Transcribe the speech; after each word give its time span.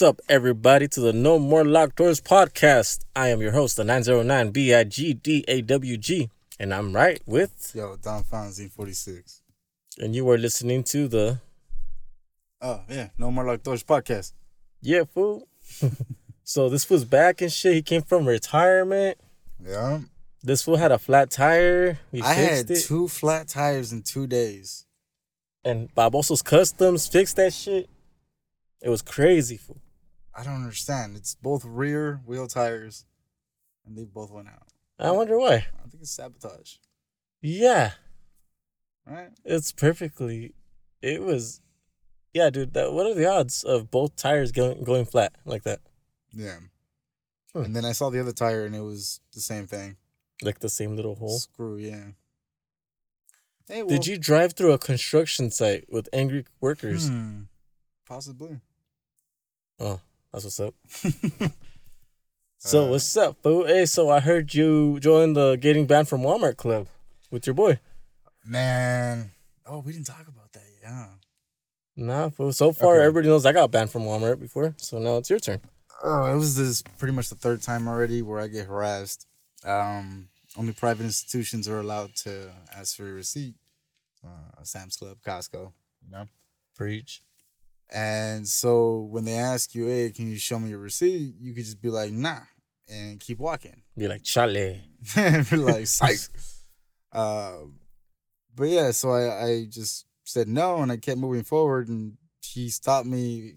What's 0.00 0.08
up, 0.08 0.20
everybody, 0.30 0.88
to 0.88 1.00
the 1.00 1.12
No 1.12 1.38
More 1.38 1.62
Locked 1.62 1.96
Doors 1.96 2.22
podcast. 2.22 3.00
I 3.14 3.28
am 3.28 3.42
your 3.42 3.52
host, 3.52 3.76
the 3.76 3.84
909 3.84 4.50
BIGDAWG, 4.50 6.30
and 6.58 6.72
I'm 6.72 6.94
right 6.94 7.20
with, 7.26 7.72
Yo, 7.74 7.98
Don 8.02 8.24
Fonzie, 8.24 8.70
46. 8.70 9.42
and 9.98 10.16
you 10.16 10.26
are 10.30 10.38
listening 10.38 10.84
to 10.84 11.06
the 11.06 11.40
Oh, 12.62 12.80
yeah. 12.88 13.10
No 13.18 13.30
More 13.30 13.44
Like 13.44 13.62
Doors 13.62 13.82
podcast. 13.82 14.32
Yeah 14.80 15.04
Fool. 15.04 15.46
so 16.44 16.70
this 16.70 16.84
fool's 16.84 17.04
back 17.04 17.42
and 17.42 17.52
shit. 17.52 17.74
He 17.74 17.82
came 17.82 18.00
from 18.00 18.26
retirement. 18.26 19.18
Yeah. 19.62 20.00
This 20.42 20.62
fool 20.62 20.76
had 20.76 20.92
a 20.92 20.98
flat 20.98 21.30
tire. 21.30 21.98
We 22.10 22.22
I 22.22 22.36
fixed 22.36 22.68
had 22.68 22.70
it. 22.70 22.84
two 22.86 23.06
flat 23.06 23.48
tires 23.48 23.92
in 23.92 24.00
two 24.02 24.26
days. 24.26 24.86
and 25.62 25.94
Barbosa's 25.94 26.40
Customs 26.40 27.06
fixed 27.06 27.36
that 27.36 27.52
shit. 27.52 27.90
It 28.80 28.88
was 28.88 29.02
crazy, 29.02 29.58
fool. 29.58 29.76
I 30.36 30.44
don't 30.44 30.54
understand. 30.62 31.16
It's 31.16 31.34
both 31.34 31.64
rear 31.64 32.20
wheel 32.24 32.46
tires, 32.46 33.04
and 33.84 33.96
they 33.96 34.04
both 34.04 34.30
went 34.30 34.48
out. 34.48 34.68
I 34.98 35.10
wonder 35.12 35.38
why. 35.38 35.54
I 35.54 35.88
think 35.88 36.02
it's 36.02 36.10
sabotage. 36.10 36.74
Yeah, 37.42 37.92
Right? 39.06 39.30
it's 39.44 39.72
perfectly. 39.72 40.54
It 41.02 41.22
was. 41.22 41.60
Yeah, 42.34 42.50
dude. 42.50 42.74
That, 42.74 42.92
what 42.92 43.06
are 43.06 43.14
the 43.14 43.26
odds 43.26 43.64
of 43.64 43.90
both 43.90 44.14
tires 44.14 44.52
going 44.52 44.84
going 44.84 45.04
flat 45.06 45.32
like 45.44 45.62
that? 45.64 45.80
Yeah. 46.32 46.58
Hmm. 47.54 47.62
And 47.64 47.76
then 47.76 47.84
I 47.84 47.92
saw 47.92 48.10
the 48.10 48.20
other 48.20 48.32
tire, 48.32 48.64
and 48.66 48.76
it 48.76 48.82
was 48.82 49.20
the 49.34 49.40
same 49.40 49.66
thing. 49.66 49.96
Like 50.42 50.60
the 50.60 50.68
same 50.68 50.94
little 50.96 51.16
hole. 51.16 51.38
Screw, 51.38 51.76
yeah. 51.76 52.10
Hey, 53.68 53.82
well, 53.82 53.88
Did 53.90 54.06
you 54.06 54.18
drive 54.18 54.52
through 54.54 54.72
a 54.72 54.78
construction 54.78 55.50
site 55.50 55.86
with 55.90 56.08
angry 56.12 56.44
workers? 56.60 57.08
Hmm. 57.08 57.42
Possibly. 58.06 58.60
Oh, 59.78 60.00
that's 60.32 60.44
what's 60.44 60.60
up. 60.60 60.74
So 62.62 62.84
Uh, 62.84 62.90
what's 62.90 63.16
up, 63.16 63.38
fool? 63.42 63.66
Hey, 63.66 63.86
so 63.86 64.10
I 64.10 64.20
heard 64.20 64.52
you 64.52 65.00
joined 65.00 65.34
the 65.34 65.56
Getting 65.56 65.86
Banned 65.86 66.08
from 66.08 66.20
Walmart 66.20 66.58
club 66.58 66.88
with 67.30 67.46
your 67.46 67.54
boy. 67.54 67.80
Man. 68.44 69.30
Oh, 69.64 69.78
we 69.78 69.92
didn't 69.92 70.06
talk 70.08 70.28
about 70.28 70.52
that. 70.52 70.64
Yeah. 70.82 71.06
Nah, 71.96 72.28
fool. 72.28 72.52
So 72.52 72.72
far, 72.72 72.96
Okay. 72.96 73.06
everybody 73.06 73.28
knows 73.28 73.46
I 73.46 73.52
got 73.52 73.70
banned 73.70 73.90
from 73.90 74.02
Walmart 74.02 74.40
before. 74.40 74.74
So 74.76 74.98
now 74.98 75.16
it's 75.16 75.30
your 75.30 75.38
turn. 75.38 75.62
Oh, 76.02 76.26
it 76.26 76.36
was 76.36 76.54
this 76.56 76.82
pretty 76.98 77.14
much 77.14 77.30
the 77.30 77.34
third 77.34 77.62
time 77.62 77.88
already 77.88 78.20
where 78.20 78.40
I 78.40 78.46
get 78.48 78.66
harassed. 78.66 79.26
Um, 79.64 80.28
only 80.54 80.74
private 80.74 81.04
institutions 81.04 81.66
are 81.66 81.80
allowed 81.80 82.14
to 82.16 82.50
ask 82.76 82.94
for 82.94 83.08
a 83.08 83.12
receipt. 83.12 83.54
Uh, 84.22 84.62
Sam's 84.64 84.96
Club, 84.96 85.16
Costco, 85.26 85.72
you 86.04 86.10
know. 86.10 86.26
Preach. 86.76 87.22
And 87.92 88.46
so 88.46 89.08
when 89.10 89.24
they 89.24 89.34
ask 89.34 89.74
you, 89.74 89.86
"Hey, 89.86 90.10
can 90.10 90.30
you 90.30 90.38
show 90.38 90.58
me 90.58 90.70
your 90.70 90.78
receipt?" 90.78 91.34
You 91.40 91.52
could 91.54 91.64
just 91.64 91.82
be 91.82 91.90
like, 91.90 92.12
"Nah," 92.12 92.40
and 92.88 93.18
keep 93.18 93.38
walking. 93.38 93.82
Be 93.96 94.08
like, 94.08 94.22
chale. 94.22 94.76
be 95.16 95.56
like, 95.56 95.86
"Psych." 95.86 96.20
Uh, 97.12 97.52
but 98.54 98.68
yeah, 98.68 98.90
so 98.92 99.10
I 99.10 99.44
I 99.44 99.64
just 99.68 100.06
said 100.24 100.48
no, 100.48 100.78
and 100.82 100.92
I 100.92 100.96
kept 100.98 101.18
moving 101.18 101.42
forward, 101.42 101.88
and 101.88 102.16
he 102.42 102.68
stopped 102.70 103.06
me, 103.06 103.54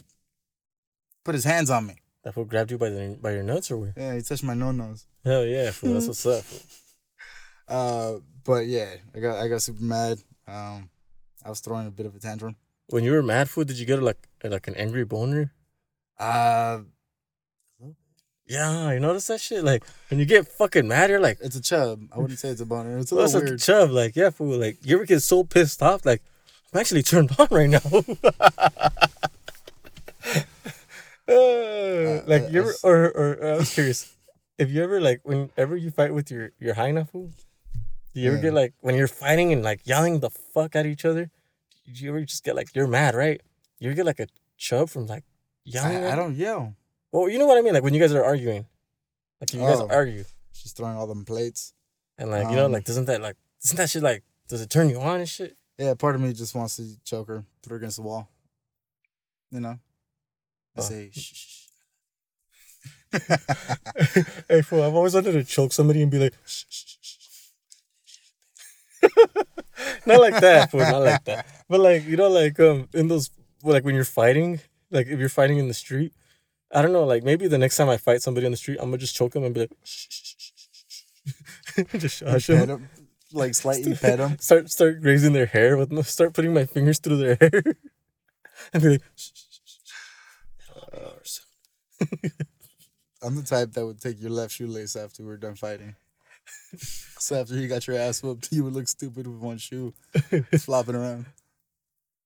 put 1.23 1.35
his 1.35 1.43
hands 1.43 1.69
on 1.69 1.85
me. 1.85 1.95
That 2.23 2.33
fool 2.33 2.45
grabbed 2.45 2.71
you 2.71 2.77
by 2.77 2.89
the 2.89 3.17
by 3.21 3.31
your 3.31 3.43
nuts 3.43 3.69
or 3.69 3.77
what? 3.77 3.93
Yeah, 3.97 4.15
he 4.15 4.21
touched 4.21 4.43
my 4.43 4.53
no 4.53 4.71
nose. 4.71 5.05
Hell 5.23 5.45
yeah, 5.45 5.71
fool. 5.71 5.93
That's 5.93 6.07
what's 6.07 6.25
up. 6.25 6.43
Uh, 7.65 8.15
but 8.43 8.65
yeah, 8.67 8.93
I 9.15 9.19
got 9.19 9.41
I 9.41 9.47
got 9.47 9.61
super 9.61 9.81
mad. 9.81 10.19
Um, 10.45 10.89
I 11.45 11.49
was 11.49 11.61
throwing 11.61 11.87
a 11.87 11.91
bit 11.91 12.05
of 12.05 12.13
a 12.13 12.19
tantrum. 12.19 12.57
When 12.89 13.03
you 13.03 13.11
were 13.13 13.23
mad, 13.23 13.49
fool, 13.49 13.63
did 13.63 13.77
you 13.79 13.85
get 13.85 14.01
like 14.01 14.17
like 14.43 14.67
an 14.67 14.75
angry 14.75 15.05
boner? 15.05 15.51
Uh, 16.19 16.81
Yeah, 18.45 18.91
you 18.91 18.99
notice 18.99 19.27
that 19.27 19.39
shit? 19.39 19.63
Like 19.63 19.83
when 20.09 20.19
you 20.19 20.25
get 20.25 20.47
fucking 20.47 20.87
mad, 20.87 21.09
you're 21.09 21.19
like, 21.19 21.39
it's 21.41 21.55
a 21.55 21.61
chub. 21.61 22.01
I 22.11 22.19
wouldn't 22.19 22.39
say 22.39 22.49
it's 22.49 22.61
a 22.61 22.65
boner. 22.65 22.97
It's 22.99 23.11
a 23.11 23.15
well, 23.15 23.25
little 23.25 23.39
that's 23.41 23.63
a 23.63 23.65
chub. 23.65 23.89
Like, 23.91 24.15
yeah, 24.15 24.29
fool. 24.29 24.57
Like 24.59 24.77
you 24.85 24.95
ever 24.97 25.05
get 25.05 25.21
so 25.23 25.43
pissed 25.43 25.81
off? 25.81 26.05
Like, 26.05 26.21
I'm 26.73 26.79
actually 26.79 27.03
turned 27.03 27.31
on 27.39 27.47
right 27.51 27.69
now. 27.69 27.79
Uh, 31.25 32.21
like 32.27 32.51
you 32.51 32.59
ever, 32.59 32.73
or 32.83 33.05
or 33.15 33.53
I 33.53 33.55
was 33.55 33.73
curious, 33.73 34.13
if 34.57 34.69
you 34.69 34.83
ever 34.83 34.99
like 34.99 35.21
whenever 35.23 35.77
you 35.77 35.89
fight 35.89 36.13
with 36.13 36.29
your 36.29 36.51
your 36.59 36.73
hyena 36.73 37.05
fool, 37.05 37.31
do 38.13 38.19
you 38.19 38.27
ever 38.27 38.35
Yeah. 38.35 38.41
get 38.51 38.53
like 38.53 38.73
when 38.81 38.95
you're 38.95 39.07
fighting 39.07 39.53
and 39.53 39.63
like 39.63 39.79
yelling 39.87 40.19
the 40.19 40.29
fuck 40.29 40.75
at 40.75 40.85
each 40.85 41.05
other? 41.05 41.31
You 41.85 42.09
ever 42.09 42.21
just 42.21 42.43
get 42.43 42.55
like 42.55 42.73
you're 42.75 42.87
mad, 42.87 43.15
right? 43.15 43.41
You 43.79 43.93
get 43.93 44.05
like 44.05 44.19
a 44.19 44.27
chub 44.57 44.89
from 44.89 45.05
like 45.07 45.23
yelling? 45.65 46.03
I, 46.03 46.13
I 46.13 46.15
don't 46.15 46.35
yell. 46.35 46.75
Well, 47.11 47.29
you 47.29 47.37
know 47.37 47.45
what 47.47 47.57
I 47.57 47.61
mean. 47.61 47.73
Like 47.73 47.83
when 47.83 47.93
you 47.93 47.99
guys 47.99 48.13
are 48.13 48.23
arguing, 48.23 48.65
like 49.41 49.53
you 49.53 49.59
guys 49.59 49.79
Oh. 49.79 49.87
argue, 49.89 50.23
She's 50.53 50.71
throwing 50.71 50.95
all 50.95 51.07
them 51.07 51.25
plates. 51.25 51.73
and 52.17 52.29
like 52.31 52.49
you 52.49 52.55
know, 52.55 52.65
Um, 52.65 52.71
like 52.71 52.85
doesn't 52.85 53.05
that 53.05 53.21
like 53.21 53.35
doesn't 53.61 53.77
that 53.77 53.89
shit 53.89 54.03
like 54.03 54.23
does 54.47 54.61
it 54.61 54.69
turn 54.69 54.89
you 54.89 54.99
on 55.01 55.19
and 55.19 55.29
shit? 55.29 55.57
Yeah, 55.77 55.93
part 55.95 56.15
of 56.15 56.21
me 56.21 56.31
just 56.33 56.53
wants 56.55 56.75
to 56.77 56.85
choke 57.03 57.27
her, 57.27 57.43
put 57.61 57.71
her 57.71 57.75
against 57.77 57.97
the 57.97 58.03
wall. 58.03 58.29
You 59.51 59.59
know. 59.59 59.79
I 60.75 60.79
Oh. 60.79 60.81
say 60.81 61.09
shh. 61.13 61.19
shh, 61.33 61.67
hey, 64.49 64.61
fool, 64.63 64.81
I've 64.83 64.95
always 64.95 65.13
wanted 65.13 65.33
to 65.33 65.43
choke 65.43 65.71
somebody 65.73 66.01
and 66.01 66.09
be 66.11 66.17
like, 66.19 66.33
shh, 66.45 66.63
shh, 66.69 66.85
shh, 67.01 67.17
shh. 69.01 69.09
not 70.07 70.19
like 70.19 70.39
that, 70.41 70.71
fool, 70.71 70.79
not 70.79 71.01
like 71.03 71.23
that. 71.25 71.45
But 71.73 71.81
like, 71.81 72.05
you 72.05 72.17
know, 72.17 72.29
like 72.29 72.59
um, 72.59 72.87
in 72.93 73.07
those, 73.07 73.31
like 73.63 73.83
when 73.83 73.95
you're 73.95 74.03
fighting, 74.05 74.59
like 74.91 75.07
if 75.07 75.17
you're 75.19 75.27
fighting 75.27 75.57
in 75.57 75.67
the 75.67 75.73
street, 75.73 76.13
I 76.71 76.83
don't 76.83 76.93
know, 76.93 77.03
like 77.03 77.23
maybe 77.23 77.47
the 77.47 77.57
next 77.57 77.77
time 77.77 77.89
I 77.89 77.97
fight 77.97 78.21
somebody 78.21 78.45
on 78.45 78.51
the 78.51 78.57
street, 78.57 78.77
I'm 78.79 78.91
gonna 78.91 78.99
just 78.99 79.15
choke 79.15 79.31
them 79.31 79.43
and 79.43 79.55
be 79.55 79.61
like, 79.61 79.71
shh, 79.83 80.05
shh, 80.07 80.21
shh, 80.37 80.51
shh, 80.53 80.73
shh, 80.87 81.85
shh. 81.87 81.99
just 81.99 82.17
shush 82.17 82.45
them. 82.45 82.69
'em, 82.69 82.89
like 83.31 83.55
slightly 83.55 83.95
pet 83.95 84.19
them. 84.19 84.37
Start 84.37 84.69
start 84.69 85.01
grazing 85.01 85.33
their 85.33 85.47
hair 85.47 85.75
with 85.75 86.05
start 86.05 86.35
putting 86.35 86.53
my 86.53 86.65
fingers 86.67 86.99
through 86.99 87.17
their 87.17 87.37
hair 87.41 87.63
and 88.71 88.83
be 88.83 88.89
like, 88.89 89.01
shh, 89.15 89.31
shh, 89.33 89.41
shh, 89.49 89.69
shh, 89.73 89.79
shh. 89.83 90.77
It'll 90.77 90.97
be 91.01 91.07
over. 91.07 91.21
I'm 93.23 93.35
the 93.35 93.41
type 93.41 93.73
that 93.73 93.83
would 93.83 93.99
take 93.99 94.21
your 94.21 94.29
left 94.29 94.53
shoelace 94.53 94.95
after 94.95 95.23
we're 95.23 95.37
done 95.37 95.55
fighting. 95.55 95.95
so 96.77 97.41
after 97.41 97.55
you 97.55 97.67
got 97.67 97.87
your 97.87 97.97
ass 97.97 98.21
whooped, 98.21 98.49
you 98.51 98.63
would 98.63 98.73
look 98.73 98.87
stupid 98.87 99.25
with 99.25 99.39
one 99.39 99.57
shoe 99.57 99.91
flopping 100.59 100.93
around. 100.93 101.25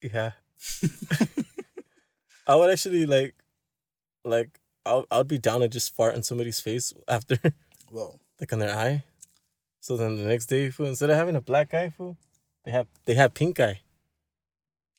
Yeah. 0.01 0.31
I 2.47 2.55
would 2.55 2.69
actually 2.69 3.05
like, 3.05 3.35
like, 4.23 4.59
I'll, 4.85 5.05
I'd 5.11 5.27
be 5.27 5.37
down 5.37 5.59
to 5.61 5.67
just 5.67 5.95
fart 5.95 6.15
in 6.15 6.23
somebody's 6.23 6.59
face 6.59 6.93
after, 7.07 7.37
Whoa. 7.89 8.19
like, 8.39 8.53
on 8.53 8.59
their 8.59 8.75
eye. 8.75 9.03
So 9.81 9.97
then 9.97 10.17
the 10.17 10.23
next 10.23 10.45
day, 10.47 10.69
fool, 10.69 10.85
instead 10.87 11.09
of 11.09 11.17
having 11.17 11.35
a 11.35 11.41
black 11.41 11.73
eye, 11.73 11.89
fool, 11.89 12.17
they 12.65 12.71
have 12.71 12.87
they 13.05 13.13
have 13.15 13.33
pink 13.33 13.59
eye. 13.59 13.81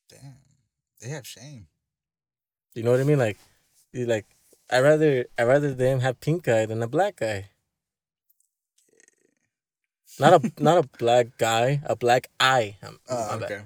Damn. 0.09 0.37
They 1.01 1.09
have 1.11 1.27
shame. 1.27 1.67
You 2.75 2.83
know 2.83 2.91
what 2.93 3.01
I 3.01 3.05
mean? 3.05 3.19
Like, 3.19 3.37
you 3.93 4.07
like, 4.07 4.27
I 4.71 4.81
rather 4.81 5.27
I 5.39 5.43
rather 5.43 5.75
them 5.75 6.01
have 6.01 6.21
pink 6.21 6.49
eye 6.49 6.65
than 6.67 6.83
a 6.83 6.89
black 6.89 7.21
eye. 7.23 7.51
Not 10.21 10.33
a 10.45 10.53
not 10.63 10.79
a 10.85 10.89
black 10.99 11.37
guy, 11.39 11.81
a 11.85 11.95
black 11.97 12.29
eye. 12.41 12.77
Um, 12.83 12.99
Oh, 13.09 13.39
bad. 13.39 13.43
okay. 13.53 13.63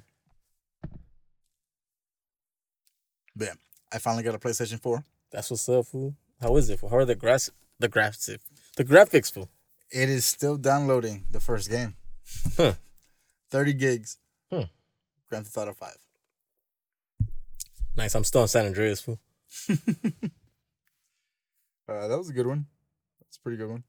But 3.36 3.48
yeah, 3.48 3.54
I 3.92 3.98
finally 3.98 4.22
got 4.22 4.34
a 4.34 4.38
PlayStation 4.38 4.80
4. 4.80 5.04
That's 5.30 5.50
what's 5.50 5.68
up, 5.68 5.86
fool. 5.86 6.14
How 6.40 6.56
is 6.56 6.70
it? 6.70 6.80
Fool? 6.80 6.88
How 6.88 6.96
are 6.98 7.04
the 7.04 7.14
grass 7.14 7.50
the 7.78 7.88
graphics 7.88 8.38
the 8.76 8.84
graphics, 8.84 9.30
fool? 9.32 9.48
It 9.90 10.08
is 10.08 10.24
still 10.24 10.56
downloading 10.56 11.26
the 11.30 11.40
first 11.40 11.68
game. 11.70 11.96
Huh. 12.56 12.74
30 13.50 13.74
gigs. 13.74 14.18
Hmm. 14.50 14.62
Grand 15.28 15.46
Theft 15.46 15.56
Auto 15.58 15.74
5. 15.74 15.96
Nice. 17.96 18.14
I'm 18.14 18.24
still 18.24 18.42
in 18.42 18.48
San 18.48 18.66
Andreas, 18.66 19.00
fool. 19.00 19.18
Uh, 21.88 22.06
that 22.08 22.16
was 22.16 22.30
a 22.30 22.32
good 22.32 22.46
one. 22.46 22.66
That's 23.20 23.36
a 23.36 23.40
pretty 23.40 23.58
good 23.58 23.68
one. 23.68 23.84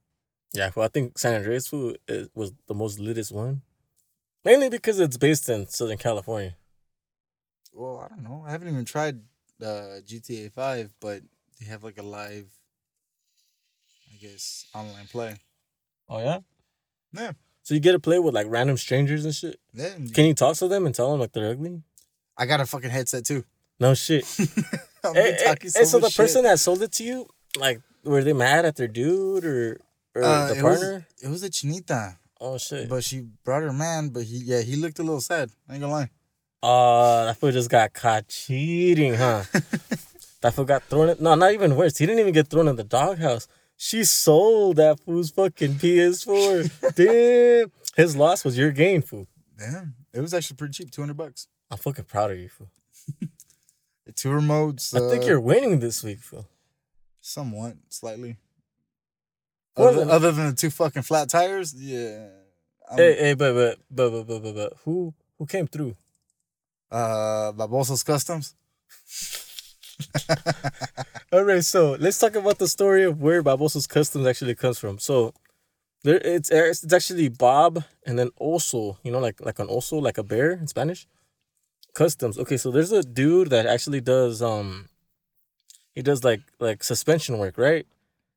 Yeah, 0.54 0.72
well, 0.76 0.86
I 0.86 0.90
think 0.90 1.18
San 1.18 1.36
Andreas 1.36 1.68
food 1.68 2.00
is, 2.08 2.28
was 2.36 2.52
the 2.68 2.74
most 2.74 3.00
litest 3.00 3.32
one. 3.32 3.62
Mainly 4.44 4.70
because 4.70 5.00
it's 5.00 5.16
based 5.16 5.48
in 5.48 5.68
Southern 5.68 5.98
California. 5.98 6.56
Well, 7.72 8.00
I 8.00 8.10
don't 8.10 8.24
know. 8.24 8.44
I 8.46 8.52
haven't 8.52 8.68
even 8.68 8.84
tried 8.84 9.22
uh, 9.64 10.02
GTA 10.06 10.52
5, 10.52 10.90
but 11.00 11.22
they 11.60 11.66
have 11.68 11.84
like 11.84 11.98
a 11.98 12.04
live, 12.04 12.48
I 14.14 14.18
guess, 14.22 14.66
online 14.74 15.08
play. 15.08 15.36
Oh 16.10 16.20
yeah. 16.20 16.40
Yeah. 17.14 17.32
So 17.64 17.74
you 17.74 17.80
get 17.80 17.94
to 17.94 18.00
play 18.00 18.20
with 18.20 18.34
like 18.34 18.48
random 18.50 18.78
strangers 18.78 19.26
and 19.26 19.34
shit. 19.34 19.60
Yeah. 19.74 19.94
Can 20.14 20.26
you 20.26 20.34
talk 20.34 20.56
to 20.58 20.68
them 20.68 20.86
and 20.86 20.94
tell 20.94 21.12
them 21.12 21.20
like 21.20 21.32
they're 21.32 21.50
ugly? 21.52 21.82
I 22.38 22.46
got 22.46 22.60
a 22.60 22.66
fucking 22.66 22.90
headset 22.90 23.26
too. 23.26 23.46
No 23.80 23.94
shit. 23.94 24.26
I've 25.04 25.14
hey, 25.16 25.34
hey, 25.34 25.38
talking 25.46 25.72
hey, 25.76 25.84
so 25.86 25.98
the 25.98 26.04
much 26.04 26.18
person 26.18 26.44
that 26.44 26.60
sold 26.60 26.82
it 26.82 26.92
to 26.94 27.04
you, 27.04 27.28
like, 27.58 27.82
were 28.04 28.24
they 28.24 28.34
mad 28.34 28.66
at 28.66 28.76
their 28.76 28.88
dude 28.88 29.46
or 29.46 29.80
or 30.16 30.24
Uh, 30.24 30.48
the 30.48 30.58
it 30.60 30.64
was- 30.64 30.80
partner? 30.80 31.08
it 31.22 31.28
was 31.30 31.44
a 31.44 31.50
chinita, 31.50 32.18
Oh 32.40 32.58
shit. 32.58 32.88
but 32.90 33.04
she 33.04 33.22
brought 33.44 33.64
her 33.64 33.74
man. 33.74 34.10
But 34.10 34.24
he, 34.24 34.38
yeah, 34.38 34.62
he 34.62 34.76
looked 34.76 35.00
a 35.00 35.04
little 35.04 35.22
sad. 35.22 35.50
I 35.70 35.74
ain't 35.74 35.82
gonna 35.82 35.94
lie. 35.94 36.10
Oh, 36.66 37.26
that 37.26 37.38
fool 37.38 37.52
just 37.52 37.70
got 37.70 37.94
caught 37.94 38.28
cheating, 38.30 39.16
huh? 39.16 39.44
That 40.42 40.54
fool 40.54 40.66
got 40.66 40.84
thrown 40.84 41.08
in. 41.10 41.18
No, 41.22 41.36
not 41.36 41.54
even 41.54 41.76
worse. 41.78 41.98
He 41.98 42.06
didn't 42.06 42.20
even 42.20 42.34
get 42.34 42.48
thrown 42.50 42.68
in 42.68 42.76
the 42.76 42.84
doghouse. 42.84 43.48
She 43.78 44.04
sold 44.04 44.76
that 44.76 45.00
fool's 45.00 45.30
fucking 45.32 45.76
PS4. 45.76 46.96
Damn. 46.96 47.72
His 47.96 48.18
loss 48.18 48.44
was 48.44 48.58
your 48.58 48.72
gain, 48.72 49.02
fool. 49.02 49.26
Damn, 49.58 49.96
it 50.14 50.20
was 50.20 50.34
actually 50.34 50.58
pretty 50.58 50.74
cheap, 50.74 50.92
two 50.92 51.02
hundred 51.02 51.16
bucks. 51.16 51.48
I'm 51.72 51.78
fucking 51.78 52.06
proud 52.06 52.32
of 52.32 52.38
you, 52.40 52.50
fool. 52.50 52.70
The 54.06 54.12
two 54.12 54.30
remotes. 54.30 54.94
I 54.94 55.10
think 55.10 55.24
uh, 55.24 55.28
you're 55.28 55.40
winning 55.40 55.80
this 55.80 56.04
week, 56.04 56.20
fool. 56.20 56.46
somewhat 57.22 57.76
slightly. 57.88 58.36
Other, 59.78 60.00
than- 60.00 60.10
other 60.10 60.32
than 60.34 60.48
the 60.48 60.56
two 60.56 60.70
fucking 60.72 61.04
flat 61.04 61.30
tires, 61.30 61.74
yeah. 61.74 62.28
I'm, 62.92 62.98
Hey, 62.98 63.16
hey, 63.18 63.34
but 63.34 63.54
but 63.54 63.80
but 63.90 64.10
but 64.12 64.28
but 64.28 64.44
but, 64.44 64.56
but 64.56 64.74
who 64.84 65.14
who 65.40 65.46
came 65.46 65.68
through? 65.68 65.96
Uh, 66.94 67.52
Barbosa's 67.54 68.04
Customs. 68.04 68.54
All 71.34 71.44
right, 71.44 71.64
so 71.64 71.98
let's 72.00 72.20
talk 72.20 72.36
about 72.36 72.60
the 72.60 72.68
story 72.68 73.04
of 73.04 73.20
where 73.20 73.42
Barbosa's 73.42 73.88
Customs 73.88 74.28
actually 74.28 74.54
comes 74.54 74.78
from. 74.78 75.00
So 75.00 75.34
there, 76.04 76.20
it's 76.24 76.52
it's 76.52 76.94
actually 76.94 77.30
Bob 77.30 77.84
and 78.06 78.20
then 78.20 78.30
also, 78.38 79.00
you 79.04 79.12
know, 79.12 79.20
like 79.20 79.42
like 79.42 79.58
an 79.60 79.68
also, 79.68 79.98
like 79.98 80.20
a 80.20 80.24
bear 80.24 80.52
in 80.52 80.68
Spanish. 80.68 81.08
Customs. 81.94 82.38
Okay, 82.38 82.58
so 82.58 82.72
there's 82.72 82.92
a 82.92 83.04
dude 83.04 83.50
that 83.50 83.66
actually 83.66 84.02
does 84.02 84.42
um, 84.42 84.90
he 85.96 86.02
does 86.02 86.24
like 86.24 86.42
like 86.60 86.84
suspension 86.84 87.38
work, 87.38 87.58
right? 87.58 87.88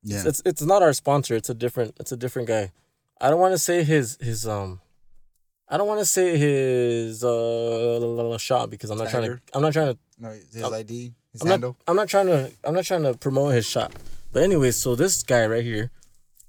Yeah. 0.03 0.23
It's 0.25 0.41
it's 0.45 0.61
not 0.61 0.81
our 0.81 0.93
sponsor. 0.93 1.35
It's 1.35 1.49
a 1.49 1.53
different 1.53 1.95
it's 1.99 2.11
a 2.11 2.17
different 2.17 2.47
guy. 2.47 2.71
I 3.19 3.29
don't 3.29 3.39
want 3.39 3.53
to 3.53 3.59
say 3.59 3.83
his 3.83 4.17
his 4.21 4.47
um. 4.47 4.81
I 5.69 5.77
don't 5.77 5.87
want 5.87 5.99
to 5.99 6.05
say 6.05 6.37
his 6.37 7.23
uh 7.23 8.37
shop 8.37 8.69
because 8.69 8.89
I'm 8.89 8.97
not 8.97 9.09
trying 9.09 9.23
to. 9.23 9.39
I'm 9.53 9.61
not 9.61 9.73
trying 9.73 9.93
to 9.93 9.99
no, 10.19 10.29
his 10.29 10.63
I'm- 10.63 10.73
ID, 10.73 11.13
his 11.33 11.41
I'm 11.41 11.47
handle. 11.47 11.71
not, 11.85 11.91
I'm 11.91 11.95
not 11.95 12.07
trying 12.07 12.27
to 12.27 12.51
I'm 12.63 12.73
not 12.73 12.85
trying 12.85 13.03
to 13.03 13.13
promote 13.15 13.53
his 13.53 13.65
shop. 13.65 13.93
But 14.31 14.43
anyway, 14.43 14.71
so 14.71 14.95
this 14.95 15.23
guy 15.23 15.45
right 15.45 15.63
here, 15.63 15.91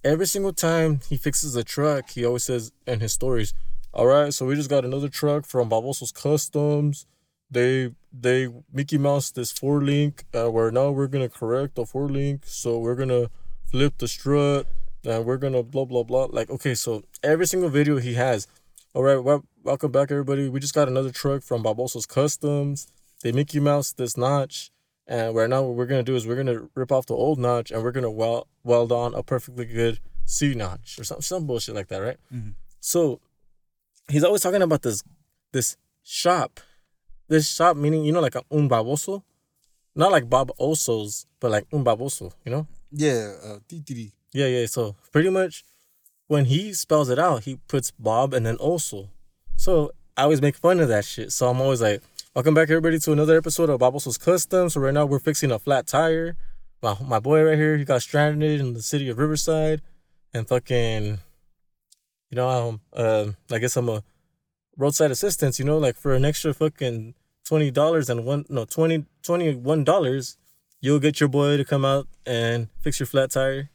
every 0.05 0.27
single 0.27 0.53
time 0.53 1.01
he 1.09 1.17
fixes 1.17 1.57
a 1.57 1.65
truck, 1.65 2.11
he 2.11 2.25
always 2.25 2.45
says 2.45 2.71
in 2.87 3.01
his 3.01 3.13
stories, 3.13 3.55
All 3.93 4.07
right, 4.07 4.33
so 4.33 4.47
we 4.47 4.55
just 4.55 4.71
got 4.71 4.85
another 4.85 5.09
truck 5.09 5.47
from 5.47 5.69
Barbosa's 5.71 6.13
Customs. 6.13 7.07
They 7.51 7.93
they 8.13 8.49
Mickey 8.73 8.99
Mouse 8.99 9.31
this 9.31 9.51
four 9.51 9.81
link, 9.83 10.25
uh, 10.35 10.49
where 10.51 10.71
now 10.71 10.91
we're 10.91 11.07
gonna 11.09 11.29
correct 11.29 11.75
the 11.75 11.85
four 11.87 12.09
link, 12.09 12.43
so 12.47 12.79
we're 12.79 12.95
gonna 12.95 13.31
flip 13.71 13.95
the 13.99 14.07
strut 14.09 14.67
and 15.05 15.25
we're 15.25 15.39
gonna 15.39 15.63
blah 15.63 15.85
blah 15.87 16.03
blah. 16.03 16.27
Like, 16.31 16.51
okay, 16.51 16.75
so 16.75 17.03
every 17.23 17.47
single 17.47 17.71
video 17.71 17.99
he 17.99 18.15
has, 18.15 18.47
all 18.95 19.03
right, 19.03 19.19
well, 19.23 19.45
welcome 19.63 19.93
back 19.93 20.11
everybody. 20.11 20.49
We 20.49 20.61
just 20.61 20.75
got 20.75 20.89
another 20.89 21.11
truck 21.11 21.43
from 21.43 21.63
Barbosa's 21.63 22.07
Customs 22.07 22.89
they 23.23 23.33
Mickey 23.33 23.59
Mouse 23.59 23.93
this 23.93 24.17
notch, 24.17 24.71
and 25.07 25.35
right 25.35 25.49
now 25.51 25.63
what 25.63 25.75
we're 25.75 25.87
gonna 25.87 26.03
do 26.05 26.15
is 26.15 26.27
we're 26.27 26.37
gonna 26.37 26.69
rip 26.75 26.93
off 26.93 27.07
the 27.07 27.15
old 27.15 27.39
notch 27.39 27.71
and 27.71 27.83
we're 27.83 27.91
gonna 27.93 28.11
weld 28.11 28.47
weld 28.63 28.93
on 28.93 29.15
a 29.15 29.23
perfectly 29.23 29.65
good 29.65 29.99
C 30.25 30.55
notch 30.55 30.99
or 30.99 31.05
some 31.05 31.21
some 31.21 31.47
bullshit 31.47 31.75
like 31.75 31.89
that, 31.89 31.99
right? 31.99 32.17
Mhm. 32.33 32.55
So 32.81 33.21
he's 34.09 34.23
always 34.25 34.41
talking 34.43 34.63
about 34.63 34.83
this 34.83 35.03
this 35.53 35.77
shop, 36.05 36.61
this 37.29 37.49
shop 37.49 37.77
meaning 37.77 38.05
you 38.05 38.13
know 38.13 38.21
like 38.21 38.37
a 38.37 38.43
un 38.53 38.69
baboso, 38.69 39.23
not 39.97 40.13
like 40.13 40.31
Bob 40.31 40.53
Oso's, 40.61 41.27
but 41.41 41.51
like 41.51 41.67
un 41.73 41.85
baboso, 41.85 42.33
you 42.45 42.53
know? 42.53 42.67
Yeah, 42.93 43.35
uh, 43.45 43.59
TTD. 43.69 44.13
Yeah, 44.33 44.47
yeah. 44.47 44.67
So 44.67 44.95
pretty 45.13 45.31
much 45.31 45.65
when 46.29 46.45
he 46.45 46.73
spells 46.75 47.09
it 47.09 47.19
out, 47.19 47.45
he 47.45 47.57
puts 47.69 47.91
Bob 47.91 48.33
and 48.33 48.47
then 48.47 48.57
also. 48.57 49.09
So 49.57 49.93
I 50.17 50.23
always 50.23 50.43
make 50.43 50.57
fun 50.57 50.79
of 50.79 50.89
that 50.89 51.05
shit. 51.05 51.33
So 51.33 51.49
I'm 51.49 51.61
always 51.61 51.81
like, 51.81 52.03
welcome 52.35 52.55
back 52.55 52.69
everybody 52.69 52.99
to 53.01 53.13
another 53.13 53.37
episode 53.37 53.71
of 53.71 53.81
Bob 53.81 53.95
Oso's 53.95 54.19
Custom. 54.19 54.69
So 54.69 54.81
right 54.81 54.95
now 54.95 55.07
we're 55.07 55.19
fixing 55.19 55.51
a 55.51 55.59
flat 55.59 55.87
tire. 55.87 56.37
My 56.83 56.97
my 57.03 57.19
boy 57.19 57.43
right 57.43 57.59
here, 57.59 57.77
he 57.77 57.85
got 57.85 58.03
stranded 58.03 58.61
in 58.61 58.75
the 58.75 58.83
city 58.83 59.09
of 59.09 59.19
Riverside 59.19 59.81
and 60.33 60.47
fucking 60.47 61.19
you 62.31 62.37
know, 62.37 62.49
um 62.49 62.81
uh, 62.93 63.33
I 63.51 63.59
guess 63.59 63.77
I'm 63.77 63.89
a 63.89 64.03
roadside 64.77 65.11
assistance, 65.11 65.59
you 65.59 65.65
know, 65.65 65.79
like 65.79 65.97
for 65.97 66.15
an 66.15 66.27
extra 66.27 66.53
fucking 66.53 67.15
twenty 67.45 67.71
dollars 67.71 68.11
and 68.11 68.27
one 68.27 68.45
no 68.51 68.67
twenty 68.67 69.07
twenty 69.23 69.55
one 69.55 69.83
dollars, 69.83 70.37
you'll 70.83 71.01
get 71.01 71.21
your 71.21 71.31
boy 71.31 71.57
to 71.57 71.65
come 71.65 71.87
out 71.87 72.07
and 72.27 72.69
fix 72.83 73.01
your 73.01 73.07
flat 73.07 73.31
tire 73.31 73.71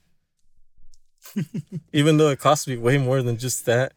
even 1.93 2.17
though 2.17 2.29
it 2.29 2.39
cost 2.39 2.67
me 2.67 2.77
way 2.77 2.97
more 2.97 3.21
than 3.21 3.37
just 3.37 3.65
that. 3.65 3.93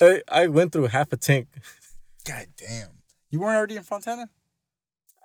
I, 0.00 0.22
I 0.28 0.46
went 0.48 0.72
through 0.72 0.88
half 0.88 1.12
a 1.12 1.16
tank. 1.16 1.48
God 2.24 2.46
damn. 2.56 2.88
You 3.30 3.40
weren't 3.40 3.56
already 3.56 3.76
in 3.76 3.82
Fontana? 3.82 4.28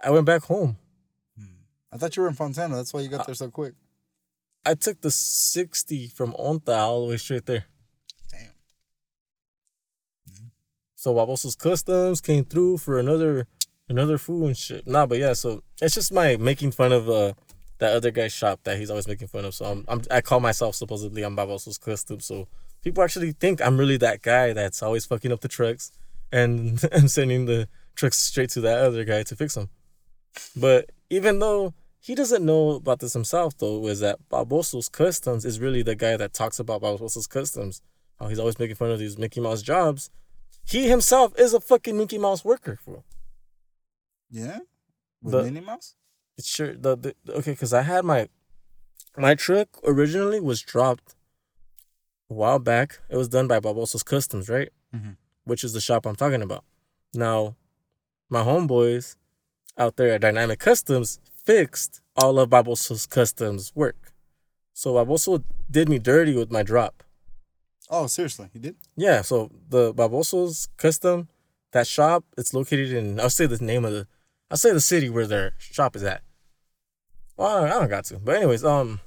I 0.04 0.10
went 0.12 0.26
back 0.26 0.44
home. 0.44 0.78
I 1.92 1.98
thought 1.98 2.16
you 2.16 2.24
were 2.24 2.30
in 2.30 2.36
Fontana. 2.36 2.76
That's 2.76 2.94
why 2.94 3.02
you 3.02 3.10
got 3.10 3.26
there 3.26 3.36
so 3.36 3.50
quick. 3.50 3.74
I 4.66 4.76
took 4.76 5.02
the 5.02 5.12
60 5.12 6.08
from 6.08 6.34
Onta 6.34 6.78
all 6.78 7.06
the 7.06 7.12
way 7.12 7.18
straight 7.18 7.46
there. 7.46 7.66
Damn. 8.30 8.52
So 10.96 11.14
Barbosa's 11.14 11.56
Customs 11.56 12.22
came 12.22 12.46
through 12.46 12.78
for 12.78 13.00
another 13.00 13.48
another 13.90 14.18
food 14.18 14.46
and 14.46 14.58
shit. 14.58 14.88
Nah, 14.88 15.06
but 15.06 15.18
yeah, 15.18 15.34
so 15.34 15.64
it's 15.82 15.96
just 15.96 16.14
my 16.14 16.38
making 16.38 16.72
fun 16.72 16.94
of 16.94 17.10
uh 17.10 17.34
that 17.82 17.94
other 17.96 18.12
guy's 18.12 18.32
shop 18.32 18.60
that 18.64 18.78
he's 18.78 18.90
always 18.92 19.08
making 19.08 19.28
fun 19.28 19.44
of. 19.44 19.54
So 19.56 19.66
I'm, 19.66 19.84
I'm 19.88 20.02
I 20.10 20.22
call 20.22 20.40
myself 20.40 20.76
supposedly 20.76 21.24
I'm 21.24 21.36
Barbosa's 21.36 21.78
Customs. 21.80 22.26
So 22.26 22.48
people 22.84 23.04
actually 23.04 23.32
think 23.34 23.60
I'm 23.60 23.78
really 23.78 23.98
that 23.98 24.22
guy 24.22 24.54
that's 24.54 24.82
always 24.84 25.06
fucking 25.06 25.32
up 25.32 25.42
the 25.42 25.48
trucks 25.48 25.92
and 26.32 26.80
I'm 26.94 27.08
sending 27.08 27.46
the 27.48 27.68
trucks 27.96 28.18
straight 28.20 28.52
to 28.52 28.62
that 28.62 28.78
other 28.78 29.04
guy 29.04 29.24
to 29.24 29.36
fix 29.36 29.56
them. 29.56 29.70
But 30.56 30.92
even 31.10 31.40
though 31.40 31.74
he 32.00 32.14
doesn't 32.16 32.46
know 32.46 32.72
about 32.72 33.00
this 33.00 33.14
himself, 33.14 33.58
though, 33.58 33.86
is 33.88 34.00
that 34.00 34.20
Barbosa's 34.30 34.88
Customs 34.88 35.44
is 35.44 35.60
really 35.60 35.82
the 35.84 35.96
guy 35.96 36.16
that 36.18 36.34
talks 36.34 36.60
about 36.60 36.82
Barbosa's 36.82 37.28
Customs. 37.28 37.82
How 38.20 38.28
he's 38.28 38.40
always 38.40 38.60
making 38.60 38.76
fun 38.76 38.92
of 38.92 39.00
these 39.00 39.18
Mickey 39.18 39.42
Mouse 39.42 39.64
jobs. 39.64 40.12
He 40.66 40.88
himself 40.88 41.34
is 41.38 41.54
a 41.56 41.60
fucking 41.60 41.98
Mickey 41.98 42.20
Mouse 42.20 42.46
worker. 42.46 42.78
For 42.86 43.04
Yeah? 44.30 44.60
With 45.22 45.34
The- 45.34 45.44
Minnie 45.44 45.60
Mouse? 45.62 45.96
It's 46.38 46.48
sure 46.48 46.74
the, 46.76 46.96
the 46.98 47.16
okay, 47.30 47.52
because 47.52 47.74
I 47.74 47.82
had 47.84 48.06
my 48.06 48.30
my 49.18 49.36
truck 49.36 49.68
originally 49.84 50.40
was 50.40 50.62
dropped 50.62 51.16
a 52.30 52.34
while 52.34 52.60
back. 52.60 53.00
It 53.10 53.18
was 53.18 53.28
done 53.28 53.48
by 53.48 53.60
Barbosa's 53.60 54.04
Customs, 54.04 54.50
right? 54.50 54.70
Mhm. 54.96 55.18
Which 55.44 55.64
is 55.64 55.74
the 55.74 55.82
shop 55.82 56.06
I'm 56.06 56.16
talking 56.16 56.42
about. 56.42 56.64
Now, 57.14 57.56
my 58.30 58.44
homeboys 58.44 59.16
out 59.78 59.98
there 59.98 60.14
at 60.14 60.22
Dynamic 60.22 60.60
Customs 60.60 61.20
fixed 61.44 62.02
all 62.16 62.40
of 62.40 62.50
Barbosa's 62.50 63.06
Customs 63.06 63.72
work. 63.76 64.14
So 64.74 64.94
Barbosa 64.94 65.44
did 65.70 65.90
me 65.90 66.00
dirty 66.00 66.36
with 66.36 66.52
my 66.52 66.64
drop. 66.64 67.04
Oh, 67.90 68.08
seriously? 68.08 68.50
he 68.54 68.60
did? 68.60 68.76
Yeah, 68.96 69.22
so 69.22 69.52
the 69.68 69.94
Barbosa's 69.94 70.70
Custom, 70.78 71.28
that 71.74 71.88
shop, 71.88 72.24
it's 72.38 72.54
located 72.54 72.94
in, 72.94 73.20
I'll 73.20 73.30
say 73.30 73.46
the 73.48 73.64
name 73.64 73.84
of 73.84 73.92
the, 73.92 74.08
I'll 74.52 74.58
say 74.58 74.74
the 74.74 74.82
city 74.82 75.10
where 75.10 75.26
their 75.26 75.54
shop 75.58 75.96
is 75.96 76.04
at. 76.04 76.22
Well, 77.38 77.48
I 77.48 77.62
don't, 77.62 77.72
I 77.72 77.80
don't 77.80 77.90
got 77.90 78.06
to. 78.06 78.20
But 78.20 78.36
anyways, 78.36 78.66
um, 78.66 79.00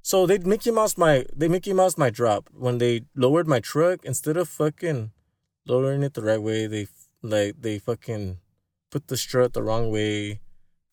so 0.00 0.26
they 0.26 0.38
Mickey 0.38 0.70
Mouse 0.70 0.96
my, 0.96 1.26
they 1.36 1.48
Mickey 1.48 1.74
Mouse 1.74 1.98
my 1.98 2.08
drop. 2.08 2.48
When 2.54 2.78
they 2.78 3.02
lowered 3.14 3.46
my 3.46 3.60
truck, 3.60 4.04
instead 4.04 4.38
of 4.38 4.48
fucking 4.48 5.12
lowering 5.66 6.02
it 6.02 6.14
the 6.14 6.22
right 6.22 6.40
way, 6.40 6.66
they, 6.66 6.88
like, 7.22 7.56
they 7.60 7.78
fucking 7.78 8.38
put 8.90 9.08
the 9.08 9.18
strut 9.18 9.52
the 9.52 9.62
wrong 9.62 9.90
way. 9.92 10.40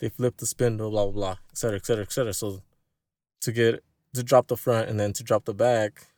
They 0.00 0.10
flipped 0.10 0.40
the 0.40 0.46
spindle, 0.46 0.90
blah, 0.90 1.04
blah, 1.04 1.12
blah, 1.12 1.36
et 1.50 1.56
cetera, 1.56 1.76
et 1.76 1.86
cetera, 1.86 2.04
et 2.04 2.12
cetera. 2.12 2.34
So 2.34 2.60
to 3.40 3.52
get, 3.52 3.82
to 4.12 4.22
drop 4.22 4.48
the 4.48 4.56
front 4.58 4.90
and 4.90 5.00
then 5.00 5.14
to 5.14 5.24
drop 5.24 5.46
the 5.46 5.54
back, 5.54 6.08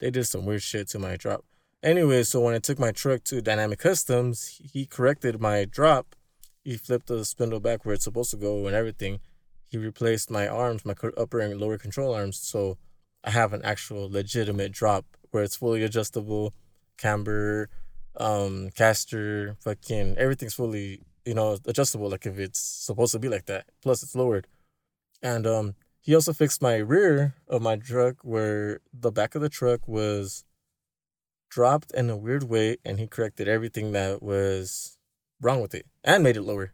they 0.00 0.10
did 0.10 0.24
some 0.24 0.44
weird 0.44 0.62
shit 0.62 0.88
to 0.88 0.98
my 0.98 1.16
drop. 1.16 1.44
Anyway, 1.82 2.24
so 2.24 2.40
when 2.40 2.54
I 2.54 2.58
took 2.58 2.78
my 2.78 2.90
truck 2.90 3.22
to 3.24 3.40
Dynamic 3.40 3.78
Customs, 3.78 4.60
he 4.72 4.84
corrected 4.84 5.40
my 5.40 5.64
drop. 5.64 6.16
He 6.64 6.76
flipped 6.76 7.06
the 7.06 7.24
spindle 7.24 7.60
back 7.60 7.84
where 7.84 7.94
it's 7.94 8.02
supposed 8.02 8.32
to 8.32 8.36
go 8.36 8.66
and 8.66 8.74
everything. 8.74 9.20
He 9.64 9.78
replaced 9.78 10.28
my 10.28 10.48
arms, 10.48 10.84
my 10.84 10.94
upper 11.16 11.38
and 11.38 11.60
lower 11.60 11.78
control 11.78 12.14
arms, 12.14 12.36
so 12.40 12.78
I 13.22 13.30
have 13.30 13.52
an 13.52 13.62
actual 13.64 14.10
legitimate 14.10 14.72
drop 14.72 15.04
where 15.30 15.44
it's 15.44 15.54
fully 15.54 15.84
adjustable, 15.84 16.52
camber, 16.96 17.68
um, 18.16 18.70
caster, 18.74 19.56
fucking 19.60 20.16
everything's 20.18 20.54
fully, 20.54 21.02
you 21.24 21.34
know, 21.34 21.58
adjustable. 21.64 22.10
Like 22.10 22.26
if 22.26 22.40
it's 22.40 22.58
supposed 22.58 23.12
to 23.12 23.20
be 23.20 23.28
like 23.28 23.46
that. 23.46 23.66
Plus, 23.82 24.02
it's 24.02 24.16
lowered, 24.16 24.48
and 25.22 25.46
um, 25.46 25.74
he 26.00 26.12
also 26.12 26.32
fixed 26.32 26.60
my 26.60 26.76
rear 26.76 27.34
of 27.46 27.62
my 27.62 27.76
truck 27.76 28.16
where 28.22 28.80
the 28.92 29.12
back 29.12 29.36
of 29.36 29.42
the 29.42 29.48
truck 29.48 29.86
was 29.86 30.44
dropped 31.48 31.90
in 31.92 32.10
a 32.10 32.16
weird 32.16 32.44
way 32.44 32.76
and 32.84 32.98
he 32.98 33.06
corrected 33.06 33.48
everything 33.48 33.92
that 33.92 34.22
was 34.22 34.98
wrong 35.40 35.60
with 35.60 35.74
it 35.74 35.86
and 36.04 36.22
made 36.22 36.36
it 36.36 36.42
lower. 36.42 36.72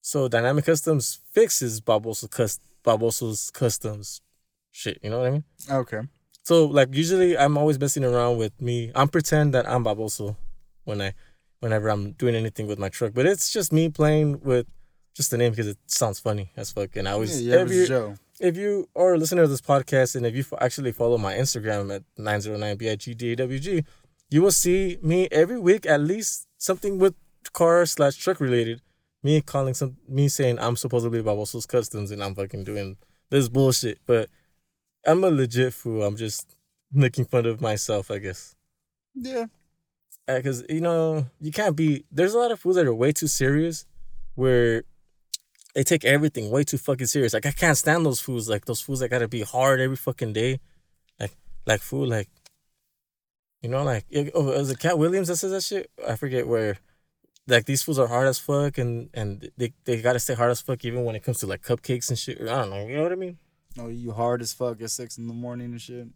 So 0.00 0.28
Dynamic 0.28 0.66
Customs 0.66 1.20
fixes 1.32 1.80
Barbosa's, 1.80 2.28
cus- 2.28 2.60
Barbosa's 2.84 3.50
Customs 3.50 4.20
shit, 4.70 4.98
you 5.02 5.10
know 5.10 5.18
what 5.20 5.28
I 5.28 5.30
mean? 5.30 5.44
Okay. 5.70 6.00
So 6.42 6.66
like 6.66 6.94
usually 6.94 7.38
I'm 7.38 7.56
always 7.56 7.78
messing 7.78 8.04
around 8.04 8.36
with 8.38 8.60
me. 8.60 8.92
I'm 8.94 9.08
pretend 9.08 9.54
that 9.54 9.68
I'm 9.68 9.84
Barbosa 9.84 10.36
when 10.84 11.00
I 11.00 11.14
whenever 11.60 11.88
I'm 11.88 12.12
doing 12.12 12.34
anything 12.34 12.66
with 12.66 12.78
my 12.78 12.90
truck. 12.90 13.14
But 13.14 13.24
it's 13.24 13.50
just 13.50 13.72
me 13.72 13.88
playing 13.88 14.40
with 14.42 14.66
just 15.14 15.30
the 15.30 15.38
name 15.38 15.52
because 15.52 15.68
it 15.68 15.78
sounds 15.86 16.18
funny 16.20 16.50
as 16.56 16.70
fuck. 16.70 16.96
And 16.96 17.08
I 17.08 17.12
always 17.12 17.40
Yeah, 17.42 17.60
average 17.60 17.76
you 17.76 17.86
Joe. 17.86 18.16
If 18.40 18.56
you 18.56 18.88
are 18.96 19.14
a 19.14 19.18
listener 19.18 19.42
to 19.42 19.48
this 19.48 19.60
podcast 19.60 20.16
and 20.16 20.26
if 20.26 20.34
you 20.34 20.44
actually 20.60 20.92
follow 20.92 21.18
my 21.18 21.34
Instagram 21.34 21.94
at 21.94 22.02
909bigdawg, 22.18 23.84
you 24.30 24.42
will 24.42 24.50
see 24.50 24.98
me 25.02 25.28
every 25.30 25.58
week 25.58 25.86
at 25.86 26.00
least 26.00 26.48
something 26.58 26.98
with 26.98 27.14
car 27.52 27.86
slash 27.86 28.16
truck 28.16 28.40
related. 28.40 28.80
Me 29.22 29.40
calling 29.40 29.74
some 29.74 29.96
me 30.08 30.28
saying 30.28 30.58
I'm 30.58 30.76
supposedly 30.76 31.22
Barbosa's 31.22 31.66
Customs 31.66 32.10
and 32.10 32.22
I'm 32.22 32.34
fucking 32.34 32.64
doing 32.64 32.96
this 33.30 33.48
bullshit. 33.48 33.98
But 34.06 34.28
I'm 35.06 35.24
a 35.24 35.30
legit 35.30 35.72
fool. 35.72 36.02
I'm 36.02 36.16
just 36.16 36.56
making 36.92 37.26
fun 37.26 37.46
of 37.46 37.60
myself, 37.60 38.10
I 38.10 38.18
guess. 38.18 38.54
Yeah. 39.14 39.46
Uh, 40.26 40.36
because 40.36 40.64
you 40.68 40.80
know 40.80 41.26
you 41.40 41.52
can't 41.52 41.76
be. 41.76 42.04
There's 42.10 42.34
a 42.34 42.38
lot 42.38 42.50
of 42.50 42.60
fools 42.60 42.76
that 42.76 42.86
are 42.86 42.94
way 42.94 43.12
too 43.12 43.26
serious, 43.26 43.86
where 44.34 44.84
they 45.74 45.82
take 45.82 46.04
everything 46.04 46.50
way 46.50 46.64
too 46.64 46.78
fucking 46.78 47.06
serious. 47.06 47.34
Like 47.34 47.46
I 47.46 47.50
can't 47.52 47.76
stand 47.76 48.06
those 48.06 48.20
fools. 48.20 48.48
Like 48.48 48.64
those 48.64 48.80
fools 48.80 49.00
that 49.00 49.08
gotta 49.08 49.28
be 49.28 49.42
hard 49.42 49.80
every 49.80 49.96
fucking 49.96 50.32
day. 50.32 50.60
Like 51.18 51.32
like 51.66 51.80
fool 51.80 52.06
like. 52.06 52.28
You 53.62 53.70
know 53.70 53.82
like 53.82 54.04
it- 54.10 54.32
oh 54.34 54.50
is 54.50 54.70
it 54.70 54.78
Katt 54.78 54.98
Williams 54.98 55.28
that 55.28 55.36
says 55.36 55.50
that 55.52 55.62
shit? 55.62 55.90
I 56.06 56.16
forget 56.16 56.46
where. 56.46 56.78
Like 57.46 57.66
these 57.66 57.82
fools 57.82 57.98
are 57.98 58.06
hard 58.06 58.26
as 58.28 58.38
fuck 58.38 58.78
and 58.78 59.10
and 59.12 59.50
they 59.58 59.72
they 59.84 60.00
gotta 60.00 60.18
stay 60.18 60.34
hard 60.34 60.50
as 60.50 60.60
fuck 60.62 60.84
even 60.84 61.04
when 61.04 61.14
it 61.16 61.22
comes 61.22 61.40
to 61.40 61.46
like 61.46 61.62
cupcakes 61.62 62.08
and 62.08 62.18
shit. 62.18 62.40
I 62.40 62.44
don't 62.60 62.70
know. 62.70 62.86
You 62.86 62.96
know 62.96 63.02
what 63.02 63.12
I 63.12 63.16
mean? 63.16 63.38
Oh, 63.78 63.88
you 63.88 64.12
hard 64.12 64.40
as 64.40 64.52
fuck 64.54 64.80
at 64.80 64.90
six 64.90 65.18
in 65.18 65.26
the 65.26 65.34
morning 65.34 65.72
and 65.72 65.80
shit. 65.80 66.06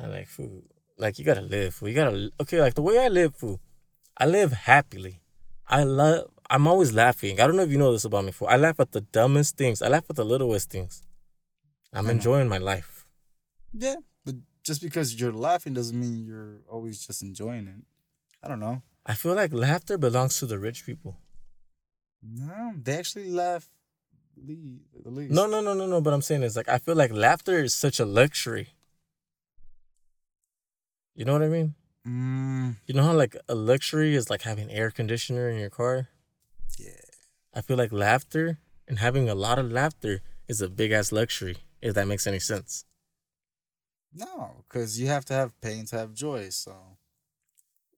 I 0.00 0.06
like 0.06 0.28
food. 0.28 0.62
Like 0.98 1.18
you 1.18 1.24
gotta 1.24 1.40
live, 1.40 1.74
fool. 1.74 1.88
You 1.88 1.94
gotta 1.94 2.30
okay. 2.42 2.60
Like 2.60 2.74
the 2.74 2.82
way 2.82 2.98
I 2.98 3.08
live, 3.08 3.34
fool. 3.34 3.58
I 4.16 4.26
live 4.26 4.52
happily. 4.52 5.22
I 5.66 5.82
love. 5.84 6.30
I'm 6.50 6.66
always 6.66 6.92
laughing. 6.92 7.40
I 7.40 7.46
don't 7.46 7.56
know 7.56 7.62
if 7.62 7.70
you 7.70 7.78
know 7.78 7.92
this 7.92 8.04
about 8.04 8.24
me, 8.24 8.32
fool. 8.32 8.48
I 8.48 8.56
laugh 8.56 8.80
at 8.80 8.90
the 8.92 9.02
dumbest 9.02 9.56
things. 9.56 9.80
I 9.82 9.88
laugh 9.88 10.04
at 10.10 10.16
the 10.16 10.24
littlest 10.24 10.68
things. 10.70 11.02
I'm 11.92 12.10
enjoying 12.10 12.48
my 12.48 12.58
life. 12.58 13.06
Yeah, 13.72 13.96
but 14.24 14.34
just 14.64 14.82
because 14.82 15.18
you're 15.18 15.32
laughing 15.32 15.74
doesn't 15.74 15.98
mean 15.98 16.24
you're 16.26 16.58
always 16.68 17.06
just 17.06 17.22
enjoying 17.22 17.68
it. 17.68 17.84
I 18.42 18.48
don't 18.48 18.60
know. 18.60 18.82
I 19.06 19.14
feel 19.14 19.34
like 19.34 19.52
laughter 19.52 19.96
belongs 19.96 20.38
to 20.40 20.46
the 20.46 20.58
rich 20.58 20.84
people. 20.84 21.16
No, 22.22 22.74
they 22.82 22.98
actually 22.98 23.30
laugh 23.30 23.68
the 24.36 25.10
least. 25.10 25.32
No, 25.32 25.46
no, 25.46 25.60
no, 25.60 25.72
no, 25.74 25.86
no. 25.86 26.00
But 26.00 26.12
I'm 26.14 26.22
saying 26.22 26.42
is 26.42 26.56
like 26.56 26.68
I 26.68 26.78
feel 26.78 26.96
like 26.96 27.12
laughter 27.12 27.62
is 27.62 27.74
such 27.74 28.00
a 28.00 28.04
luxury. 28.04 28.68
You 31.14 31.24
know 31.24 31.32
what 31.32 31.42
I 31.42 31.48
mean? 31.48 31.74
Mm, 32.06 32.76
You 32.86 32.94
know 32.94 33.02
how 33.04 33.12
like 33.14 33.36
a 33.48 33.54
luxury 33.54 34.14
is 34.14 34.30
like 34.30 34.42
having 34.42 34.70
air 34.70 34.90
conditioner 34.90 35.48
in 35.48 35.58
your 35.58 35.70
car. 35.70 36.08
Yeah. 36.78 36.90
I 37.54 37.60
feel 37.62 37.76
like 37.76 37.92
laughter 37.92 38.58
and 38.86 38.98
having 38.98 39.28
a 39.28 39.34
lot 39.34 39.58
of 39.58 39.70
laughter 39.72 40.20
is 40.48 40.60
a 40.60 40.68
big 40.68 40.92
ass 40.92 41.12
luxury. 41.12 41.56
If 41.82 41.94
that 41.94 42.06
makes 42.06 42.26
any 42.26 42.38
sense. 42.40 42.84
No, 44.12 44.64
because 44.68 45.00
you 45.00 45.06
have 45.06 45.24
to 45.26 45.34
have 45.34 45.58
pain 45.60 45.86
to 45.86 45.96
have 45.98 46.12
joy. 46.12 46.48
So 46.50 46.74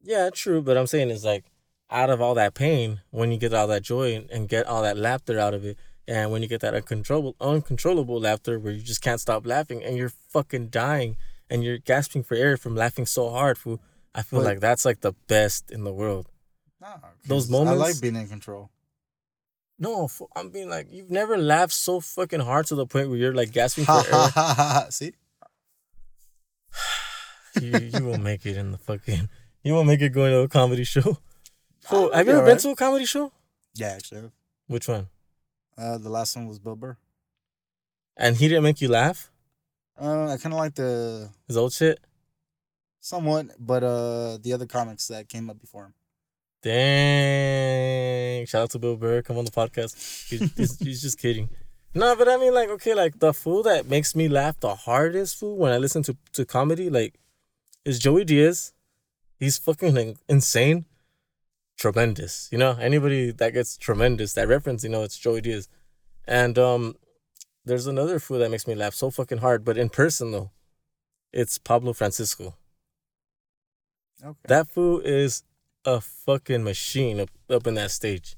Yeah, 0.03 0.31
true. 0.33 0.63
But 0.63 0.77
I'm 0.77 0.87
saying 0.87 1.11
is 1.11 1.25
like 1.25 1.45
out 1.91 2.11
of 2.11 2.21
all 2.21 2.35
that 2.35 2.55
pain, 2.55 3.01
when 3.11 3.33
you 3.33 3.39
get 3.39 3.53
all 3.55 3.67
that 3.69 3.83
joy 3.83 4.15
and, 4.15 4.31
and 4.31 4.49
get 4.49 4.67
all 4.67 4.83
that 4.83 4.97
laughter 4.97 5.39
out 5.39 5.55
of 5.55 5.65
it, 5.65 5.77
and 6.09 6.31
when 6.31 6.43
you 6.43 6.49
get 6.49 6.61
that 6.61 6.75
uncontrollable 6.75 7.37
uncontrollable 7.41 8.21
laughter 8.21 8.59
where 8.59 8.73
you 8.73 8.83
just 8.83 9.03
can't 9.03 9.21
stop 9.21 9.47
laughing 9.47 9.83
and 9.83 9.97
you're 9.97 10.13
fucking 10.29 10.69
dying 10.69 11.17
and 11.51 11.63
you're 11.65 11.79
gasping 11.79 12.23
for 12.23 12.35
air 12.35 12.57
from 12.57 12.75
laughing 12.77 13.07
so 13.07 13.31
hard, 13.31 13.59
fool. 13.59 13.81
I 14.15 14.23
feel 14.23 14.41
But- 14.41 14.47
like 14.47 14.61
that's 14.61 14.85
like 14.85 15.01
the 15.01 15.13
best 15.29 15.71
in 15.71 15.85
the 15.85 15.93
world. 15.93 16.29
No, 16.83 16.89
Those 17.27 17.49
'cause 17.49 17.67
I 17.69 17.73
like 17.73 18.01
being 18.01 18.17
in 18.17 18.29
control. 18.29 18.71
No, 19.79 20.09
I'm 20.37 20.51
being 20.51 20.69
like 20.69 20.89
you've 20.93 21.11
never 21.11 21.37
laughed 21.39 21.73
so 21.73 22.01
fucking 22.01 22.41
hard 22.41 22.67
to 22.67 22.75
the 22.75 22.87
point 22.87 23.09
where 23.09 23.19
you're 23.19 23.35
like 23.35 23.53
gasping 23.53 23.85
for 23.85 24.03
air. 24.13 24.87
See, 24.91 25.13
you, 27.61 27.79
you 27.79 28.05
won't 28.05 28.23
make 28.23 28.45
it 28.47 28.57
in 28.57 28.73
the 28.73 28.79
fucking. 28.79 29.29
You 29.63 29.75
won't 29.75 29.87
make 29.87 30.01
it 30.01 30.11
going 30.11 30.33
to 30.33 30.41
a 30.41 30.49
comedy 30.49 30.85
show. 30.85 31.19
I'll 31.91 32.13
have 32.13 32.27
you 32.27 32.33
ever 32.35 32.45
been 32.47 32.59
to 32.59 32.71
a 32.71 32.77
comedy 32.77 33.07
show? 33.07 33.33
yeah, 33.75 33.89
actually, 33.97 34.31
Which 34.67 34.89
one? 34.89 35.09
uh, 35.79 35.99
the 35.99 36.11
last 36.11 36.37
one 36.37 36.47
was 36.47 36.59
Bill 36.59 36.77
Burr. 36.77 36.97
And 38.17 38.37
he 38.37 38.47
didn't 38.49 38.63
make 38.65 38.81
you 38.81 38.89
laugh? 38.89 39.31
Uh, 40.01 40.25
I 40.33 40.37
kind 40.37 40.53
of 40.53 40.59
like 40.61 40.75
the 40.75 41.31
His 41.49 41.57
old 41.57 41.73
shit? 41.73 41.99
somewhat, 43.01 43.47
but 43.59 43.83
uh, 43.83 44.39
the 44.43 44.53
other 44.53 44.67
comics 44.67 45.09
that 45.09 45.29
came 45.29 45.49
up 45.51 45.59
before 45.61 45.87
him. 45.87 45.95
Dang. 46.63 48.47
Shout 48.47 48.63
out 48.63 48.71
to 48.71 48.79
Bill 48.79 48.97
Burr. 48.97 49.23
Come 49.23 49.39
on 49.39 49.45
the 49.45 49.51
podcast. 49.51 50.29
He's, 50.29 50.55
he's, 50.57 50.79
he's 50.79 51.03
just 51.03 51.19
kidding. 51.19 51.49
No, 51.95 52.17
but 52.17 52.27
I 52.27 52.39
mean, 52.39 52.55
like, 52.55 52.71
okay, 52.71 52.95
like 52.95 53.19
the 53.19 53.35
fool 53.35 53.63
that 53.65 53.87
makes 53.87 54.17
me 54.17 54.27
laugh 54.27 54.59
the 54.59 54.75
hardest 54.75 55.39
fool 55.39 55.59
when 55.59 55.73
I 55.73 55.77
listen 55.77 56.03
to, 56.05 56.17
to 56.33 56.47
comedy, 56.47 56.89
like, 56.89 57.21
is 57.85 57.99
Joey 57.99 58.25
Diaz. 58.25 58.73
He's 59.39 59.59
fucking 59.59 59.95
like, 59.95 60.17
insane. 60.27 60.87
Tremendous. 61.77 62.49
You 62.51 62.57
know, 62.57 62.79
anybody 62.81 63.31
that 63.33 63.53
gets 63.53 63.77
tremendous, 63.77 64.33
that 64.33 64.49
reference, 64.49 64.83
you 64.85 64.89
know, 64.89 65.03
it's 65.03 65.19
Joey 65.19 65.43
Diaz. 65.43 65.69
And 66.27 66.59
um, 66.59 66.95
there's 67.67 67.87
another 67.87 68.19
fool 68.19 68.39
that 68.39 68.51
makes 68.51 68.67
me 68.67 68.75
laugh 68.75 68.95
so 68.95 69.11
fucking 69.11 69.39
hard, 69.39 69.63
but 69.63 69.77
in 69.77 69.91
person, 69.91 70.31
though, 70.31 70.51
it's 71.31 71.59
Pablo 71.59 71.93
Francisco. 71.93 72.57
Okay. 74.25 74.39
That 74.49 74.71
fool 74.73 75.01
is 75.01 75.43
a 75.85 76.01
fucking 76.01 76.63
machine 76.63 77.21
up, 77.21 77.31
up 77.51 77.67
in 77.67 77.75
that 77.75 77.91
stage. 77.91 78.37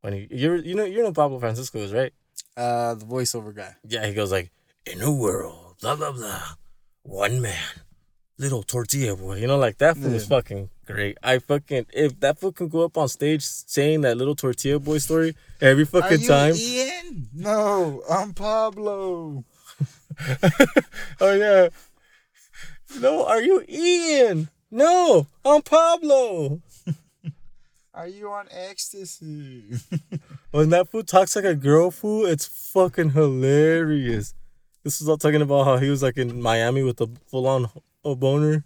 When 0.00 0.12
he, 0.12 0.28
you 0.30 0.54
you 0.54 0.74
know 0.74 0.84
you 0.84 1.02
know 1.02 1.12
Pablo 1.12 1.38
Francisco 1.38 1.78
is 1.78 1.92
right. 1.92 2.12
uh, 2.56 2.94
the 2.94 3.04
voiceover 3.04 3.54
guy. 3.54 3.74
Yeah, 3.86 4.06
he 4.06 4.14
goes 4.14 4.30
like, 4.30 4.50
in 4.86 5.02
a 5.02 5.12
world, 5.12 5.76
blah 5.80 5.96
blah 5.96 6.12
blah, 6.12 6.42
one 7.02 7.40
man, 7.40 7.82
little 8.38 8.62
tortilla 8.62 9.16
boy. 9.16 9.38
You 9.38 9.46
know, 9.46 9.58
like 9.58 9.78
that 9.78 9.96
fool 9.96 10.14
is 10.14 10.26
fucking 10.26 10.70
great. 10.86 11.18
I 11.22 11.40
fucking 11.40 11.86
if 11.92 12.18
that 12.20 12.38
fool 12.38 12.52
can 12.52 12.68
go 12.68 12.84
up 12.84 12.96
on 12.96 13.08
stage 13.08 13.42
saying 13.42 14.02
that 14.02 14.16
little 14.16 14.36
tortilla 14.36 14.78
boy 14.78 14.98
story 14.98 15.34
every 15.60 15.84
fucking 15.84 16.18
Are 16.18 16.20
you 16.20 16.28
time. 16.28 16.54
Ian? 16.56 17.28
No, 17.34 18.02
I'm 18.08 18.32
Pablo. 18.34 19.44
oh 21.20 21.32
yeah. 21.32 21.68
No, 23.00 23.26
are 23.26 23.42
you 23.42 23.64
Ian? 23.68 24.48
No, 24.70 25.26
I'm 25.44 25.62
Pablo. 25.62 26.60
Are 27.98 28.06
you 28.06 28.30
on 28.30 28.46
ecstasy? 28.50 29.64
When 30.50 30.70
that 30.70 30.90
fool 30.90 31.02
talks 31.02 31.36
like 31.36 31.44
a 31.44 31.54
girl 31.54 31.90
fool, 31.90 32.24
it's 32.24 32.46
fucking 32.46 33.10
hilarious. 33.10 34.34
This 34.82 34.98
was 35.00 35.08
all 35.08 35.18
talking 35.18 35.42
about 35.42 35.64
how 35.64 35.76
he 35.76 35.90
was 35.90 36.02
like 36.02 36.16
in 36.16 36.40
Miami 36.40 36.82
with 36.82 37.00
a 37.02 37.08
full 37.26 37.46
on 37.46 37.68
a 38.04 38.14
boner. 38.14 38.64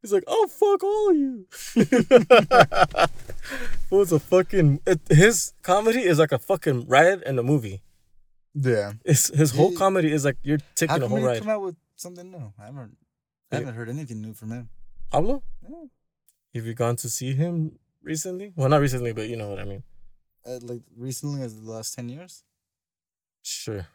He's 0.00 0.12
like, 0.12 0.24
oh 0.26 0.46
fuck 0.46 0.82
all 0.82 1.10
of 1.10 1.16
you. 1.16 1.46
Fool's 3.90 4.12
a 4.12 4.18
fucking 4.18 4.80
it, 4.86 5.00
his 5.10 5.52
comedy 5.62 6.02
is 6.04 6.18
like 6.18 6.32
a 6.32 6.38
fucking 6.38 6.86
ride 6.86 7.22
and 7.22 7.38
a 7.38 7.42
movie. 7.42 7.82
yeah. 8.54 8.92
It's, 9.04 9.28
his 9.28 9.50
whole 9.50 9.70
He- 9.70 9.76
comedy 9.76 10.12
is 10.12 10.24
like 10.24 10.36
you're 10.42 10.58
taking 10.76 11.02
a 11.02 11.08
whole 11.08 11.20
ride. 11.20 11.40
come 11.40 11.50
out 11.50 11.62
with 11.62 11.76
something 11.96 12.30
new? 12.30 12.52
I 12.58 12.66
haven't. 12.66 12.96
I 13.52 13.56
haven't 13.56 13.74
heard 13.74 13.88
anything 13.90 14.22
new 14.22 14.32
from 14.34 14.52
him. 14.52 14.68
Pablo, 15.10 15.42
Yeah. 15.68 15.84
have 16.54 16.64
you 16.66 16.74
gone 16.74 16.96
to 16.96 17.08
see 17.10 17.34
him 17.34 17.78
recently? 18.02 18.52
Well, 18.56 18.68
not 18.68 18.80
recently, 18.80 19.12
but 19.12 19.28
you 19.28 19.36
know 19.36 19.48
what 19.48 19.58
I 19.58 19.64
mean. 19.64 19.82
Uh, 20.46 20.58
like 20.62 20.82
recently, 20.96 21.42
as 21.42 21.60
the 21.60 21.70
last 21.70 21.94
ten 21.94 22.08
years. 22.08 22.44
Sure. 23.42 23.86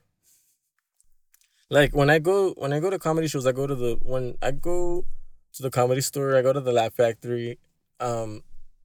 Like 1.70 1.96
when 1.96 2.10
I 2.10 2.20
go 2.20 2.52
when 2.58 2.74
I 2.74 2.80
go 2.80 2.90
to 2.90 3.00
comedy 3.00 3.28
shows, 3.28 3.48
I 3.48 3.52
go 3.52 3.66
to 3.68 3.76
the 3.76 3.98
when 4.02 4.38
I 4.42 4.52
go 4.52 5.06
to 5.54 5.62
the 5.64 5.72
comedy 5.72 6.02
store, 6.02 6.36
I 6.36 6.42
go 6.42 6.54
to 6.54 6.62
the 6.62 6.72
Laugh 6.72 6.94
Factory. 6.94 7.58
Um, 8.00 8.44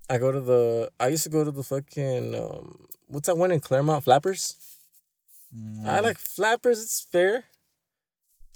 I 0.08 0.18
go 0.18 0.32
to 0.32 0.40
the 0.40 0.90
I 0.98 1.08
used 1.08 1.24
to 1.24 1.30
go 1.30 1.44
to 1.44 1.50
the 1.50 1.62
fucking 1.62 2.34
um 2.34 2.86
what's 3.06 3.26
that 3.26 3.36
one 3.36 3.50
in 3.50 3.60
Claremont 3.60 4.04
Flappers? 4.04 4.56
I 5.52 5.56
Mm, 5.56 6.02
like 6.02 6.18
Flappers. 6.18 6.82
It's 6.82 7.00
fair. 7.00 7.44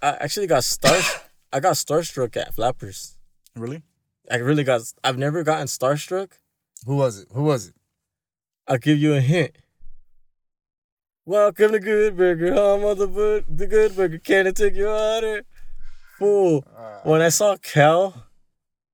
I 0.03 0.11
actually 0.21 0.47
got 0.47 0.65
star 0.65 0.99
I 1.53 1.61
got 1.61 1.75
starstruck 1.75 2.37
at 2.37 2.55
Flappers. 2.55 3.17
Really? 3.55 3.83
I 4.31 4.37
really 4.37 4.65
got. 4.65 4.81
I've 5.05 5.19
never 5.19 5.43
gotten 5.43 5.67
starstruck. 5.67 6.33
Who 6.87 6.97
was 6.97 7.19
it? 7.21 7.29
Who 7.33 7.45
was 7.45 7.69
it? 7.69 7.75
I'll 8.67 8.79
give 8.79 8.99
you 8.99 9.15
a 9.15 9.21
hint. 9.21 9.53
Welcome 11.25 11.73
to 11.73 11.79
Good 11.79 12.17
Burger, 12.17 12.53
home 12.53 12.85
of 12.85 12.99
the, 12.99 13.07
bu- 13.07 13.45
the 13.49 13.67
Good 13.67 13.95
Burger. 13.95 14.19
Can 14.19 14.49
I 14.49 14.51
take 14.51 14.75
your 14.75 14.89
order? 14.91 15.43
Fool. 16.19 16.65
Uh, 16.77 17.01
When 17.05 17.21
I 17.23 17.29
saw 17.29 17.57
Kel 17.57 18.25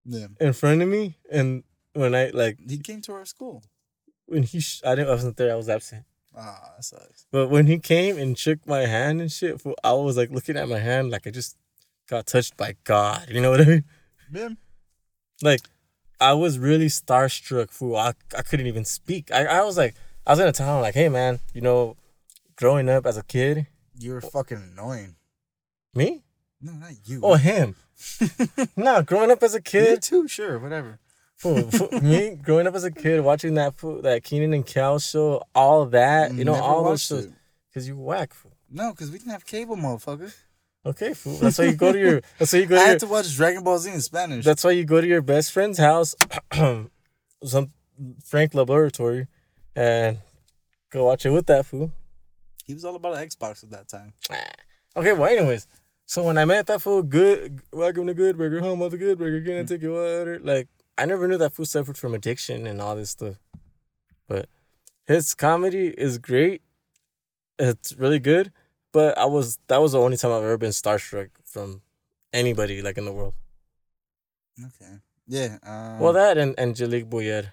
yeah. 0.04 0.26
in 0.40 0.52
front 0.52 0.83
of 0.83 0.88
me, 0.88 1.16
and 1.30 1.64
when 1.95 2.14
I 2.14 2.30
like 2.35 2.59
He 2.68 2.78
came 2.78 3.00
to 3.02 3.12
our 3.14 3.25
school. 3.25 3.62
when 4.26 4.42
he, 4.42 4.61
sh- 4.61 4.83
I 4.85 4.95
didn't, 4.95 5.09
I 5.09 5.12
wasn't 5.12 5.37
there. 5.38 5.52
I 5.52 5.57
was 5.57 5.68
absent. 5.71 6.04
Ah, 6.37 6.73
that 6.76 6.85
sucks. 6.85 7.26
But 7.33 7.49
when 7.49 7.66
he 7.66 7.78
came 7.78 8.18
and 8.18 8.37
shook 8.38 8.64
my 8.66 8.80
hand 8.80 9.21
and 9.23 9.33
shit, 9.33 9.61
fool, 9.61 9.75
I 9.83 9.92
was 9.95 10.16
like 10.16 10.30
looking 10.30 10.57
at 10.59 10.68
my 10.68 10.78
hand 10.78 11.11
like 11.11 11.26
I 11.26 11.30
just 11.30 11.57
got 12.09 12.26
touched 12.26 12.57
by 12.59 12.75
God. 12.85 13.26
You 13.30 13.40
know 13.40 13.50
what 13.50 13.62
I 13.62 13.64
mean? 13.64 13.85
Yeah. 14.33 14.49
Like 15.42 15.62
I 16.21 16.33
was 16.35 16.59
really 16.59 16.87
starstruck, 16.87 17.71
fool. 17.71 17.97
I, 17.97 18.13
I 18.37 18.43
couldn't 18.43 18.67
even 18.67 18.85
speak. 18.85 19.31
I, 19.33 19.45
I 19.45 19.63
was 19.63 19.77
like, 19.77 19.95
I 20.27 20.33
was 20.33 20.39
gonna 20.39 20.53
tell 20.53 20.77
him 20.77 20.83
like, 20.83 20.95
hey 20.95 21.09
man, 21.09 21.39
you 21.55 21.61
know, 21.61 21.97
growing 22.57 22.89
up 22.89 23.07
as 23.07 23.17
a 23.17 23.23
kid, 23.23 23.67
You 23.99 24.13
were 24.15 24.21
fucking 24.21 24.57
annoying. 24.73 25.17
me? 25.95 26.23
No, 26.61 26.73
not 26.73 26.91
you. 27.05 27.21
Oh 27.23 27.35
him. 27.35 27.77
nah, 28.77 29.03
growing 29.03 29.31
up 29.31 29.43
as 29.43 29.55
a 29.55 29.59
you 29.59 29.63
kid, 29.63 30.03
too. 30.03 30.27
Sure, 30.29 30.59
whatever. 30.59 30.99
fool, 31.37 31.71
fool, 31.71 31.89
me 32.01 32.35
growing 32.37 32.67
up 32.67 32.75
as 32.75 32.85
a 32.85 32.91
kid, 32.91 33.21
watching 33.23 33.55
that 33.55 33.75
fool, 33.77 34.03
that 34.03 34.25
Kenan 34.25 34.53
and 34.55 34.67
Kel 34.67 34.99
show, 34.99 35.43
all 35.55 35.87
that, 35.87 36.35
you 36.35 36.45
know, 36.45 36.53
Never 36.53 36.65
all 36.65 36.85
those 36.85 37.03
shows, 37.03 37.27
it. 37.27 37.33
cause 37.73 37.87
you 37.87 37.97
whack. 37.97 38.35
Fool. 38.35 38.53
No, 38.71 38.91
because 38.91 39.11
we 39.11 39.19
didn't 39.19 39.33
have 39.33 39.47
cable, 39.47 39.77
motherfucker. 39.77 40.35
Okay, 40.87 41.13
fool. 41.15 41.37
That's 41.39 41.59
why 41.59 41.67
you 41.67 41.73
go 41.75 41.93
to 41.93 41.99
your. 41.99 42.21
That's 42.39 42.53
why 42.53 42.61
you 42.61 42.67
go 42.67 42.77
I 42.77 42.79
to 42.79 42.85
your. 42.85 42.89
had 42.91 43.01
to 43.01 43.07
watch 43.07 43.37
Dragon 43.37 43.65
Ball 43.65 43.79
Z 43.79 43.93
in 43.93 44.01
Spanish. 44.01 44.45
That's 44.45 44.65
why 44.65 44.71
you 44.71 44.85
go 44.85 45.01
to 45.01 45.07
your 45.07 45.23
best 45.23 45.53
friend's 45.53 45.79
house, 45.79 46.15
some 47.45 47.71
Frank 48.25 48.55
Laboratory, 48.55 49.27
and 49.75 50.19
go 50.91 51.05
watch 51.05 51.27
it 51.27 51.31
with 51.31 51.47
that 51.47 51.67
fool. 51.67 51.93
he 52.65 52.75
was 52.75 52.85
all 52.85 52.95
about 52.95 53.17
an 53.17 53.29
Xbox 53.29 53.63
at 53.63 53.71
that 53.71 53.89
time. 53.89 54.13
Ah. 54.31 54.37
Okay, 54.97 55.13
well, 55.13 55.31
anyways, 55.31 55.67
so 56.07 56.23
when 56.23 56.39
I 56.39 56.45
met 56.45 56.67
that 56.69 56.81
fool, 56.81 57.03
good, 57.03 57.61
welcome 57.73 58.07
to 58.07 58.15
Good 58.15 58.39
Burger, 58.39 58.61
home 58.61 58.81
of 58.81 58.91
the 58.91 58.99
Good 58.99 59.19
Burger, 59.19 59.43
can 59.43 59.59
I 59.59 59.63
mm. 59.63 59.69
take 59.69 59.83
your 59.83 59.93
water? 59.93 60.41
Like, 60.43 60.69
I 60.97 61.05
never 61.05 61.29
knew 61.29 61.37
that 61.39 61.53
fool 61.53 61.67
suffered 61.67 61.99
from 61.99 62.15
addiction 62.15 62.67
and 62.67 62.81
all 62.81 62.97
this 62.97 63.11
stuff. 63.11 63.37
But 64.27 64.49
his 65.07 65.35
comedy 65.35 65.89
is 65.89 66.19
great. 66.19 66.63
It's 67.59 67.95
really 67.95 68.19
good. 68.19 68.53
But 68.92 69.18
I 69.18 69.26
was, 69.26 69.59
that 69.68 69.80
was 69.80 69.92
the 69.92 70.00
only 70.00 70.16
time 70.16 70.33
I've 70.33 70.42
ever 70.42 70.57
been 70.59 70.71
starstruck 70.71 71.30
from 71.45 71.83
anybody, 72.33 72.80
like, 72.83 72.99
in 72.99 73.04
the 73.04 73.12
world. 73.12 73.35
Okay. 74.59 74.95
Yeah. 75.26 75.59
Um, 75.62 75.99
Well, 76.00 76.12
that 76.14 76.38
and 76.38 76.59
Angelique 76.59 77.09
Boyer. 77.09 77.52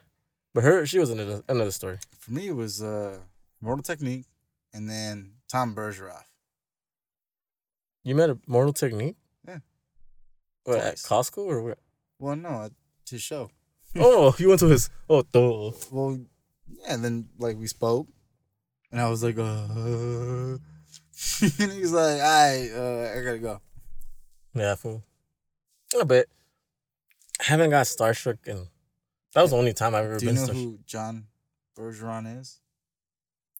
But 0.54 0.64
her, 0.64 0.86
she 0.86 1.00
was 1.00 1.10
another, 1.10 1.44
another 1.50 1.72
story. 1.72 2.00
for 2.18 2.32
me, 2.32 2.48
it 2.48 2.56
was 2.56 2.82
uh, 2.82 3.20
Mortal 3.62 3.84
Technique, 3.84 4.26
and 4.74 4.90
then 4.90 5.34
Tom 5.50 5.76
Bergeron. 5.76 6.24
You 8.04 8.16
met 8.16 8.30
a 8.30 8.38
Mortal 8.48 8.72
Technique? 8.72 9.18
Yeah. 9.46 9.60
What, 10.64 10.78
at 10.80 10.96
Costco 10.96 11.40
or 11.40 11.62
where? 11.62 11.76
Well, 12.20 12.38
no, 12.38 12.64
at 12.64 12.72
his 13.10 13.22
show. 13.22 13.52
oh, 13.98 14.34
you 14.40 14.48
went 14.48 14.62
to 14.62 14.68
his, 14.68 14.90
oh, 15.10 15.24
duh. 15.24 15.72
Well, 15.92 16.20
yeah, 16.70 16.94
and 16.94 17.04
then 17.04 17.28
like 17.38 17.58
we 17.58 17.68
spoke, 17.68 18.08
and 18.92 19.02
I 19.02 19.10
was 19.10 19.24
like, 19.24 19.38
uh, 19.38 20.58
and 21.60 21.72
he 21.72 21.82
was 21.82 21.92
like, 21.94 22.20
"All 22.20 22.20
right, 22.20 22.70
uh, 22.76 23.18
I 23.20 23.24
gotta 23.24 23.40
go." 23.40 23.62
Yeah, 24.54 24.76
fool. 24.76 25.04
A 26.00 26.06
bit. 26.06 26.30
I 27.40 27.44
haven't 27.46 27.70
got 27.70 27.86
starstruck 27.86 28.38
and 28.48 28.68
that 29.34 29.42
was 29.42 29.52
the 29.52 29.58
only 29.58 29.74
time 29.74 29.94
I've 29.96 30.06
ever 30.06 30.18
Do 30.18 30.26
you 30.26 30.32
been 30.32 30.42
know 30.42 30.48
starstruck. 30.48 30.54
who 30.54 30.80
John 30.86 31.26
Bergeron 31.78 32.40
is? 32.40 32.60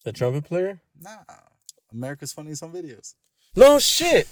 The 0.06 0.14
trumpet 0.14 0.46
player? 0.46 0.80
Nah, 1.02 1.18
America's 1.92 2.32
Funniest 2.32 2.62
Home 2.62 2.72
Videos. 2.74 3.16
No 3.56 3.80
shit. 3.80 4.28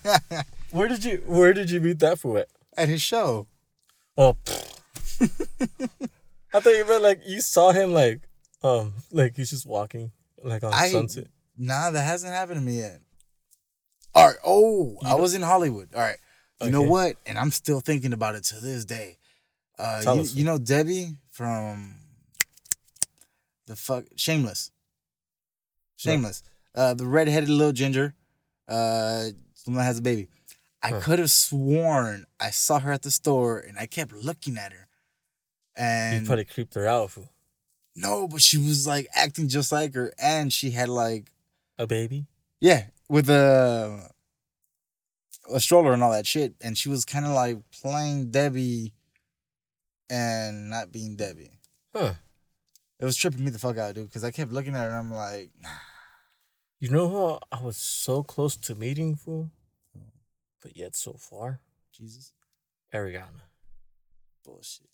where 0.70 0.88
did 0.88 1.04
you 1.04 1.22
where 1.26 1.52
did 1.54 1.70
you 1.70 1.80
meet 1.80 1.98
that 2.00 2.18
fool 2.18 2.38
at? 2.38 2.48
At 2.76 2.88
his 2.88 3.00
show. 3.02 3.46
Oh 4.18 4.36
I 5.20 6.60
thought 6.60 6.70
you 6.74 6.86
meant 6.86 7.02
like 7.02 7.20
you 7.26 7.40
saw 7.40 7.72
him 7.72 7.92
like 7.92 8.20
um 8.62 8.94
like 9.12 9.36
he's 9.36 9.50
just 9.50 9.66
walking 9.66 10.10
like 10.42 10.62
on 10.64 10.72
I- 10.72 10.88
sunset. 10.88 11.26
Nah, 11.58 11.90
that 11.90 12.02
hasn't 12.02 12.32
happened 12.32 12.60
to 12.60 12.64
me 12.64 12.78
yet. 12.78 13.00
All 14.14 14.26
right. 14.28 14.36
Oh, 14.44 14.96
I 15.04 15.14
was 15.14 15.34
in 15.34 15.42
Hollywood. 15.42 15.88
All 15.94 16.00
right. 16.00 16.16
You 16.62 16.70
know 16.70 16.82
what? 16.82 17.16
And 17.26 17.38
I'm 17.38 17.50
still 17.50 17.80
thinking 17.80 18.12
about 18.14 18.34
it 18.34 18.44
to 18.44 18.60
this 18.60 18.84
day. 18.84 19.18
Uh, 19.78 20.00
you, 20.14 20.22
you 20.40 20.44
know 20.44 20.56
Debbie 20.58 21.16
from 21.30 21.96
the 23.66 23.76
fuck 23.76 24.04
Shameless. 24.16 24.70
Shameless. 25.96 26.42
Uh, 26.74 26.94
the 26.94 27.06
redheaded 27.06 27.48
little 27.48 27.72
ginger. 27.72 28.14
Uh, 28.68 29.26
someone 29.54 29.84
has 29.84 29.98
a 29.98 30.02
baby. 30.02 30.28
I 30.82 30.90
Huh. 30.90 31.00
could 31.00 31.18
have 31.18 31.30
sworn 31.30 32.26
I 32.38 32.50
saw 32.50 32.78
her 32.80 32.92
at 32.92 33.02
the 33.02 33.10
store, 33.10 33.58
and 33.58 33.78
I 33.78 33.86
kept 33.86 34.12
looking 34.12 34.56
at 34.56 34.72
her. 34.72 34.88
You 35.78 35.84
And 35.84 36.26
probably 36.26 36.44
creeped 36.44 36.74
her 36.74 36.86
out 36.86 37.10
fool. 37.10 37.30
no, 37.94 38.28
but 38.28 38.40
she 38.42 38.56
was 38.58 38.86
like 38.86 39.08
acting 39.14 39.48
just 39.48 39.72
like 39.72 39.94
her, 39.94 40.12
and 40.18 40.52
she 40.52 40.70
had 40.70 40.88
like 40.88 41.30
A 41.78 41.86
baby? 41.86 42.26
yeah, 42.60 42.84
with 43.08 43.28
a 43.28 44.10
a 45.52 45.60
stroller 45.60 45.92
and 45.92 46.02
all 46.02 46.12
that 46.12 46.26
shit, 46.26 46.54
and 46.60 46.76
she 46.76 46.88
was 46.88 47.04
kind 47.04 47.24
of 47.24 47.32
like 47.32 47.58
playing 47.70 48.30
Debbie 48.30 48.92
and 50.10 50.70
not 50.70 50.90
being 50.90 51.16
Debbie. 51.16 51.60
Huh. 51.94 52.14
It 52.98 53.04
was 53.04 53.16
tripping 53.16 53.44
me 53.44 53.50
the 53.50 53.58
fuck 53.58 53.76
out, 53.76 53.94
dude, 53.94 54.08
because 54.08 54.24
I 54.24 54.30
kept 54.30 54.52
looking 54.52 54.74
at 54.74 54.80
her 54.80 54.88
and 54.88 54.96
I'm 54.96 55.12
like. 55.12 55.50
You 56.78 56.90
know 56.90 57.08
who 57.08 57.38
I 57.50 57.62
was 57.62 57.78
so 57.78 58.22
close 58.22 58.54
to 58.58 58.74
meeting 58.74 59.16
fool? 59.16 59.50
But 60.62 60.76
yet 60.76 60.94
so 60.94 61.14
far? 61.14 61.60
Jesus, 61.90 62.32
Ariana. 62.92 63.48
bullshit. 64.44 64.90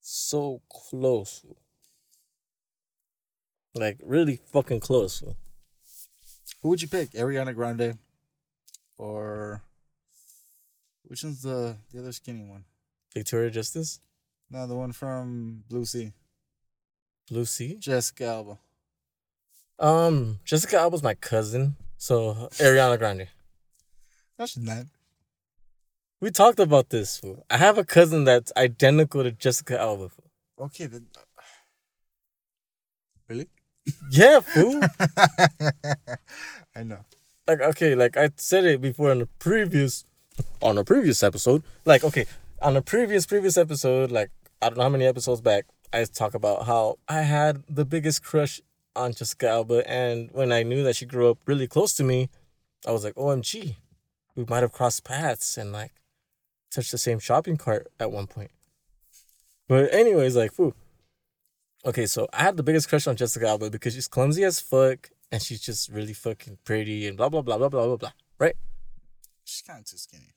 So 0.00 0.62
close. 0.68 1.44
Like 3.72 4.00
really 4.02 4.40
fucking 4.52 4.80
close. 4.80 5.22
Who 6.66 6.70
would 6.70 6.82
you 6.82 6.88
pick, 6.88 7.12
Ariana 7.12 7.54
Grande, 7.54 7.96
or 8.98 9.62
which 11.04 11.22
one's 11.22 11.40
the 11.42 11.76
the 11.92 12.00
other 12.00 12.10
skinny 12.10 12.42
one? 12.42 12.64
Victoria 13.14 13.50
Justice? 13.52 14.00
No, 14.50 14.66
the 14.66 14.74
one 14.74 14.90
from 14.90 15.62
Blue 15.68 15.84
Sea, 15.84 16.12
Lucy? 17.30 17.76
Jessica 17.78 18.24
Alba. 18.24 18.58
Um, 19.78 20.40
Jessica 20.44 20.78
Alba's 20.78 21.04
my 21.04 21.14
cousin. 21.14 21.76
So 21.98 22.48
Ariana 22.54 22.98
Grande. 22.98 23.28
No, 24.36 24.46
she's 24.46 24.64
not. 24.64 24.86
We 26.20 26.32
talked 26.32 26.58
about 26.58 26.90
this. 26.90 27.20
Fool. 27.20 27.46
I 27.48 27.58
have 27.58 27.78
a 27.78 27.84
cousin 27.84 28.24
that's 28.24 28.52
identical 28.56 29.22
to 29.22 29.30
Jessica 29.30 29.80
Alba. 29.80 30.08
Fool. 30.08 30.32
Okay, 30.58 30.86
then. 30.86 31.06
Really? 33.28 33.46
Yeah, 34.10 34.40
fool. 34.40 34.80
I 36.76 36.82
know. 36.82 37.04
like 37.46 37.60
okay, 37.60 37.94
like 37.94 38.16
I 38.16 38.30
said 38.36 38.64
it 38.64 38.80
before 38.80 39.10
on 39.10 39.20
the 39.20 39.26
previous 39.38 40.04
on 40.62 40.78
a 40.78 40.84
previous 40.84 41.22
episode. 41.22 41.62
Like 41.84 42.04
okay, 42.04 42.26
on 42.60 42.76
a 42.76 42.82
previous 42.82 43.26
previous 43.26 43.56
episode, 43.56 44.10
like 44.10 44.30
I 44.60 44.68
don't 44.68 44.78
know 44.78 44.84
how 44.84 44.88
many 44.88 45.06
episodes 45.06 45.40
back, 45.40 45.66
I 45.92 46.04
talk 46.04 46.34
about 46.34 46.66
how 46.66 46.98
I 47.08 47.22
had 47.22 47.62
the 47.68 47.84
biggest 47.84 48.22
crush 48.22 48.60
on 48.94 49.12
Jessica 49.12 49.48
Alba, 49.48 49.88
and 49.88 50.30
when 50.32 50.52
I 50.52 50.62
knew 50.62 50.82
that 50.82 50.96
she 50.96 51.06
grew 51.06 51.30
up 51.30 51.38
really 51.46 51.66
close 51.66 51.92
to 51.94 52.04
me, 52.04 52.30
I 52.86 52.92
was 52.92 53.04
like, 53.04 53.14
OMG, 53.14 53.76
we 54.34 54.44
might 54.48 54.62
have 54.62 54.72
crossed 54.72 55.04
paths 55.04 55.56
and 55.56 55.72
like 55.72 55.92
touched 56.70 56.92
the 56.92 56.98
same 56.98 57.18
shopping 57.18 57.56
cart 57.56 57.88
at 58.00 58.10
one 58.10 58.26
point. 58.26 58.50
But 59.68 59.92
anyways, 59.92 60.36
like, 60.36 60.52
foo. 60.52 60.74
Okay, 61.86 62.06
so 62.06 62.26
I 62.32 62.42
had 62.42 62.56
the 62.56 62.62
biggest 62.64 62.88
crush 62.88 63.06
on 63.06 63.14
Jessica 63.16 63.46
Alba 63.46 63.70
because 63.70 63.94
she's 63.94 64.08
clumsy 64.08 64.42
as 64.44 64.58
fuck 64.60 65.08
and 65.30 65.40
she's 65.40 65.60
just 65.60 65.88
really 65.88 66.12
fucking 66.12 66.58
pretty 66.64 67.06
and 67.06 67.16
blah 67.16 67.28
blah 67.28 67.42
blah 67.42 67.58
blah 67.58 67.68
blah 67.68 67.86
blah 67.86 67.96
blah. 67.96 68.12
Right? 68.38 68.56
She's 69.44 69.62
kind 69.62 69.78
of 69.80 69.84
too 69.86 69.96
skinny. 69.96 70.34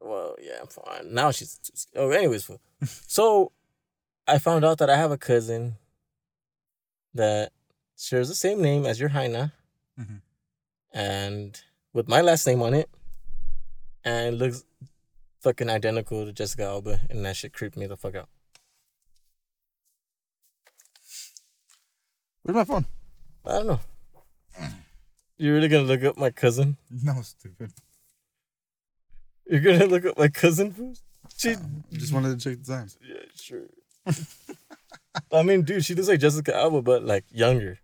Well, 0.00 0.34
yeah, 0.42 0.54
I'm 0.60 0.66
fine. 0.66 1.14
Now 1.14 1.30
she's 1.30 1.56
too 1.58 1.72
skinny. 1.76 2.04
oh, 2.04 2.10
anyways, 2.10 2.50
so 3.06 3.52
I 4.26 4.38
found 4.38 4.64
out 4.64 4.78
that 4.78 4.90
I 4.90 4.96
have 4.96 5.12
a 5.12 5.16
cousin 5.18 5.76
that 7.14 7.52
shares 7.96 8.28
the 8.28 8.34
same 8.34 8.60
name 8.60 8.84
as 8.84 8.98
your 8.98 9.10
Haina, 9.10 9.52
Mhm. 10.00 10.22
and 10.92 11.60
with 11.92 12.08
my 12.08 12.20
last 12.22 12.44
name 12.46 12.62
on 12.62 12.74
it, 12.74 12.88
and 14.04 14.38
looks 14.38 14.64
fucking 15.42 15.68
identical 15.70 16.24
to 16.24 16.32
Jessica 16.32 16.64
Alba, 16.64 17.00
and 17.10 17.24
that 17.24 17.36
shit 17.36 17.52
creeped 17.52 17.76
me 17.76 17.86
the 17.86 17.96
fuck 17.96 18.14
out. 18.16 18.28
Where's 22.42 22.56
my 22.56 22.64
phone? 22.64 22.86
I 23.44 23.52
don't 23.52 23.66
know. 23.66 23.80
You're 25.38 25.54
really 25.54 25.68
gonna 25.68 25.84
look 25.84 26.04
up 26.04 26.16
my 26.16 26.30
cousin? 26.30 26.76
No, 27.02 27.20
stupid. 27.22 27.72
You're 29.46 29.60
gonna 29.60 29.86
look 29.86 30.04
up 30.04 30.18
my 30.18 30.28
cousin? 30.28 30.72
fool? 30.72 30.94
She, 31.36 31.54
Just 31.92 32.12
wanted 32.12 32.38
to 32.38 32.44
check 32.50 32.62
the 32.62 32.72
times. 32.72 32.98
yeah, 33.02 33.16
sure. 33.34 33.62
I 35.32 35.42
mean, 35.42 35.62
dude, 35.62 35.84
she 35.84 35.94
looks 35.94 36.08
like 36.08 36.20
Jessica 36.20 36.54
Alba, 36.54 36.82
but 36.82 37.04
like 37.04 37.24
younger. 37.30 37.78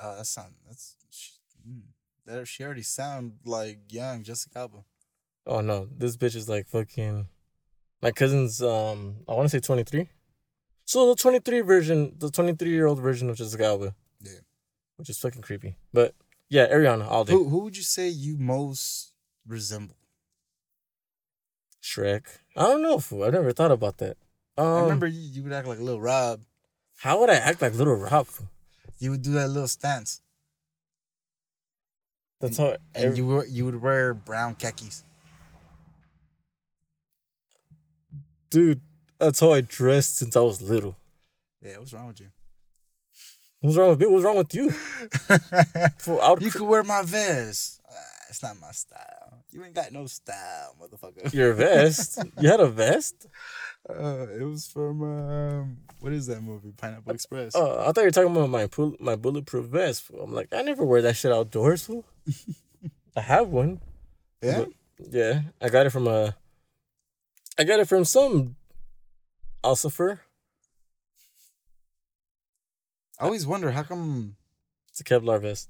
Oh, 0.00 0.16
that 0.16 0.26
sound 0.26 0.54
that's 0.66 0.96
she, 1.10 1.32
mm, 1.68 1.80
that 2.26 2.46
she 2.46 2.62
already 2.64 2.82
sound 2.82 3.32
like 3.44 3.78
young 3.90 4.22
Jessica 4.22 4.58
Alba. 4.60 4.84
Oh 5.46 5.60
no, 5.60 5.88
this 5.96 6.16
bitch 6.16 6.36
is 6.36 6.48
like 6.48 6.66
fucking. 6.66 7.28
My 8.02 8.10
cousin's 8.10 8.62
um, 8.62 9.16
I 9.28 9.32
want 9.32 9.46
to 9.46 9.48
say 9.50 9.60
twenty 9.60 9.84
three. 9.84 10.08
So 10.86 11.08
the 11.08 11.16
twenty 11.16 11.40
three 11.40 11.60
version, 11.60 12.14
the 12.18 12.30
twenty 12.30 12.54
three 12.54 12.70
year 12.70 12.86
old 12.86 13.00
version 13.00 13.28
of 13.28 13.36
Jessica 13.36 13.64
Alba. 13.66 13.94
Yeah. 14.22 14.32
Which 14.96 15.10
is 15.10 15.18
fucking 15.18 15.42
creepy, 15.42 15.76
but 15.92 16.14
yeah, 16.48 16.66
Ariana 16.72 17.06
all 17.06 17.24
day. 17.24 17.32
Who 17.34 17.48
who 17.48 17.58
would 17.64 17.76
you 17.76 17.82
say 17.82 18.08
you 18.08 18.36
most 18.38 19.12
resemble? 19.46 19.96
Shrek. 21.82 22.22
I 22.56 22.62
don't 22.62 22.82
know, 22.82 22.98
fool. 22.98 23.24
I 23.24 23.30
never 23.30 23.52
thought 23.52 23.70
about 23.72 23.98
that. 23.98 24.16
Um, 24.56 24.66
I 24.66 24.80
remember 24.82 25.06
you, 25.06 25.20
you 25.20 25.42
would 25.42 25.52
act 25.52 25.68
like 25.68 25.78
a 25.78 25.82
little 25.82 26.00
Rob. 26.00 26.40
how 26.98 27.20
would 27.20 27.28
I 27.30 27.34
act 27.34 27.60
like 27.60 27.74
Little 27.74 27.94
Rob? 27.94 28.26
fool? 28.26 28.48
you 28.98 29.10
would 29.10 29.20
do 29.22 29.32
that 29.32 29.48
little 29.48 29.68
stance, 29.68 30.22
That's 32.40 32.56
how. 32.56 32.68
and 32.70 32.78
every- 32.94 33.16
you 33.18 33.26
were, 33.26 33.44
you 33.46 33.66
would 33.66 33.82
wear 33.82 34.14
brown 34.14 34.54
khakis. 34.54 35.04
dude, 38.48 38.80
that's 39.18 39.40
how 39.40 39.52
I 39.52 39.60
dressed 39.60 40.18
since 40.18 40.36
I 40.36 40.40
was 40.40 40.60
little. 40.62 40.96
Yeah, 41.62 41.78
what's 41.78 41.92
wrong 41.92 42.08
with 42.08 42.20
you? 42.20 42.28
What's 43.60 43.76
wrong 43.76 43.90
with 43.90 44.00
me? 44.00 44.06
What's 44.06 44.24
wrong 44.24 44.36
with 44.36 44.54
you? 44.54 44.70
Fool, 45.98 46.38
you 46.40 46.50
could 46.50 46.62
wear 46.62 46.82
my 46.84 47.02
vest. 47.02 47.80
Ah, 47.90 47.94
it's 48.28 48.42
not 48.42 48.60
my 48.60 48.70
style. 48.70 49.42
You 49.50 49.64
ain't 49.64 49.74
got 49.74 49.90
no 49.92 50.06
style, 50.06 50.76
motherfucker. 50.80 51.32
your 51.34 51.54
vest. 51.54 52.18
You 52.40 52.48
had 52.50 52.60
a 52.60 52.66
vest? 52.68 53.26
Uh, 53.88 54.26
it 54.38 54.42
was 54.44 54.66
from 54.66 55.02
um, 55.02 55.76
what 56.00 56.12
is 56.12 56.26
that 56.26 56.42
movie? 56.42 56.72
Pineapple 56.76 57.12
Express. 57.14 57.52
Oh, 57.54 57.80
I 57.80 57.86
thought 57.92 57.98
you 58.02 58.04
were 58.04 58.10
talking 58.10 58.32
about 58.32 58.50
my 58.50 58.66
pull, 58.66 58.94
my 59.00 59.16
bulletproof 59.16 59.66
vest. 59.66 60.02
Fool. 60.02 60.20
I'm 60.24 60.34
like, 60.34 60.52
I 60.52 60.62
never 60.62 60.84
wear 60.84 61.00
that 61.02 61.16
shit 61.16 61.32
outdoors. 61.32 61.86
Fool. 61.86 62.04
I 63.16 63.20
have 63.22 63.48
one. 63.48 63.80
yeah. 64.42 64.64
but- 64.64 64.68
Yeah, 65.10 65.40
I 65.62 65.68
got 65.70 65.86
it 65.86 65.90
from 65.90 66.06
a. 66.06 66.36
I 67.58 67.64
got 67.64 67.80
it 67.80 67.88
from 67.88 68.04
some. 68.04 68.56
Alcifer. 69.66 70.20
I 73.18 73.24
always 73.24 73.46
wonder 73.46 73.72
how 73.72 73.82
come. 73.82 74.36
It's 74.90 75.00
a 75.00 75.04
Kevlar 75.04 75.40
vest. 75.42 75.68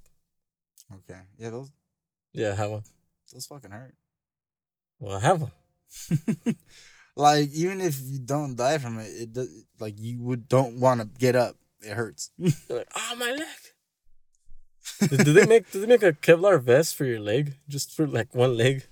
Okay, 0.92 1.20
yeah, 1.38 1.50
those 1.50 1.70
Yeah, 2.32 2.54
have 2.54 2.70
one. 2.70 2.84
those 3.32 3.46
fucking 3.46 3.70
hurt. 3.70 3.94
Well, 5.00 5.16
I 5.16 5.20
have 5.20 5.40
one. 5.40 5.52
like 7.16 7.48
even 7.54 7.80
if 7.80 7.98
you 8.04 8.18
don't 8.18 8.54
die 8.54 8.78
from 8.78 8.98
it, 8.98 9.08
it 9.08 9.32
does. 9.32 9.48
Like 9.80 9.94
you 9.98 10.20
would 10.22 10.46
don't 10.48 10.78
want 10.78 11.00
to 11.00 11.06
get 11.18 11.34
up. 11.34 11.56
It 11.80 11.94
hurts. 11.94 12.30
Like, 12.68 12.88
oh 12.94 13.14
my 13.18 13.30
leg. 13.32 13.62
do, 15.10 15.16
did 15.16 15.34
they 15.34 15.46
make 15.46 15.70
do 15.70 15.80
they 15.80 15.86
make 15.86 16.02
a 16.02 16.12
Kevlar 16.12 16.60
vest 16.60 16.94
for 16.96 17.04
your 17.06 17.20
leg? 17.20 17.54
Just 17.68 17.92
for 17.96 18.06
like 18.06 18.34
one 18.34 18.56
leg? 18.56 18.84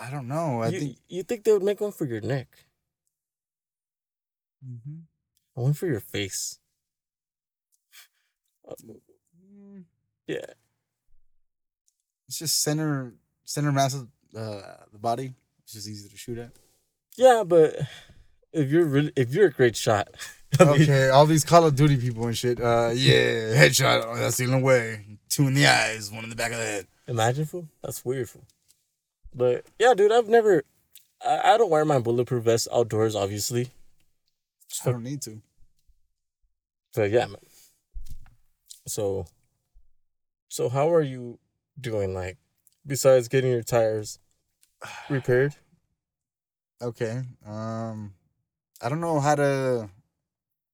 I 0.00 0.10
don't 0.10 0.28
know. 0.28 0.62
I 0.62 0.68
you, 0.68 0.80
think. 0.80 0.96
you 1.08 1.22
think 1.24 1.44
they 1.44 1.52
would 1.52 1.62
make 1.62 1.80
one 1.80 1.92
for 1.92 2.04
your 2.06 2.20
neck? 2.20 2.48
Mhm. 4.66 5.02
One 5.54 5.72
for 5.72 5.86
your 5.86 6.00
face. 6.00 6.58
Uh, 8.68 8.74
Mm, 9.46 9.84
yeah. 10.26 10.46
It's 12.28 12.38
just 12.38 12.62
center 12.62 13.14
center 13.44 13.70
mass 13.72 13.94
of 13.94 14.08
uh, 14.36 14.62
the 14.92 14.98
body. 14.98 15.34
It's 15.62 15.74
just 15.74 15.88
easy 15.88 16.08
to 16.08 16.16
shoot 16.16 16.38
at. 16.38 16.50
Yeah, 17.16 17.44
but 17.46 17.76
if 18.52 18.70
you're 18.70 18.86
really 18.86 19.12
if 19.16 19.34
you're 19.34 19.46
a 19.48 19.52
great 19.52 19.76
shot, 19.76 20.08
I 20.58 20.64
mean, 20.64 20.82
Okay, 20.82 21.08
all 21.10 21.26
these 21.26 21.44
Call 21.44 21.66
of 21.66 21.76
Duty 21.76 21.96
people 21.98 22.26
and 22.26 22.36
shit. 22.36 22.60
Uh, 22.60 22.90
yeah, 22.94 23.54
headshot. 23.54 24.02
Oh, 24.06 24.16
that's 24.16 24.38
the 24.38 24.46
only 24.46 24.62
way. 24.62 25.04
Two 25.28 25.46
in 25.46 25.54
the 25.54 25.66
eyes, 25.66 26.10
one 26.10 26.24
in 26.24 26.30
the 26.30 26.36
back 26.36 26.52
of 26.52 26.58
the 26.58 26.64
head. 26.64 26.86
imagine 27.06 27.44
fool. 27.44 27.68
That's 27.82 28.04
weird 28.04 28.28
fool. 28.30 28.44
But 29.34 29.66
yeah, 29.78 29.94
dude, 29.94 30.12
I've 30.12 30.28
never 30.28 30.64
I, 31.24 31.54
I 31.54 31.58
don't 31.58 31.70
wear 31.70 31.84
my 31.84 31.98
bulletproof 31.98 32.44
vest 32.44 32.68
outdoors, 32.72 33.14
obviously. 33.14 33.68
I 34.84 34.90
don't 34.90 35.02
need 35.02 35.22
to. 35.22 35.40
But 36.94 37.10
yeah, 37.10 37.26
man. 37.26 37.36
So 38.86 39.26
so 40.48 40.68
how 40.68 40.92
are 40.92 41.02
you 41.02 41.38
doing 41.80 42.14
like 42.14 42.38
besides 42.86 43.28
getting 43.28 43.50
your 43.50 43.62
tires 43.62 44.18
repaired? 45.08 45.54
Okay. 46.82 47.22
Um, 47.46 48.14
I 48.82 48.88
don't 48.88 49.00
know 49.00 49.20
how 49.20 49.34
to 49.34 49.88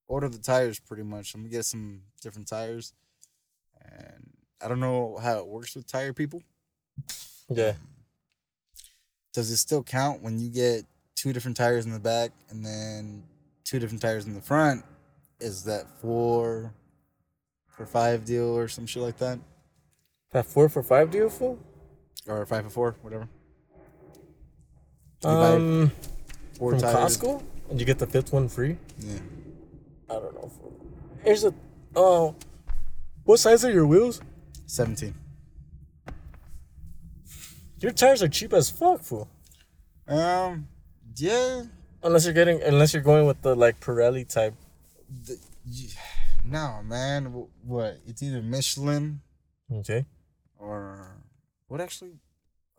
order 0.08 0.28
the 0.28 0.38
tires. 0.38 0.80
Pretty 0.80 1.02
much, 1.02 1.34
I'm 1.34 1.42
gonna 1.42 1.50
get 1.50 1.64
some 1.64 2.02
different 2.20 2.48
tires, 2.48 2.92
and 3.80 4.30
I 4.60 4.68
don't 4.68 4.80
know 4.80 5.18
how 5.22 5.38
it 5.38 5.46
works 5.46 5.74
with 5.74 5.86
tire 5.86 6.12
people. 6.12 6.42
Yeah. 7.48 7.74
Does 9.32 9.50
it 9.50 9.58
still 9.58 9.82
count 9.82 10.22
when 10.22 10.38
you 10.40 10.50
get 10.50 10.84
two 11.14 11.32
different 11.32 11.56
tires 11.56 11.86
in 11.86 11.92
the 11.92 12.00
back 12.00 12.32
and 12.48 12.64
then 12.64 13.22
two 13.70 13.78
different 13.78 14.02
tires 14.02 14.26
in 14.26 14.34
the 14.34 14.40
front? 14.40 14.84
Is 15.38 15.62
that 15.64 15.86
four 16.02 16.74
for 17.68 17.86
five 17.86 18.24
deal 18.24 18.48
or 18.56 18.66
some 18.66 18.84
shit 18.84 19.02
like 19.02 19.16
that, 19.18 19.38
That 20.32 20.44
four 20.44 20.68
for 20.68 20.82
five 20.82 21.10
deal 21.10 21.30
fool? 21.30 21.58
or 22.26 22.44
five 22.46 22.64
for 22.64 22.70
four, 22.70 22.96
whatever? 23.02 23.28
You 25.22 25.30
Um 25.30 25.92
Four 26.58 26.72
from 26.72 26.80
tires. 26.80 27.16
Costco? 27.16 27.42
And 27.70 27.78
you 27.80 27.86
get 27.86 27.98
the 28.00 28.06
fifth 28.06 28.32
one 28.32 28.48
free? 28.48 28.76
Yeah. 28.98 29.18
I 30.10 30.14
don't 30.14 30.34
know. 30.34 30.50
Here's 31.24 31.44
a 31.44 31.54
oh 31.94 32.34
what 33.24 33.38
size 33.38 33.64
are 33.64 33.70
your 33.70 33.86
wheels? 33.86 34.20
Seventeen. 34.66 35.14
Your 37.78 37.92
tires 37.92 38.22
are 38.22 38.28
cheap 38.28 38.52
as 38.52 38.68
fuck, 38.68 39.00
fool. 39.00 39.28
Um. 40.08 40.66
Yeah. 41.16 41.62
Unless 42.02 42.24
you're 42.24 42.34
getting 42.34 42.62
unless 42.62 42.94
you're 42.94 43.02
going 43.02 43.26
with 43.26 43.42
the 43.42 43.54
like 43.54 43.80
Pirelli 43.80 44.26
type. 44.26 44.54
The, 45.26 45.38
no, 46.44 46.80
man. 46.84 47.26
Wh- 47.26 47.68
What? 47.68 47.98
It's 48.06 48.22
either 48.22 48.42
Michelin 48.42 49.20
Okay. 49.72 50.06
or 50.58 51.16
what? 51.68 51.80
Actually, 51.80 52.18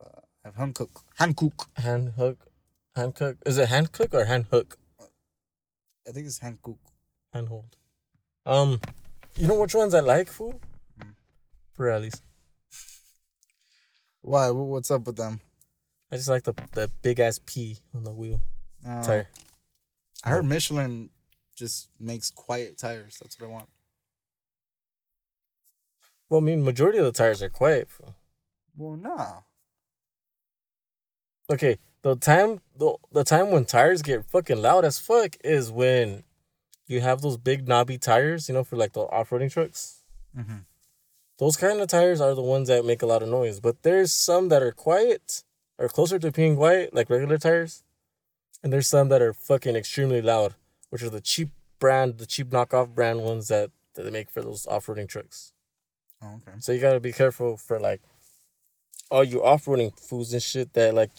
uh, 0.03 0.21
I 0.43 0.47
have 0.49 0.55
Hankook. 0.55 1.03
Hankook. 1.19 1.67
Hand 1.77 2.13
hook. 2.17 2.47
Hand 2.95 3.15
cook. 3.15 3.37
Is 3.45 3.57
it 3.57 3.69
hand 3.69 3.91
cook 3.91 4.13
or 4.13 4.25
hand 4.25 4.47
hook? 4.51 4.77
I 6.07 6.11
think 6.11 6.25
it's 6.25 6.39
Hankook. 6.39 6.79
Hand 7.33 7.47
hold. 7.49 7.75
Um 8.45 8.79
you 9.37 9.47
know 9.47 9.59
which 9.61 9.75
ones 9.75 9.93
I 9.93 9.99
like, 10.01 10.27
fool? 10.27 10.59
Pirellis. 11.77 12.21
Why? 14.21 14.49
What's 14.49 14.91
up 14.91 15.05
with 15.07 15.15
them? 15.17 15.39
I 16.11 16.17
just 16.17 16.27
like 16.27 16.43
the 16.43 16.53
the 16.73 16.89
big 17.01 17.19
ass 17.19 17.39
P 17.45 17.77
on 17.95 18.03
the 18.03 18.11
wheel 18.11 18.41
Uh, 18.87 19.03
tire. 19.03 19.27
I 20.23 20.29
heard 20.29 20.45
Michelin 20.45 21.09
just 21.55 21.89
makes 21.99 22.29
quiet 22.31 22.77
tires. 22.77 23.17
That's 23.21 23.39
what 23.39 23.47
I 23.47 23.51
want. 23.51 23.69
Well, 26.29 26.39
I 26.39 26.43
mean, 26.43 26.63
majority 26.63 26.97
of 26.97 27.05
the 27.05 27.11
tires 27.11 27.41
are 27.43 27.49
quiet. 27.49 27.89
fool. 27.89 28.15
Well, 28.75 28.95
no. 28.97 29.43
Okay, 31.49 31.77
the 32.03 32.15
time 32.15 32.61
the 32.77 32.95
the 33.11 33.23
time 33.23 33.51
when 33.51 33.65
tires 33.65 34.01
get 34.01 34.25
fucking 34.25 34.61
loud 34.61 34.85
as 34.85 34.97
fuck 34.97 35.35
is 35.43 35.69
when 35.71 36.23
you 36.87 37.01
have 37.01 37.21
those 37.21 37.37
big 37.37 37.67
knobby 37.67 37.97
tires, 37.97 38.47
you 38.47 38.53
know, 38.53 38.63
for 38.63 38.77
like 38.77 38.93
the 38.93 39.01
off 39.01 39.29
roading 39.31 39.51
trucks. 39.51 40.03
Mhm. 40.37 40.65
Those 41.39 41.57
kind 41.57 41.81
of 41.81 41.87
tires 41.89 42.21
are 42.21 42.33
the 42.35 42.41
ones 42.41 42.67
that 42.69 42.85
make 42.85 43.01
a 43.01 43.05
lot 43.05 43.23
of 43.23 43.29
noise. 43.29 43.59
But 43.59 43.81
there's 43.83 44.13
some 44.13 44.49
that 44.49 44.61
are 44.61 44.71
quiet 44.71 45.43
or 45.77 45.89
closer 45.89 46.19
to 46.19 46.31
being 46.31 46.55
quiet, 46.55 46.93
like 46.93 47.09
regular 47.09 47.37
tires, 47.37 47.83
and 48.63 48.71
there's 48.71 48.87
some 48.87 49.09
that 49.09 49.21
are 49.21 49.33
fucking 49.33 49.75
extremely 49.75 50.21
loud, 50.21 50.55
which 50.89 51.03
are 51.03 51.09
the 51.09 51.21
cheap 51.21 51.49
brand, 51.79 52.17
the 52.17 52.25
cheap 52.25 52.49
knockoff 52.49 52.93
brand 52.93 53.21
ones 53.21 53.47
that, 53.47 53.71
that 53.95 54.03
they 54.03 54.11
make 54.11 54.29
for 54.29 54.41
those 54.41 54.67
off 54.67 54.85
roading 54.87 55.07
trucks. 55.07 55.53
Oh, 56.21 56.35
okay. 56.35 56.57
So 56.59 56.71
you 56.71 56.79
gotta 56.79 56.99
be 56.99 57.11
careful 57.11 57.57
for 57.57 57.79
like 57.79 58.01
all 59.09 59.23
you 59.23 59.43
off 59.43 59.65
roading 59.65 59.97
fools 59.99 60.31
and 60.33 60.41
shit 60.41 60.73
that 60.73 60.93
like 60.93 61.11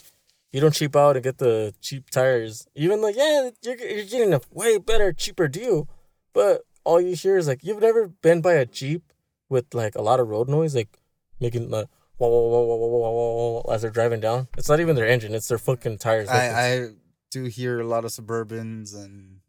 you 0.52 0.61
don't 0.61 0.74
cheap 0.74 0.94
out 0.94 1.16
and 1.16 1.24
get 1.24 1.38
the 1.38 1.74
cheap 1.81 2.11
tires. 2.11 2.66
Even 2.74 3.00
like 3.02 3.16
yeah, 3.16 3.50
you're 3.62 3.76
you're 3.76 4.05
getting 4.05 4.35
a 4.35 4.40
way 4.50 4.78
better, 4.78 5.12
cheaper 5.12 5.48
deal, 5.48 5.88
but 6.33 6.62
all 6.85 7.00
you 7.00 7.14
hear 7.14 7.37
is 7.37 7.48
like 7.48 7.64
you've 7.64 7.81
never 7.81 8.09
been 8.09 8.40
by 8.40 8.55
a 8.55 8.66
Jeep 8.66 9.02
with 9.48 9.74
like 9.74 9.94
a 9.94 10.02
lot 10.02 10.20
of 10.20 10.28
road 10.28 10.48
noise, 10.48 10.74
like 10.74 10.98
making 11.40 11.70
like 11.70 11.88
whoa 12.18 12.28
whoa 12.28 12.48
whoa 12.48 12.64
whoa 12.64 12.76
whoa 12.76 12.87
whoa 12.87 13.11
whoa 13.11 13.61
whoa 13.64 13.72
as 13.72 13.83
they're 13.83 13.90
driving 13.90 14.20
down. 14.20 14.48
It's 14.57 14.68
not 14.68 14.81
even 14.81 14.96
their 14.96 15.07
engine; 15.07 15.35
it's 15.35 15.48
their 15.48 15.59
fucking 15.59 15.98
tires. 15.98 16.28
I, 16.28 16.48
I 16.48 16.88
do 17.33 17.45
hear 17.45 17.81
a 17.81 17.87
lot 17.87 18.05
of 18.05 18.12
Suburbans 18.12 18.95
and 18.95 19.40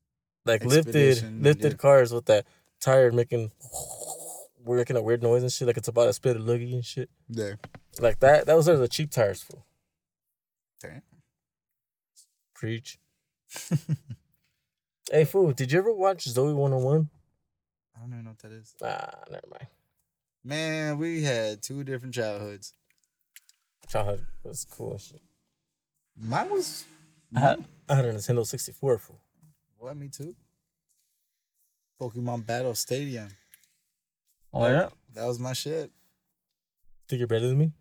like 0.45 0.65
lifted 0.65 1.43
lifted 1.43 1.73
yeah. 1.73 1.77
cars 1.77 2.11
with 2.11 2.25
that 2.25 2.47
tire 2.79 3.11
making 3.11 3.51
we're 4.63 4.77
making 4.77 4.95
a 4.95 5.01
weird 5.01 5.21
noise 5.21 5.43
and 5.43 5.51
shit, 5.51 5.67
like 5.67 5.77
it's 5.77 5.89
about 5.89 6.05
to 6.05 6.13
spit 6.13 6.37
a 6.37 6.39
loogie 6.39 6.73
and 6.73 6.85
shit. 6.85 7.09
there. 7.29 7.59
Like 7.99 8.19
that. 8.21 8.45
Those 8.45 8.69
are 8.69 8.77
the 8.77 8.87
cheap 8.87 9.11
tires 9.11 9.43
for 9.43 9.63
Damn. 10.81 11.01
preach. 12.55 12.97
hey, 15.11 15.25
fool! 15.25 15.51
Did 15.51 15.71
you 15.71 15.79
ever 15.79 15.93
watch 15.93 16.25
Zoey 16.25 16.55
One 16.55 16.71
Hundred 16.71 16.85
One? 16.85 17.09
I 17.95 17.99
don't 17.99 18.13
even 18.13 18.23
know 18.23 18.31
what 18.31 18.39
that 18.39 18.51
is. 18.51 18.73
Ah, 18.81 19.23
never 19.29 19.47
mind. 19.51 19.67
Man, 20.43 20.97
we 20.97 21.23
had 21.23 21.61
two 21.61 21.83
different 21.83 22.15
childhoods. 22.15 22.73
Childhood 23.87 24.25
was 24.43 24.65
cool. 24.69 24.97
Shit. 24.97 25.21
Mine 26.19 26.49
was 26.49 26.85
I 27.35 27.39
had, 27.39 27.65
I 27.89 27.95
had 27.95 28.05
a 28.05 28.13
Nintendo 28.13 28.45
sixty 28.45 28.71
four. 28.71 28.97
Fool. 28.97 29.19
what 29.77 29.97
me 29.97 30.09
too. 30.09 30.35
Pokemon 32.01 32.45
Battle 32.45 32.75
Stadium. 32.75 33.29
Oh 34.53 34.67
yeah. 34.67 34.89
That 35.13 35.25
was 35.25 35.39
my 35.39 35.53
shit. 35.53 35.91
Think 37.07 37.19
you're 37.19 37.27
better 37.27 37.47
than 37.47 37.57
me? 37.57 37.71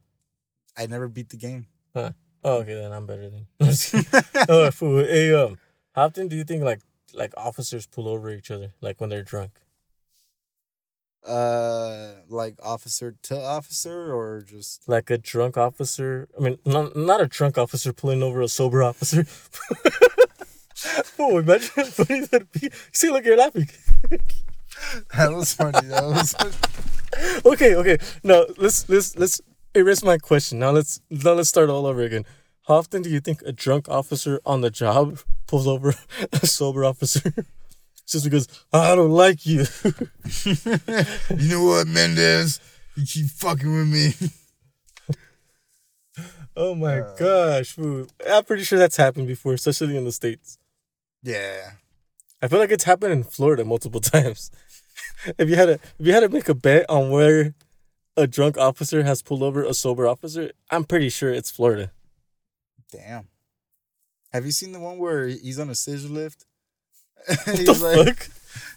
I 0.76 0.86
never 0.86 1.08
beat 1.08 1.28
the 1.28 1.36
game. 1.36 1.66
Huh. 1.94 2.12
Oh, 2.44 2.58
okay, 2.58 2.74
then 2.74 2.92
I'm 2.92 3.06
better 3.06 3.30
than. 3.30 3.46
you. 3.60 4.02
oh, 4.48 4.70
fool. 4.70 5.04
Hey, 5.04 5.32
um, 5.34 5.58
how 5.94 6.04
often 6.04 6.28
do 6.28 6.36
you 6.36 6.44
think 6.44 6.62
like 6.62 6.80
like 7.14 7.32
officers 7.36 7.86
pull 7.86 8.08
over 8.08 8.30
each 8.30 8.50
other 8.50 8.72
like 8.80 9.00
when 9.00 9.10
they're 9.10 9.22
drunk? 9.22 9.52
Uh, 11.26 12.14
like 12.28 12.56
officer 12.64 13.14
to 13.22 13.40
officer, 13.40 14.12
or 14.12 14.42
just 14.42 14.88
Like 14.88 15.08
a 15.08 15.18
drunk 15.18 15.56
officer. 15.56 16.28
I 16.36 16.42
mean, 16.42 16.58
not 16.64 16.96
not 16.96 17.20
a 17.20 17.26
drunk 17.26 17.56
officer 17.58 17.92
pulling 17.92 18.22
over 18.24 18.40
a 18.42 18.48
sober 18.48 18.82
officer. 18.82 19.24
oh, 21.18 21.38
imagine 21.38 21.70
how 21.76 21.84
funny 21.84 22.26
that'd 22.26 22.50
be. 22.52 22.70
See, 22.92 23.10
look, 23.10 23.24
you're 23.24 23.36
laughing. 23.36 23.68
that 25.14 25.32
was 25.32 25.54
funny. 25.54 25.86
That 25.86 26.04
was 26.04 26.34
okay, 27.46 27.76
okay. 27.76 27.98
Now 28.24 28.46
let's 28.56 28.88
let's 28.88 29.16
let's 29.16 29.40
erase 29.74 30.02
my 30.02 30.18
question. 30.18 30.58
Now 30.58 30.70
let's 30.70 31.00
now 31.08 31.34
let's 31.34 31.48
start 31.48 31.70
all 31.70 31.86
over 31.86 32.02
again. 32.02 32.24
How 32.66 32.76
often 32.76 33.02
do 33.02 33.10
you 33.10 33.20
think 33.20 33.42
a 33.44 33.52
drunk 33.52 33.88
officer 33.88 34.40
on 34.44 34.60
the 34.60 34.70
job 34.70 35.20
pulls 35.46 35.66
over 35.66 35.94
a 36.32 36.46
sober 36.46 36.84
officer? 36.84 37.32
Just 38.12 38.24
because 38.24 38.46
I 38.72 38.94
don't 38.94 39.10
like 39.10 39.44
you. 39.46 39.64
you 40.44 41.48
know 41.48 41.64
what, 41.64 41.86
Mendez? 41.88 42.60
You 42.94 43.06
keep 43.06 43.26
fucking 43.28 43.74
with 43.74 43.88
me. 43.88 45.14
oh 46.56 46.74
my 46.74 47.00
Uh. 47.00 47.14
gosh. 47.16 47.76
I'm 47.78 48.44
pretty 48.44 48.64
sure 48.64 48.78
that's 48.78 48.96
happened 48.96 49.26
before, 49.26 49.54
especially 49.54 49.96
in 49.96 50.04
the 50.04 50.12
States. 50.12 50.58
Yeah. 51.22 51.72
I 52.42 52.48
feel 52.48 52.58
like 52.58 52.70
it's 52.70 52.84
happened 52.84 53.12
in 53.12 53.24
Florida 53.24 53.64
multiple 53.64 54.00
times. 54.14 54.50
if 55.38 55.48
you 55.48 55.56
had 55.56 55.66
to 55.66 55.72
if 55.74 56.06
you 56.06 56.12
had 56.12 56.20
to 56.20 56.28
make 56.28 56.48
a 56.48 56.54
bet 56.54 56.84
on 56.88 57.10
where 57.10 57.54
a 58.16 58.26
drunk 58.26 58.58
officer 58.58 59.02
has 59.04 59.22
pulled 59.22 59.42
over 59.42 59.64
a 59.64 59.72
sober 59.72 60.06
officer, 60.06 60.50
I'm 60.70 60.84
pretty 60.84 61.08
sure 61.08 61.32
it's 61.32 61.50
Florida. 61.50 61.92
Damn. 62.90 63.28
Have 64.32 64.44
you 64.44 64.52
seen 64.52 64.72
the 64.72 64.80
one 64.80 64.98
where 64.98 65.28
he's 65.28 65.58
on 65.58 65.70
a 65.70 65.74
scissor 65.74 66.08
lift? 66.08 66.44
He's 67.46 67.80
like, 67.82 68.06
fuck? 68.06 68.28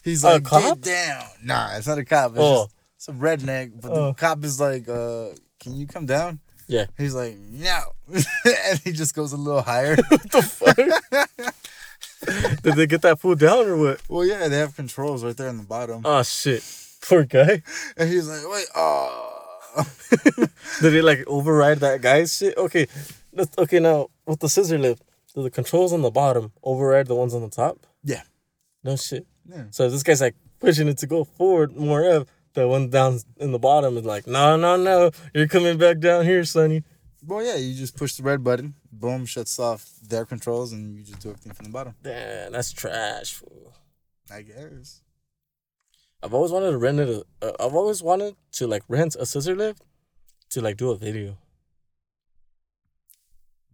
he's 0.03 0.23
A 0.23 0.27
like, 0.33 0.43
cop? 0.43 0.61
get 0.63 0.81
down. 0.81 1.23
Nah, 1.43 1.75
it's 1.77 1.87
not 1.87 1.97
a 1.97 2.05
cop. 2.05 2.31
It's 2.31 2.39
Oh. 2.39 2.63
just 2.65 2.75
some 2.97 3.19
redneck. 3.19 3.79
But 3.81 3.91
Oh. 3.91 4.07
the 4.07 4.13
cop 4.13 4.43
is 4.43 4.59
like, 4.59 4.87
uh, 4.87 5.29
can 5.59 5.75
you 5.75 5.87
come 5.87 6.05
down? 6.05 6.39
Yeah. 6.67 6.85
He's 6.97 7.13
like, 7.15 7.37
no. 7.37 7.79
and 8.13 8.79
he 8.83 8.91
just 8.91 9.13
goes 9.15 9.33
a 9.33 9.37
little 9.37 9.61
higher. 9.61 9.95
What 10.09 10.31
the 10.31 10.41
fuck? 10.41 11.53
Did 12.63 12.75
they 12.75 12.87
get 12.87 13.01
that 13.03 13.19
fool 13.19 13.35
down 13.35 13.67
or 13.67 13.77
what? 13.77 14.01
well, 14.09 14.25
yeah, 14.25 14.47
they 14.47 14.57
have 14.57 14.75
controls 14.75 15.23
right 15.23 15.35
there 15.37 15.47
in 15.49 15.57
the 15.57 15.63
bottom. 15.63 16.01
Oh 16.05 16.23
shit. 16.23 16.63
Poor 17.07 17.23
guy. 17.23 17.61
and 17.97 18.09
he's 18.09 18.27
like, 18.27 18.41
wait, 18.51 18.65
oh. 18.75 19.31
Did 20.81 20.89
they 20.93 21.01
like 21.01 21.23
override 21.27 21.79
that 21.81 22.01
guy's 22.01 22.35
shit? 22.35 22.57
Okay. 22.57 22.87
Let's, 23.33 23.55
okay, 23.57 23.79
now 23.79 24.07
with 24.25 24.39
the 24.39 24.49
scissor 24.49 24.77
lift, 24.79 25.03
do 25.35 25.43
the 25.43 25.51
controls 25.51 25.93
on 25.93 26.01
the 26.01 26.09
bottom 26.09 26.51
override 26.63 27.07
the 27.07 27.15
ones 27.15 27.33
on 27.35 27.41
the 27.41 27.49
top? 27.49 27.85
Yeah. 28.03 28.21
No 28.85 28.95
shit. 28.95 29.25
Yeah. 29.49 29.63
So 29.71 29.89
this 29.89 30.03
guy's 30.03 30.21
like 30.21 30.35
pushing 30.59 30.87
it 30.87 30.99
to 30.99 31.07
go 31.07 31.23
forward 31.23 31.75
more 31.75 32.07
up. 32.07 32.27
The 32.53 32.67
one 32.67 32.89
down 32.89 33.19
in 33.37 33.51
the 33.51 33.59
bottom 33.59 33.97
is 33.97 34.05
like, 34.05 34.27
no, 34.27 34.55
no, 34.55 34.77
no, 34.77 35.11
you're 35.33 35.47
coming 35.47 35.77
back 35.77 35.99
down 35.99 36.23
here, 36.23 36.45
Sonny. 36.45 36.83
Well, 37.25 37.43
yeah, 37.43 37.55
you 37.55 37.73
just 37.73 37.97
push 37.97 38.13
the 38.13 38.23
red 38.23 38.43
button, 38.43 38.75
boom, 38.93 39.25
shuts 39.25 39.59
off 39.59 39.89
their 40.07 40.23
controls, 40.23 40.71
and 40.71 40.95
you 40.95 41.03
just 41.03 41.19
do 41.19 41.31
everything 41.31 41.51
from 41.51 41.65
the 41.65 41.71
bottom. 41.71 41.95
Damn, 42.01 42.53
that's 42.53 42.71
trash. 42.71 43.33
Fool. 43.33 43.73
I 44.31 44.43
guess. 44.43 45.01
I've 46.23 46.33
always 46.33 46.51
wanted 46.51 46.71
to 46.71 46.77
rent 46.77 46.99
it. 46.99 47.09
A, 47.09 47.45
uh, 47.45 47.65
I've 47.65 47.75
always 47.75 48.01
wanted 48.01 48.35
to 48.53 48.67
like 48.67 48.83
rent 48.87 49.15
a 49.19 49.25
scissor 49.25 49.55
lift 49.55 49.81
to 50.51 50.61
like 50.61 50.77
do 50.77 50.91
a 50.91 50.95
video. 50.95 51.37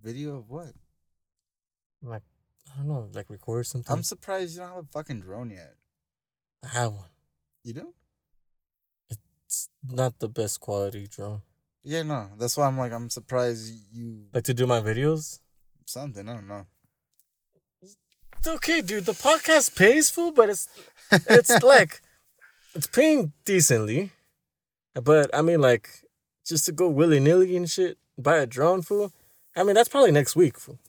Video 0.02 0.38
of 0.38 0.50
what? 0.50 0.74
Like 2.02 2.24
I 2.74 2.78
don't 2.78 2.88
know, 2.88 3.10
like 3.14 3.30
record 3.30 3.66
something. 3.68 3.92
I'm 3.94 4.04
surprised 4.04 4.54
you 4.56 4.60
don't 4.62 4.70
have 4.70 4.84
a 4.84 4.88
fucking 4.92 5.22
drone 5.22 5.50
yet. 5.50 5.76
I 6.64 6.68
have 6.70 6.94
one. 6.94 7.10
You 7.64 7.74
do? 7.74 7.94
It's 9.10 9.70
not 9.88 10.20
the 10.20 10.30
best 10.30 10.60
quality 10.60 11.08
drone. 11.08 11.42
Yeah, 11.84 12.04
no. 12.04 12.30
That's 12.40 12.56
why 12.58 12.68
I'm 12.68 12.78
like, 12.78 12.92
I'm 12.94 13.10
surprised 13.10 13.74
you 13.92 14.26
Like 14.34 14.44
to 14.46 14.54
do 14.54 14.66
my 14.68 14.80
videos. 14.80 15.40
something. 15.86 16.28
I 16.30 16.34
don't 16.36 16.48
know. 16.48 16.66
It's 17.82 18.48
okay, 18.48 18.82
dude. 18.82 19.06
The 19.06 19.12
podcast 19.12 19.76
pays 19.76 20.10
full, 20.10 20.32
but 20.32 20.50
it's 20.50 20.68
it's 21.30 21.50
like 21.64 22.02
it's 22.74 22.88
paying 22.88 23.34
decently. 23.46 24.12
But 24.94 25.30
I 25.36 25.42
mean, 25.42 25.62
like 25.62 25.90
just 26.46 26.66
to 26.66 26.72
go 26.72 26.88
willy 26.90 27.20
nilly 27.20 27.56
and 27.58 27.70
shit, 27.70 27.98
buy 28.18 28.38
a 28.38 28.46
drone, 28.48 28.82
fool. 28.82 29.12
I 29.56 29.64
mean, 29.64 29.76
that's 29.76 29.90
probably 29.90 30.12
next 30.12 30.36
week, 30.36 30.58
fool. 30.58 30.80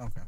Okay. 0.00 0.20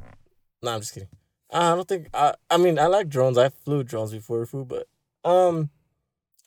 No, 0.66 0.72
I'm 0.74 0.81
just 0.81 0.94
kidding. 0.94 1.09
I 1.52 1.74
don't 1.76 1.87
think. 1.87 2.09
I. 2.12 2.35
I 2.50 2.57
mean, 2.57 2.76
I 2.79 2.87
like 2.87 3.09
drones. 3.09 3.38
I 3.38 3.50
flew 3.50 3.85
drones 3.85 4.12
before, 4.12 4.44
fool. 4.46 4.64
But 4.64 4.88
um, 5.24 5.70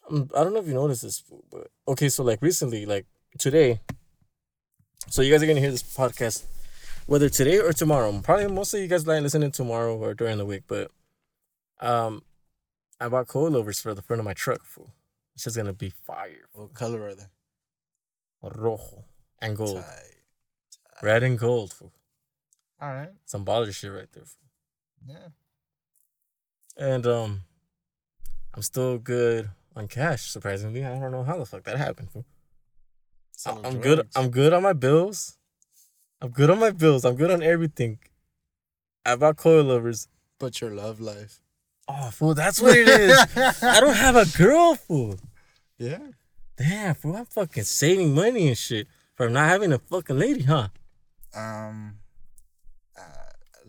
um, 0.10 0.30
I 0.36 0.44
don't 0.44 0.54
know 0.54 0.60
if 0.60 0.68
you 0.68 0.74
noticed 0.74 1.04
this, 1.04 1.20
fool, 1.20 1.46
but 1.50 1.68
okay. 1.88 2.10
So 2.10 2.24
like 2.24 2.42
recently, 2.42 2.86
like 2.86 3.06
today. 3.38 3.80
So 5.10 5.22
you 5.22 5.32
guys 5.32 5.42
are 5.42 5.48
gonna 5.48 5.62
hear 5.62 5.72
this 5.72 5.84
podcast, 5.84 6.44
whether 7.06 7.30
today 7.30 7.60
or 7.60 7.72
tomorrow. 7.72 8.20
Probably 8.22 8.48
most 8.48 8.74
of 8.74 8.82
you 8.82 8.88
guys 8.88 9.08
like 9.08 9.22
listening 9.24 9.52
tomorrow 9.52 9.96
or 9.98 10.14
during 10.14 10.38
the 10.38 10.46
week. 10.46 10.64
But 10.68 10.92
um, 11.80 12.24
I 13.00 13.08
bought 13.08 13.28
coilovers 13.28 13.82
for 13.82 13.94
the 13.94 14.02
front 14.02 14.20
of 14.20 14.26
my 14.26 14.34
truck, 14.34 14.66
fool. 14.66 14.92
It's 15.34 15.46
just 15.46 15.56
gonna 15.56 15.72
be 15.72 15.92
fire, 16.06 16.50
What 16.52 16.74
color 16.74 17.04
are 17.06 17.16
they? 17.16 17.24
rojo 18.44 19.06
and 19.42 19.56
gold, 19.56 19.78
Tight. 19.84 21.02
red 21.02 21.24
and 21.24 21.40
gold, 21.40 21.72
fool. 21.74 21.94
All 22.82 22.94
right. 22.94 23.10
Some 23.26 23.46
baller 23.46 23.74
shit 23.74 23.92
right 23.92 24.08
there. 24.14 24.24
Yeah. 25.08 25.28
And 26.78 27.06
um 27.08 27.42
I'm 28.54 28.62
still 28.62 28.98
good 28.98 29.50
on 29.76 29.88
cash, 29.88 30.30
surprisingly. 30.32 30.84
I 30.86 30.98
don't 31.00 31.12
know 31.12 31.24
how 31.24 31.38
the 31.38 31.46
fuck 31.46 31.64
that 31.64 31.78
happened. 31.78 32.12
fool. 32.12 32.26
I- 32.28 32.36
Sell 33.38 33.62
I'm 33.66 33.80
good. 33.80 34.08
I'm 34.16 34.30
good 34.32 34.52
on 34.54 34.64
my 34.64 34.74
bills. 34.74 35.38
I'm 36.22 36.30
good 36.32 36.50
on 36.50 36.60
my 36.60 36.72
bills. 36.72 37.06
I'm 37.06 37.16
good 37.16 37.32
on 37.32 37.42
everything. 37.42 38.00
I 39.06 39.16
bought 39.16 39.38
coilovers. 39.38 40.08
But 40.40 40.60
your 40.62 40.72
love 40.72 41.00
life. 41.00 41.42
Oh 41.88 42.10
fool, 42.12 42.34
that's 42.34 42.62
what 42.62 42.78
it 42.78 42.88
is. 42.88 43.18
I 43.64 43.80
don't 43.80 43.96
have 43.96 44.16
a 44.16 44.26
girl, 44.38 44.76
fool. 44.76 45.16
Yeah. 45.78 46.00
Damn, 46.58 46.96
fool, 46.96 47.16
I'm 47.16 47.26
fucking 47.26 47.64
saving 47.64 48.14
money 48.14 48.50
and 48.50 48.58
shit 48.58 48.88
from 49.16 49.32
not 49.34 49.48
having 49.50 49.72
a 49.74 49.80
fucking 49.80 50.18
lady, 50.20 50.44
huh? 50.44 50.68
Um. 51.34 52.00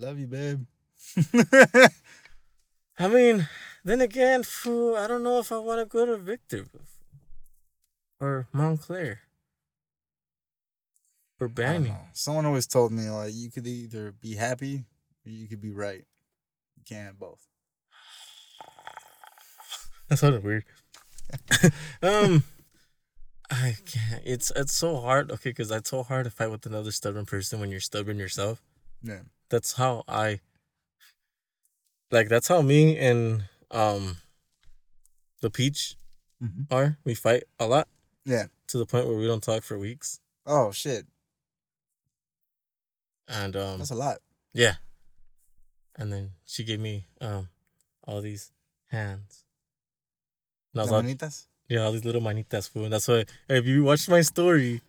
Love 0.01 0.19
you, 0.19 0.29
babe. 0.29 0.65
I 2.99 3.09
mean, 3.09 3.47
then 3.85 4.01
again, 4.01 4.43
fool, 4.43 4.97
I 4.97 5.07
don't 5.07 5.23
know 5.23 5.41
if 5.41 5.53
I 5.53 5.59
want 5.59 5.81
to 5.81 5.85
go 5.85 6.07
to 6.07 6.17
Victor 6.17 6.65
or 8.19 8.49
Montclair 8.51 9.21
or 11.39 11.49
Banning. 11.49 11.95
Someone 12.15 12.47
always 12.47 12.67
told 12.67 12.93
me 12.93 13.11
like 13.11 13.35
you 13.35 13.51
could 13.51 13.67
either 13.67 14.13
be 14.13 14.37
happy 14.37 14.87
or 15.27 15.31
you 15.31 15.47
could 15.47 15.61
be 15.61 15.71
right. 15.71 16.05
You 16.77 16.83
can't 16.89 17.19
both. 17.19 17.47
That 20.09 20.17
sounded 20.17 20.43
weird. 20.43 20.65
um, 22.03 22.43
I 23.49 23.77
can't. 23.85 24.23
It's 24.25 24.51
it's 24.57 24.75
so 24.75 24.97
hard. 24.97 25.31
Okay, 25.31 25.51
because 25.51 25.71
it's 25.71 25.91
so 25.91 26.03
hard 26.03 26.25
to 26.25 26.31
fight 26.31 26.51
with 26.51 26.67
another 26.67 26.91
stubborn 26.91 27.27
person 27.27 27.61
when 27.61 27.71
you're 27.71 27.79
stubborn 27.79 28.19
yourself. 28.19 28.61
Yeah. 29.05 29.21
That's 29.51 29.75
how 29.75 30.05
I. 30.09 30.41
Like 32.11 32.29
that's 32.29 32.49
how 32.49 32.63
me 32.63 32.97
and 32.99 33.45
um. 33.71 34.17
The 35.43 35.51
peach 35.51 35.97
Mhm. 36.43 36.67
are. 36.71 36.99
We 37.05 37.15
fight 37.15 37.45
a 37.59 37.67
lot 37.67 37.89
Yeah. 38.27 38.47
to 38.69 38.79
the 38.79 38.85
point 38.87 39.07
where 39.07 39.17
we 39.17 39.27
don't 39.27 39.43
talk 39.43 39.63
for 39.63 39.79
weeks. 39.79 40.21
Oh 40.45 40.71
shit. 40.71 41.07
And 43.29 43.57
um, 43.57 43.79
That's 43.79 43.91
a 43.91 43.95
lot. 43.95 44.19
yeah. 44.53 44.75
And 45.97 46.13
then 46.13 46.33
she 46.47 46.65
gave 46.65 46.81
me 46.81 47.07
um, 47.21 47.49
all 48.05 48.21
these 48.21 48.53
hands. 48.89 49.45
And 50.75 50.81
I 50.81 50.85
was 50.85 50.91
La 50.91 50.97
all, 50.99 51.03
manitas? 51.05 51.47
Yeah, 51.69 51.81
all 51.85 51.93
these 51.93 52.05
little 52.05 52.21
manitas, 52.23 52.69
fool. 52.69 52.85
And 52.85 52.93
that's 52.93 53.09
why 53.09 53.25
if 53.49 53.67
you 53.67 53.85
watch 53.85 54.09
my 54.09 54.21
story, 54.23 54.83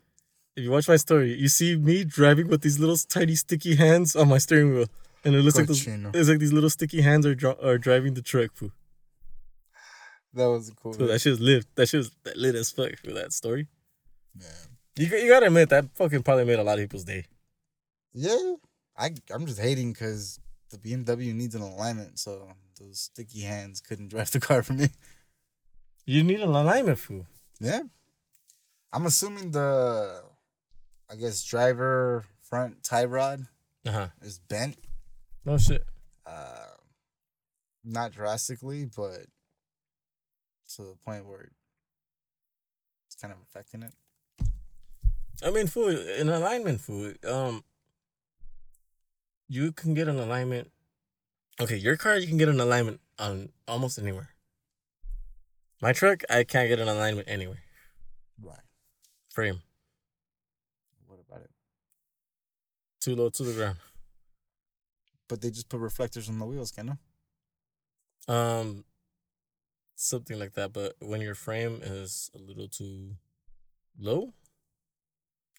if 0.55 0.63
you 0.63 0.71
watch 0.71 0.87
my 0.87 0.97
story, 0.97 1.33
you 1.37 1.47
see 1.47 1.75
me 1.75 2.03
driving 2.03 2.47
with 2.47 2.61
these 2.61 2.79
little 2.79 2.97
tiny 2.97 3.35
sticky 3.35 3.75
hands 3.75 4.15
on 4.15 4.27
my 4.29 4.37
steering 4.37 4.73
wheel, 4.73 4.87
and 5.23 5.35
it 5.35 5.41
looks 5.41 5.57
like 5.57 5.67
those, 5.67 5.87
it's 5.87 6.29
like 6.29 6.39
these 6.39 6.53
little 6.53 6.69
sticky 6.69 7.01
hands 7.01 7.25
are 7.25 7.35
dri- 7.35 7.55
are 7.61 7.77
driving 7.77 8.13
the 8.13 8.21
truck, 8.21 8.51
fool. 8.53 8.71
That 10.33 10.49
was 10.49 10.71
cool. 10.81 10.93
So 10.93 11.07
that 11.07 11.19
shit 11.19 11.31
was 11.31 11.39
lit. 11.41 11.65
That 11.75 11.87
shit 11.89 11.97
was 11.99 12.11
lit 12.35 12.55
as 12.55 12.71
fuck 12.71 12.97
for 13.03 13.11
that 13.13 13.33
story. 13.33 13.67
yeah. 14.39 14.47
You 14.97 15.07
got- 15.07 15.21
you 15.23 15.29
gotta 15.29 15.45
admit 15.47 15.69
that 15.69 15.85
fucking 15.95 16.23
probably 16.23 16.45
made 16.45 16.59
a 16.59 16.63
lot 16.63 16.77
of 16.77 16.83
people's 16.83 17.05
day. 17.05 17.25
Yeah. 18.13 18.55
I 18.97 19.11
I'm 19.33 19.45
just 19.45 19.59
hating 19.59 19.93
because 19.93 20.39
the 20.69 20.77
BMW 20.77 21.33
needs 21.33 21.55
an 21.55 21.61
alignment, 21.61 22.19
so 22.19 22.49
those 22.79 22.99
sticky 22.99 23.41
hands 23.41 23.79
couldn't 23.81 24.09
drive 24.09 24.31
the 24.31 24.39
car 24.39 24.63
for 24.63 24.73
me. 24.73 24.89
You 26.05 26.23
need 26.23 26.41
an 26.41 26.49
alignment, 26.49 26.99
fool. 26.99 27.25
Yeah. 27.59 27.81
I'm 28.91 29.05
assuming 29.05 29.51
the 29.51 30.23
I 31.11 31.15
guess 31.15 31.43
driver 31.43 32.23
front 32.41 32.83
tie 32.83 33.05
rod 33.05 33.45
Uh 33.85 33.91
huh. 33.91 34.07
is 34.21 34.39
bent. 34.39 34.77
No 35.45 35.57
shit. 35.57 35.85
Uh 36.25 36.67
not 37.83 38.11
drastically, 38.11 38.85
but 38.85 39.25
to 40.75 40.83
the 40.83 40.95
point 41.03 41.25
where 41.27 41.51
it's 43.07 43.15
kind 43.15 43.33
of 43.33 43.39
affecting 43.41 43.81
it. 43.83 43.93
I 45.43 45.49
mean, 45.49 45.65
fool, 45.67 45.89
in 45.89 46.29
alignment, 46.29 46.79
fool. 46.79 47.13
Um, 47.27 47.63
you 49.49 49.71
can 49.71 49.95
get 49.95 50.07
an 50.07 50.19
alignment. 50.19 50.69
Okay, 51.59 51.75
your 51.77 51.97
car, 51.97 52.15
you 52.17 52.27
can 52.27 52.37
get 52.37 52.47
an 52.47 52.59
alignment 52.59 53.01
on 53.17 53.49
almost 53.67 53.97
anywhere. 53.97 54.29
My 55.81 55.91
truck, 55.93 56.23
I 56.29 56.43
can't 56.43 56.69
get 56.69 56.79
an 56.79 56.87
alignment 56.87 57.27
anywhere. 57.27 57.63
Why? 58.39 58.59
Frame 59.33 59.61
What 61.07 61.19
about 61.27 61.41
it? 61.41 61.49
Too 63.01 63.15
low 63.15 63.29
to 63.29 63.43
the 63.43 63.53
ground. 63.53 63.77
But 65.27 65.41
they 65.41 65.49
just 65.49 65.69
put 65.69 65.79
reflectors 65.79 66.29
on 66.29 66.39
the 66.39 66.45
wheels, 66.45 66.71
can 66.71 66.97
they? 68.27 68.33
Um, 68.33 68.85
something 69.95 70.37
like 70.39 70.53
that. 70.53 70.73
But 70.73 70.95
when 70.99 71.21
your 71.21 71.35
frame 71.35 71.79
is 71.81 72.29
a 72.35 72.39
little 72.39 72.67
too 72.67 73.15
low, 73.99 74.33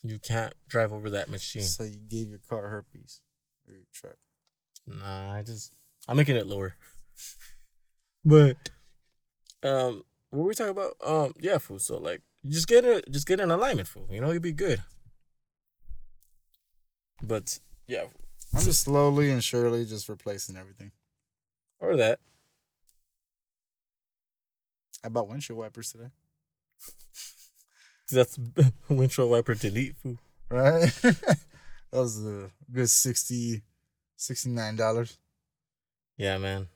you 0.03 0.19
can't 0.19 0.55
drive 0.69 0.93
over 0.93 1.11
that 1.11 1.29
machine. 1.31 1.63
So 1.63 1.85
you 1.85 1.99
gave 2.09 2.29
your 2.29 2.41
car 2.49 2.69
herpes 2.69 3.21
or 3.67 3.75
your 3.75 3.85
truck. 3.93 4.17
Nah, 4.87 5.35
I 5.35 5.43
just 5.43 5.75
I'm 6.09 6.17
making 6.17 6.37
it 6.37 6.47
lower. 6.47 6.75
But 8.25 8.71
um 9.65 10.05
what 10.31 10.43
were 10.43 10.49
we 10.49 10.55
talking 10.55 10.71
about? 10.71 10.93
Um 11.05 11.35
yeah, 11.41 11.59
fool. 11.59 11.81
So 11.81 11.99
like 11.99 12.23
just 12.47 12.69
get 12.69 12.85
a 12.85 13.03
just 13.11 13.27
get 13.27 13.41
an 13.41 13.51
alignment 13.51 13.89
fool. 13.89 14.07
You 14.11 14.21
know, 14.21 14.31
you'll 14.31 14.41
be 14.41 14.53
good. 14.53 14.81
But 17.23 17.61
yeah, 17.87 18.05
I'm 18.55 18.63
just 18.63 18.83
slowly 18.83 19.31
and 19.31 19.43
surely 19.43 19.85
just 19.85 20.09
replacing 20.09 20.57
everything. 20.57 20.93
or 21.81 21.97
that. 21.97 22.19
I 25.05 25.09
bought 25.09 25.29
windshield 25.29 25.59
wipers 25.59 25.93
today. 25.93 26.11
That's 28.11 28.39
windshield 28.89 29.31
wiper 29.31 29.55
delete 29.55 29.97
fool. 29.97 30.19
Right? 30.49 30.83
that 31.03 31.39
was 31.91 32.25
a 32.25 32.51
good 32.71 32.91
60 32.91 33.63
$69. 34.19 35.17
Yeah, 36.17 36.39
man. 36.39 36.69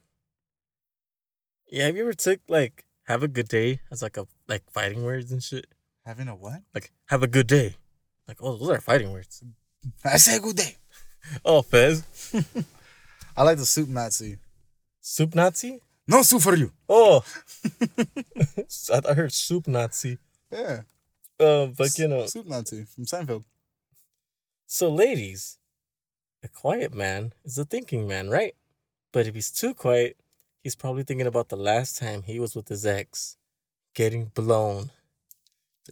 Yeah, 1.69 1.87
have 1.87 1.97
you 1.97 2.03
ever 2.03 2.15
took 2.15 2.41
like 2.49 2.87
have 3.05 3.23
a 3.23 3.29
good 3.29 3.49
day 3.49 3.81
as 3.91 4.03
like 4.03 4.17
a 4.17 4.27
like 4.49 4.69
fighting 4.71 5.05
words 5.05 5.31
and 5.31 5.43
shit? 5.43 5.67
Having 6.05 6.29
a 6.29 6.35
what? 6.35 6.63
Like 6.75 6.93
have 7.07 7.23
a 7.23 7.29
good 7.29 7.47
day. 7.47 7.77
Like, 8.27 8.39
oh, 8.41 8.57
those 8.57 8.71
are 8.71 8.81
fighting 8.81 9.13
words. 9.13 9.43
I 10.05 10.17
say 10.17 10.39
good 10.39 10.57
day. 10.57 10.77
Oh, 11.45 11.61
Fez. 11.63 12.05
I 13.37 13.43
like 13.43 13.59
the 13.59 13.67
soup 13.67 13.89
Nazi. 13.89 14.39
Soup 15.01 15.35
Nazi? 15.35 15.81
No 16.07 16.23
soup 16.23 16.41
for 16.41 16.55
you. 16.55 16.71
Oh, 16.89 17.25
I, 18.93 19.01
I 19.11 19.15
heard 19.15 19.33
soup 19.33 19.67
Nazi. 19.67 20.19
Yeah. 20.53 20.83
Um, 21.41 21.73
but 21.77 21.99
you 21.99 22.09
know, 22.09 22.27
Soup 22.27 22.47
Nazi 22.47 22.85
from 22.85 23.05
Seinfeld. 23.05 23.45
so 24.67 24.89
ladies, 24.89 25.59
a 26.43 26.49
quiet 26.49 26.95
man 26.95 27.33
is 27.45 27.59
a 27.59 27.65
thinking 27.65 28.07
man, 28.07 28.31
right? 28.31 28.55
But 29.13 29.27
if 29.27 29.35
he's 29.35 29.51
too 29.51 29.75
quiet, 29.75 30.17
he's 30.63 30.77
probably 30.77 31.03
thinking 31.03 31.27
about 31.27 31.49
the 31.49 31.57
last 31.57 31.99
time 31.99 32.23
he 32.23 32.39
was 32.39 32.55
with 32.55 32.69
his 32.69 32.87
ex, 32.87 33.37
getting 33.95 34.27
blown 34.27 34.91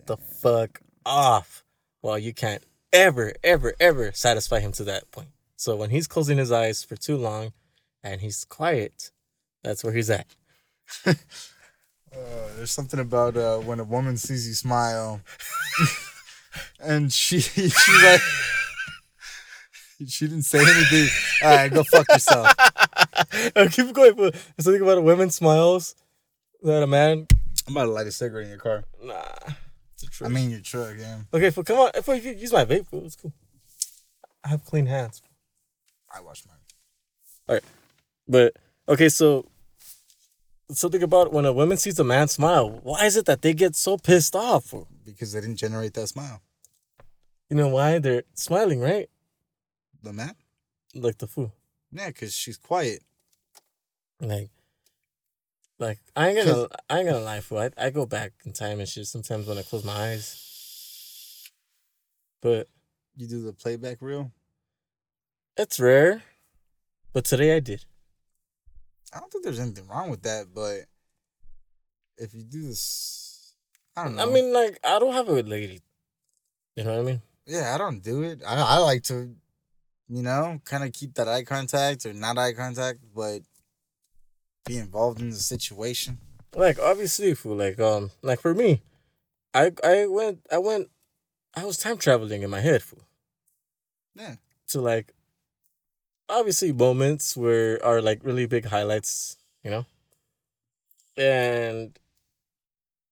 the 0.06 0.16
fuck 0.16 0.80
off. 1.04 1.64
Well, 2.02 2.18
you 2.18 2.32
can't 2.32 2.62
ever, 2.94 3.34
ever, 3.42 3.74
ever 3.80 4.12
satisfy 4.12 4.60
him 4.60 4.72
to 4.72 4.84
that 4.84 5.10
point. 5.10 5.28
So 5.56 5.76
when 5.76 5.90
he's 5.90 6.06
closing 6.06 6.38
his 6.38 6.52
eyes 6.52 6.82
for 6.82 6.96
too 6.96 7.16
long, 7.16 7.52
and 8.02 8.20
he's 8.20 8.44
quiet, 8.44 9.10
that's 9.62 9.84
where 9.84 9.92
he's 9.92 10.10
at. 10.10 10.26
Uh, 12.16 12.48
there's 12.54 12.70
something 12.70 13.00
about 13.00 13.36
uh, 13.36 13.58
when 13.58 13.80
a 13.80 13.82
woman 13.82 14.16
sees 14.16 14.46
you 14.46 14.54
smile, 14.54 15.20
and 16.80 17.12
she 17.12 17.40
she's 17.40 18.04
like, 18.04 18.20
she 20.06 20.28
didn't 20.28 20.44
say 20.44 20.60
anything. 20.60 21.08
All 21.42 21.56
right, 21.56 21.72
go 21.72 21.82
fuck 21.82 22.08
yourself. 22.08 22.54
Keep 23.72 23.94
going. 23.94 24.14
But 24.14 24.36
something 24.60 24.80
about 24.80 24.98
a 24.98 25.00
woman 25.00 25.30
smiles 25.30 25.96
that 26.62 26.84
a 26.84 26.86
man. 26.86 27.26
I'm 27.66 27.76
about 27.76 27.86
to 27.86 27.90
light 27.90 28.06
a 28.06 28.12
cigarette 28.12 28.44
in 28.44 28.50
your 28.50 28.58
car. 28.58 28.84
Nah, 29.02 29.24
it's 30.06 30.20
a 30.20 30.24
I 30.26 30.28
mean 30.28 30.50
your 30.50 30.60
truck, 30.60 30.94
yeah. 30.98 31.18
okay, 31.32 31.50
fool, 31.50 31.64
come 31.64 31.78
on. 31.78 31.90
If 31.94 32.06
you 32.08 32.32
use 32.32 32.52
my 32.52 32.64
vape, 32.64 32.86
fool, 32.86 33.04
it's 33.04 33.16
cool. 33.16 33.32
I 34.44 34.48
have 34.48 34.64
clean 34.64 34.86
hands. 34.86 35.22
I 36.14 36.20
wash 36.20 36.44
mine. 36.46 36.56
All 37.48 37.54
right, 37.56 37.64
but 38.28 38.56
okay, 38.88 39.08
so 39.08 39.46
something 40.70 41.02
about 41.02 41.32
when 41.32 41.44
a 41.44 41.52
woman 41.52 41.76
sees 41.76 41.98
a 41.98 42.04
man 42.04 42.28
smile. 42.28 42.80
Why 42.82 43.04
is 43.04 43.16
it 43.16 43.26
that 43.26 43.42
they 43.42 43.54
get 43.54 43.76
so 43.76 43.96
pissed 43.96 44.34
off? 44.34 44.72
Because 45.04 45.32
they 45.32 45.40
didn't 45.40 45.56
generate 45.56 45.94
that 45.94 46.08
smile. 46.08 46.40
You 47.50 47.56
know 47.56 47.68
why 47.68 47.98
they're 47.98 48.24
smiling, 48.34 48.80
right? 48.80 49.08
The 50.02 50.12
man? 50.12 50.34
Like 50.94 51.18
the 51.18 51.26
fool. 51.26 51.52
Yeah, 51.92 52.08
because 52.08 52.34
she's 52.34 52.56
quiet. 52.56 53.02
Like, 54.20 54.50
like 55.84 55.98
I 56.16 56.28
ain't 56.28 56.46
gonna, 56.46 56.68
I 56.88 56.98
ain't 56.98 57.08
gonna 57.08 57.20
lie, 57.24 57.40
fool. 57.40 57.58
I, 57.58 57.70
I 57.78 57.90
go 57.90 58.06
back 58.06 58.32
in 58.44 58.52
time 58.52 58.80
and 58.80 58.88
shit 58.88 59.06
sometimes 59.06 59.46
when 59.46 59.58
I 59.58 59.62
close 59.62 59.84
my 59.84 59.92
eyes. 59.92 61.50
But 62.42 62.68
You 63.16 63.26
do 63.26 63.42
the 63.42 63.52
playback 63.52 63.98
reel. 64.00 64.30
it's 65.56 65.78
rare. 65.80 66.22
But 67.12 67.24
today 67.24 67.56
I 67.56 67.60
did. 67.60 67.84
I 69.14 69.20
don't 69.20 69.30
think 69.30 69.44
there's 69.44 69.60
anything 69.60 69.86
wrong 69.86 70.10
with 70.10 70.22
that, 70.22 70.46
but 70.52 70.80
if 72.18 72.34
you 72.34 72.42
do 72.42 72.62
this, 72.66 73.54
I 73.96 74.04
don't 74.04 74.16
know. 74.16 74.22
I 74.22 74.26
mean, 74.26 74.52
like, 74.52 74.78
I 74.84 74.98
don't 74.98 75.12
have 75.14 75.28
a 75.28 75.32
lady. 75.42 75.80
You 76.76 76.82
know 76.84 76.94
what 76.96 77.00
I 77.00 77.04
mean? 77.12 77.22
yeah, 77.46 77.74
I 77.74 77.78
don't 77.78 78.02
do 78.02 78.22
it. 78.24 78.40
I 78.44 78.56
I 78.56 78.78
like 78.78 79.02
to, 79.04 79.34
you 80.08 80.22
know, 80.22 80.58
kind 80.64 80.82
of 80.82 80.92
keep 80.92 81.14
that 81.14 81.28
eye 81.28 81.44
contact 81.44 82.04
or 82.06 82.12
not 82.12 82.36
eye 82.38 82.52
contact, 82.54 82.98
but 83.14 83.40
be 84.64 84.78
involved 84.78 85.20
in 85.20 85.30
the 85.30 85.36
situation. 85.36 86.18
Like, 86.54 86.78
obviously, 86.78 87.34
fool. 87.34 87.56
Like, 87.56 87.78
um, 87.80 88.10
like 88.22 88.40
for 88.40 88.54
me, 88.54 88.82
I 89.52 89.72
I 89.82 90.06
went, 90.06 90.40
I 90.50 90.58
went, 90.58 90.90
I 91.54 91.64
was 91.64 91.78
time 91.78 91.98
traveling 91.98 92.42
in 92.42 92.50
my 92.50 92.60
head, 92.60 92.82
fool. 92.82 93.04
Yeah. 94.14 94.36
So 94.66 94.80
like, 94.80 95.12
obviously, 96.28 96.72
moments 96.72 97.36
where 97.36 97.84
are 97.84 98.00
like 98.00 98.20
really 98.22 98.46
big 98.46 98.66
highlights, 98.66 99.36
you 99.62 99.70
know. 99.70 99.86
And 101.16 101.98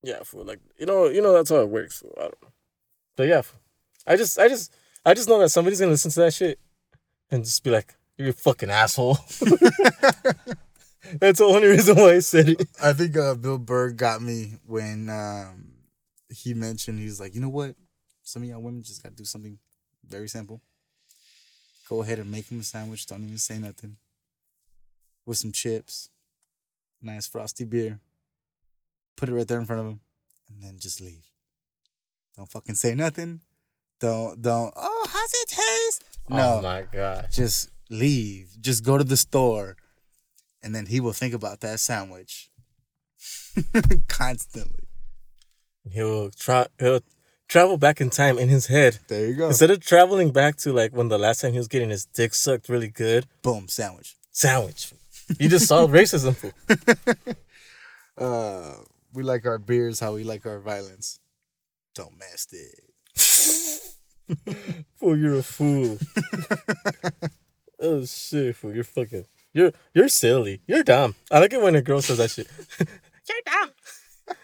yeah, 0.03 0.23
fool. 0.25 0.45
Like, 0.45 0.61
you 0.79 0.87
know, 0.87 1.09
you 1.09 1.23
know 1.23 1.33
that's 1.33 1.51
how 1.51 1.61
it 1.61 1.69
works. 1.69 1.99
Fool. 2.01 2.15
I 2.17 2.23
don't 2.23 2.43
know. 2.43 2.49
But 3.17 3.29
yeah, 3.29 3.43
fool. 3.43 3.61
I 4.07 4.17
just, 4.17 4.39
I 4.39 4.49
just, 4.49 4.73
I 5.05 5.15
just 5.15 5.29
know 5.29 5.39
that 5.41 5.51
somebody's 5.51 5.81
gonna 5.81 5.93
listen 5.93 6.11
to 6.13 6.21
that 6.21 6.35
shit 6.35 6.59
and 7.31 7.45
just 7.45 7.63
be 7.63 7.71
like, 7.71 7.95
"You're 8.17 8.31
a 8.31 8.33
fucking 8.33 8.71
asshole." 8.71 9.19
That's 11.21 11.39
the 11.39 11.45
only 11.45 11.69
reason 11.69 11.97
why 11.97 12.15
I 12.15 12.19
said 12.21 12.49
it. 12.51 12.69
I 12.83 12.93
think 12.93 13.17
uh, 13.17 13.35
Bill 13.35 13.59
Burr 13.59 13.91
got 13.91 14.23
me 14.23 14.55
when 14.67 15.09
um, 15.11 15.73
he 16.29 16.55
mentioned 16.55 16.99
he 16.99 17.05
was 17.05 17.21
like, 17.21 17.35
you 17.35 17.41
know 17.41 17.49
what, 17.49 17.75
some 18.23 18.43
of 18.43 18.49
y'all 18.49 18.61
women 18.63 18.83
just 18.83 19.03
gotta 19.03 19.15
do 19.15 19.25
something 19.25 19.59
very 20.09 20.29
simple. 20.29 20.61
Go 21.89 22.03
ahead 22.03 22.19
and 22.19 22.31
make 22.31 22.49
him 22.51 22.61
a 22.61 22.63
sandwich. 22.63 23.07
Don't 23.07 23.25
even 23.25 23.39
say 23.39 23.59
nothing. 23.59 23.97
With 25.27 25.39
some 25.39 25.53
chips, 25.53 26.09
nice 27.01 27.27
frosty 27.27 27.65
beer. 27.65 28.01
Put 29.17 29.29
it 29.29 29.35
right 29.35 29.47
there 29.47 29.61
in 29.61 29.67
front 29.67 29.81
of 29.81 29.87
him, 29.87 30.01
and 30.49 30.63
then 30.63 30.79
just 30.79 31.01
leave. 31.01 31.27
Don't 32.37 32.51
fucking 32.51 32.75
say 32.75 32.95
nothing. 32.95 33.41
Don't 34.01 34.41
don't. 34.43 34.73
Oh, 34.75 35.07
how's 35.09 35.33
it 35.35 35.49
taste? 35.49 36.05
No, 36.29 36.59
Oh 36.59 36.63
my 36.63 36.83
god. 36.93 37.29
just 37.31 37.71
leave. 37.91 38.57
Just 38.61 38.85
go 38.85 38.97
to 38.99 39.05
the 39.05 39.17
store, 39.17 39.77
and 40.63 40.75
then 40.75 40.87
he 40.87 41.01
will 41.01 41.13
think 41.13 41.35
about 41.35 41.61
that 41.61 41.81
sandwich 41.81 42.51
constantly. 44.09 44.85
He'll 45.91 46.31
try. 46.31 46.67
He'll 46.79 47.01
travel 47.49 47.77
back 47.77 48.01
in 48.01 48.09
time 48.09 48.39
in 48.39 48.49
his 48.49 48.67
head 48.69 48.99
There 49.09 49.27
you 49.29 49.35
go. 49.35 49.49
instead 49.49 49.71
of 49.71 49.81
traveling 49.85 50.31
back 50.31 50.57
to 50.59 50.73
like 50.73 50.95
when 50.97 51.09
the 51.09 51.19
last 51.19 51.41
time 51.41 51.53
he 51.53 51.59
was 51.59 51.69
getting 51.69 51.91
his 51.91 52.05
dick 52.07 52.35
sucked 52.35 52.69
really 52.69 52.89
good. 52.89 53.27
Boom, 53.43 53.69
sandwich. 53.69 54.17
Sandwich. 54.31 54.93
You 55.39 55.49
just 55.49 55.67
solved 55.67 55.93
racism. 56.01 56.35
fool. 56.37 56.53
Uh, 58.17 58.75
we 59.13 59.23
like 59.23 59.45
our 59.47 59.59
beers 59.59 60.01
how 60.01 60.15
we 60.15 60.25
like 60.25 60.47
our 60.47 60.61
violence. 60.61 61.19
Domestic. 61.95 62.85
Fool, 64.97 65.19
you're 65.19 65.39
a 65.39 65.43
fool. 65.43 65.99
oh 67.81 68.05
shit, 68.07 68.57
fool. 68.57 68.75
You're 68.75 68.85
fucking. 68.85 69.27
You're 69.53 69.73
you're 69.95 70.09
silly. 70.09 70.61
You're 70.67 70.83
dumb. 70.83 71.15
I 71.31 71.39
like 71.39 71.53
it 71.53 71.61
when 71.61 71.75
a 71.75 71.83
girl 71.83 72.01
says 72.01 72.19
that 72.19 72.31
shit. 72.31 72.49
you're 72.79 73.39
dumb. 73.45 73.71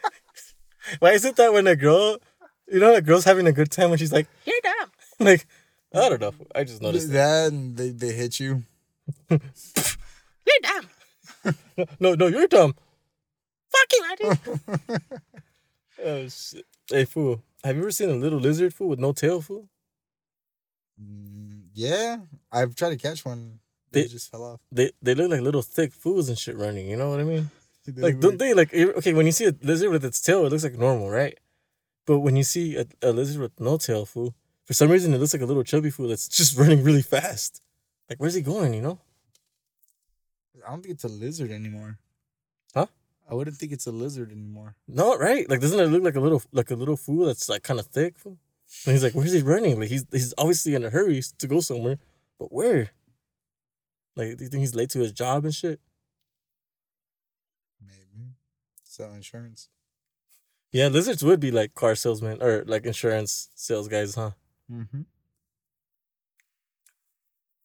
Why 1.01 1.13
is 1.13 1.25
it 1.25 1.37
that 1.37 1.53
when 1.53 1.67
a 1.67 1.77
girl, 1.77 2.19
you 2.67 2.81
know, 2.81 2.95
a 2.95 3.03
girl's 3.03 3.25
having 3.25 3.47
a 3.47 3.53
good 3.53 3.71
time 3.71 3.91
when 3.91 3.99
she's 3.99 4.13
like, 4.13 4.29
"You're 4.45 4.61
dumb." 4.63 4.91
Like, 5.21 5.47
I 5.93 6.09
don't 6.09 6.21
know. 6.21 6.33
I 6.55 6.63
just 6.63 6.81
noticed. 6.81 7.11
that. 7.11 7.51
That 7.51 7.77
they, 7.77 7.91
they 7.91 8.13
hit 8.13 8.39
you. 8.39 8.63
You're 9.29 9.41
dumb. 10.63 11.57
no, 11.99 12.15
no, 12.15 12.27
you're 12.29 12.47
dumb. 12.47 12.75
Fuck 13.69 13.93
you, 13.93 14.05
I 14.05 14.99
oh 16.05 16.29
shit. 16.29 16.67
Hey 16.89 17.05
fool, 17.05 17.43
have 17.65 17.75
you 17.75 17.83
ever 17.83 17.91
seen 17.91 18.11
a 18.11 18.15
little 18.15 18.39
lizard 18.39 18.73
fool 18.73 18.89
with 18.89 19.01
no 19.01 19.13
tail 19.13 19.41
fool? 19.41 19.69
Mm, 21.03 21.65
yeah, 21.75 22.19
I've 22.53 22.75
tried 22.77 22.91
to 22.91 22.97
catch 22.97 23.25
one. 23.25 23.59
They- 23.99 24.03
They 24.03 24.09
just 24.09 24.31
fell 24.31 24.45
off. 24.45 24.61
They 24.73 24.91
they 25.03 25.15
look 25.15 25.31
like 25.31 25.41
little 25.41 25.63
thick 25.63 25.93
fools 25.93 26.29
and 26.29 26.39
shit 26.39 26.57
running. 26.57 26.89
You 26.89 26.97
know 26.97 27.11
what 27.11 27.21
I 27.21 27.25
mean? 27.25 27.51
Like 27.97 28.21
don't 28.21 28.39
they 28.39 28.53
like 28.55 28.73
okay 28.75 29.13
when 29.15 29.27
you 29.27 29.33
see 29.33 29.47
a 29.47 29.55
lizard 29.63 29.91
with 29.91 30.05
its 30.05 30.21
tail, 30.21 30.45
it 30.45 30.51
looks 30.51 30.65
like 30.65 30.77
normal, 30.79 31.09
right? 31.11 31.39
But 32.07 32.19
when 32.21 32.37
you 32.37 32.45
see 32.45 32.77
a, 32.77 32.85
a 33.03 33.13
lizard 33.13 33.41
with 33.41 33.59
no 33.61 33.77
tail 33.79 34.05
fool, 34.05 34.35
for 34.67 34.75
some 34.75 34.91
reason 34.91 35.15
it 35.15 35.19
looks 35.19 35.33
like 35.33 35.43
a 35.43 35.47
little 35.47 35.65
chubby 35.65 35.91
fool 35.91 36.09
that's 36.09 36.29
just 36.29 36.57
running 36.61 36.83
really 36.85 37.03
fast. 37.03 37.63
Like 38.09 38.19
where's 38.21 38.35
he 38.35 38.43
going? 38.43 38.75
You 38.75 38.83
know? 38.83 38.99
I 40.67 40.71
don't 40.71 40.83
think 40.83 40.95
it's 40.95 41.05
a 41.05 41.09
lizard 41.09 41.51
anymore. 41.51 41.99
Huh? 42.75 42.87
I 43.31 43.35
wouldn't 43.35 43.57
think 43.57 43.73
it's 43.73 43.87
a 43.87 43.93
lizard 43.93 44.31
anymore. 44.33 44.75
No, 44.87 45.17
right? 45.17 45.49
Like 45.49 45.61
doesn't 45.61 45.79
it 45.81 45.87
look 45.87 46.03
like 46.03 46.17
a 46.17 46.21
little 46.21 46.43
like 46.53 46.71
a 46.71 46.75
little 46.75 46.97
fool 46.97 47.27
that's 47.27 47.49
like 47.49 47.63
kind 47.63 47.81
of 47.81 47.87
thick? 47.87 48.19
Fool? 48.19 48.37
And 48.85 48.93
he's 48.93 49.03
like, 49.03 49.15
where's 49.15 49.33
he 49.33 49.41
running? 49.41 49.81
Like 49.81 49.89
he's 49.89 50.05
he's 50.13 50.35
obviously 50.37 50.75
in 50.75 50.85
a 50.85 50.91
hurry 50.91 51.23
to 51.39 51.47
go 51.47 51.61
somewhere, 51.61 51.99
but 52.39 52.53
where? 52.53 52.91
Like, 54.19 54.37
do 54.37 54.45
you 54.45 54.51
think 54.51 54.61
he's 54.61 54.75
late 54.75 54.91
to 54.91 54.99
his 54.99 55.13
job 55.13 55.45
and 55.45 55.55
shit? 55.55 55.81
Maybe 57.81 58.33
sell 58.83 59.13
insurance. 59.15 59.69
Yeah, 60.73 60.89
lizards 60.89 61.23
would 61.25 61.39
be 61.39 61.53
like 61.53 61.75
car 61.75 61.95
salesmen 61.95 62.43
or 62.43 62.65
like 62.67 62.85
insurance 62.85 63.49
sales 63.55 63.87
guys, 63.87 64.17
huh? 64.17 64.33
Mm-hmm. 64.71 65.03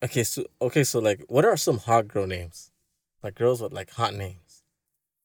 Okay, 0.03 0.23
so 0.23 0.45
okay, 0.61 0.83
so 0.83 0.99
like, 0.99 1.23
what 1.27 1.43
are 1.43 1.57
some 1.57 1.79
hot 1.79 2.07
girl 2.07 2.27
names? 2.27 2.71
Like 3.23 3.33
girls 3.33 3.59
with 3.59 3.73
like 3.73 3.89
hot 3.89 4.13
names. 4.13 4.63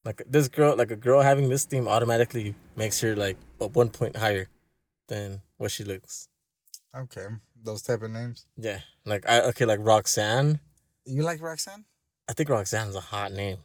Like 0.07 0.23
this 0.27 0.49
girl, 0.49 0.77
like 0.77 0.91
a 0.91 0.97
girl 0.97 1.21
having 1.21 1.51
this 1.51 1.67
theme 1.67 1.87
automatically 1.87 2.55
makes 2.75 3.01
her 3.03 3.15
like 3.15 3.37
a 3.61 3.67
one 3.67 3.91
point 3.91 4.17
higher 4.17 4.49
than 5.09 5.43
what 5.59 5.73
she 5.73 5.85
looks. 5.85 6.29
Okay, 6.97 7.27
those 7.63 7.83
type 7.83 8.01
of 8.01 8.11
names. 8.11 8.47
Yeah, 8.57 8.81
like 9.05 9.29
I 9.29 9.43
okay, 9.43 9.67
like 9.67 9.81
Roxanne. 9.83 10.61
You 11.09 11.23
like 11.23 11.41
Roxanne? 11.41 11.87
I 12.29 12.35
think 12.35 12.51
Roxanne's 12.51 12.95
a 12.95 13.01
hot 13.01 13.33
name. 13.33 13.59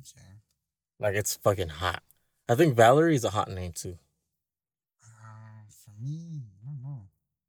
Okay. 0.00 0.26
Like 1.00 1.14
it's 1.14 1.36
fucking 1.36 1.70
hot. 1.70 2.02
I 2.46 2.54
think 2.54 2.76
Valerie 2.76 3.14
is 3.14 3.24
a 3.24 3.30
hot 3.30 3.50
name 3.50 3.72
too. 3.72 3.96
Uh, 5.02 5.64
for 5.70 5.92
me, 5.98 6.42
I 6.62 6.66
don't 6.66 6.82
know. 6.82 7.08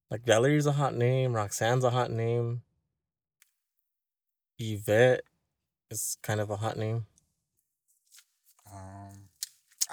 Like 0.09 0.23
Valerie's 0.25 0.67
a 0.67 0.71
hot 0.71 0.95
name. 0.95 1.33
Roxanne's 1.33 1.83
a 1.83 1.89
hot 1.89 2.11
name. 2.11 2.61
Yvette 4.57 5.23
is 5.91 6.17
kind 6.21 6.39
of 6.39 6.49
a 6.49 6.55
hot 6.55 6.77
name. 6.77 7.05
Um, 8.73 9.27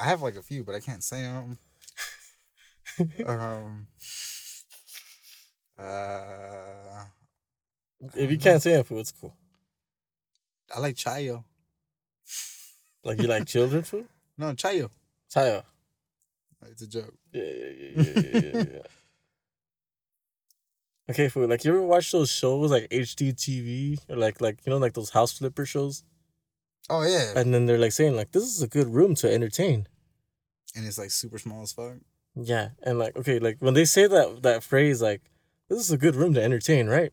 I 0.01 0.05
have 0.05 0.23
like 0.23 0.37
a 0.37 0.43
few, 0.43 0.63
but 0.63 0.77
I 0.77 0.81
can't 0.81 1.03
say 1.03 1.23
them. 1.23 1.59
um. 3.27 3.89
Uh, 5.77 7.05
If 8.01 8.17
you 8.17 8.37
mm-hmm. 8.37 8.43
can't 8.43 8.63
say 8.63 8.83
food, 8.83 8.99
it's 9.01 9.13
cool. 9.13 9.35
I 10.75 10.81
like 10.81 10.97
Chayo. 10.97 11.45
Like 13.05 13.21
you 13.21 13.29
like 13.29 13.47
children 13.47 13.83
food? 13.83 14.07
No, 14.39 14.53
Chayo. 14.53 14.91
Tayo. 15.35 15.63
It's 16.67 16.83
a 16.83 16.87
joke. 16.87 17.15
Yeah, 17.33 17.43
yeah, 17.43 17.53
yeah, 17.55 17.91
yeah, 17.97 18.23
yeah, 18.23 18.41
yeah, 18.43 18.65
yeah. 18.75 18.79
Okay, 21.11 21.29
food. 21.29 21.51
Like 21.51 21.65
you 21.65 21.73
ever 21.73 21.83
watch 21.83 22.13
those 22.13 22.31
shows 22.31 22.71
like 22.71 22.89
HGTV 22.91 23.99
or 24.09 24.17
like 24.17 24.41
like 24.41 24.61
you 24.65 24.71
know 24.71 24.79
like 24.79 24.93
those 24.93 25.11
house 25.11 25.37
flipper 25.37 25.67
shows, 25.67 26.05
Oh 26.89 27.03
yeah, 27.03 27.33
and 27.37 27.53
then 27.53 27.67
they're 27.67 27.79
like 27.79 27.93
saying 27.93 28.15
like 28.15 28.33
this 28.33 28.45
is 28.45 28.63
a 28.63 28.69
good 28.69 28.89
room 28.89 29.15
to 29.17 29.33
entertain. 29.33 29.89
and 30.77 30.87
it's 30.87 30.99
like 30.99 31.11
super 31.11 31.39
small 31.39 31.63
as 31.63 31.73
fuck. 31.73 31.95
Yeah, 32.37 32.71
and 32.85 32.99
like 32.99 33.17
okay, 33.17 33.41
like 33.41 33.57
when 33.59 33.75
they 33.75 33.85
say 33.85 34.07
that 34.07 34.43
that 34.43 34.63
phrase, 34.63 35.03
like 35.03 35.23
this 35.69 35.81
is 35.81 35.91
a 35.91 35.99
good 35.99 36.15
room 36.15 36.33
to 36.35 36.43
entertain, 36.43 36.87
right? 36.87 37.13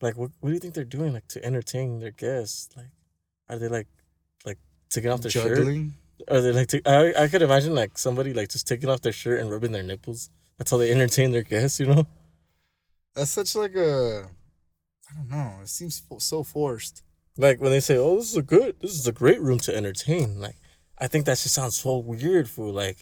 Like, 0.00 0.16
what 0.16 0.30
what 0.40 0.50
do 0.50 0.54
you 0.54 0.60
think 0.60 0.74
they're 0.74 0.84
doing, 0.84 1.12
like 1.12 1.28
to 1.28 1.44
entertain 1.44 2.00
their 2.00 2.10
guests? 2.10 2.74
Like, 2.76 2.92
are 3.48 3.58
they 3.58 3.68
like, 3.68 3.88
like 4.44 4.58
taking 4.88 5.10
off 5.10 5.20
their 5.20 5.30
shirt? 5.30 5.58
Juggling. 5.58 5.94
Are 6.28 6.40
they 6.40 6.52
like? 6.52 6.74
I 6.86 7.24
I 7.24 7.28
could 7.28 7.42
imagine 7.42 7.74
like 7.74 7.98
somebody 7.98 8.32
like 8.32 8.48
just 8.48 8.66
taking 8.66 8.88
off 8.88 9.02
their 9.02 9.12
shirt 9.12 9.40
and 9.40 9.50
rubbing 9.50 9.72
their 9.72 9.82
nipples. 9.82 10.30
That's 10.58 10.70
how 10.70 10.76
they 10.76 10.92
entertain 10.92 11.32
their 11.32 11.42
guests, 11.42 11.80
you 11.80 11.86
know? 11.86 12.06
That's 13.14 13.30
such 13.30 13.56
like 13.56 13.74
a. 13.74 14.28
I 15.10 15.14
don't 15.16 15.30
know. 15.30 15.60
It 15.62 15.68
seems 15.68 16.02
so 16.18 16.42
forced. 16.42 17.02
Like 17.36 17.60
when 17.60 17.70
they 17.70 17.80
say, 17.80 17.96
"Oh, 17.96 18.16
this 18.16 18.30
is 18.30 18.36
a 18.36 18.42
good, 18.42 18.76
this 18.80 18.92
is 18.92 19.06
a 19.06 19.12
great 19.12 19.40
room 19.40 19.58
to 19.60 19.74
entertain." 19.74 20.38
Like, 20.38 20.56
I 20.98 21.06
think 21.06 21.24
that 21.24 21.38
just 21.38 21.54
sounds 21.54 21.76
so 21.76 21.96
weird 21.96 22.48
for 22.48 22.70
like, 22.70 22.98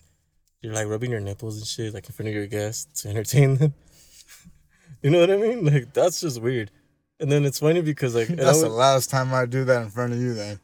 you're 0.62 0.72
like 0.72 0.86
rubbing 0.86 1.10
your 1.10 1.20
nipples 1.20 1.58
and 1.58 1.66
shit 1.66 1.92
like 1.92 2.06
in 2.06 2.12
front 2.12 2.28
of 2.28 2.34
your 2.34 2.46
guests 2.46 3.02
to 3.02 3.08
entertain 3.08 3.56
them. 3.56 3.74
you 5.02 5.10
know 5.10 5.20
what 5.20 5.30
I 5.30 5.36
mean? 5.36 5.64
Like 5.64 5.92
that's 5.92 6.20
just 6.20 6.40
weird. 6.40 6.70
And 7.20 7.30
then 7.30 7.44
it's 7.44 7.58
funny 7.58 7.80
because 7.80 8.14
like, 8.14 8.28
That's 8.28 8.62
the 8.62 8.68
last 8.68 9.10
time 9.10 9.34
I 9.34 9.44
do 9.46 9.64
that 9.64 9.82
in 9.82 9.90
front 9.90 10.12
of 10.12 10.20
you. 10.20 10.34
Then. 10.34 10.60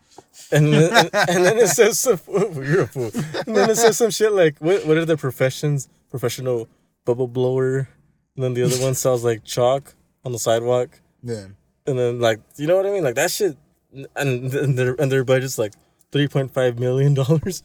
and, 0.53 0.73
then, 0.73 0.93
and, 0.93 1.11
and 1.29 1.45
then 1.45 1.59
it 1.59 1.69
says 1.69 1.99
some, 1.99 2.21
you're 2.29 2.83
a 2.83 2.87
fool. 2.87 3.11
And 3.47 3.57
then 3.57 3.71
it 3.71 3.77
says 3.77 3.97
some 3.97 4.11
shit 4.11 4.33
like, 4.33 4.59
what 4.59 4.87
what 4.87 4.97
are 4.97 5.05
the 5.05 5.17
professions? 5.17 5.89
Professional 6.11 6.69
bubble 7.05 7.29
blower. 7.29 7.89
And 8.37 8.45
then 8.45 8.55
the 8.55 8.63
other 8.63 8.77
one 8.81 8.95
sounds 8.95 9.25
like 9.25 9.45
chalk 9.45 9.95
on 10.25 10.33
the 10.33 10.39
sidewalk. 10.39 11.01
Yeah. 11.23 11.47
And 11.87 11.99
then 11.99 12.21
like 12.21 12.41
you 12.57 12.67
know 12.67 12.77
what 12.77 12.87
I 12.87 12.91
mean? 12.91 13.05
Like 13.05 13.17
that 13.17 13.31
shit 13.31 13.57
and 13.93 14.07
and 14.55 14.79
their 14.79 14.95
and 14.95 15.11
their 15.11 15.25
budget's 15.25 15.59
like 15.59 15.75
three 16.13 16.29
point 16.29 16.53
five 16.53 16.79
million 16.79 17.15
dollars. 17.15 17.63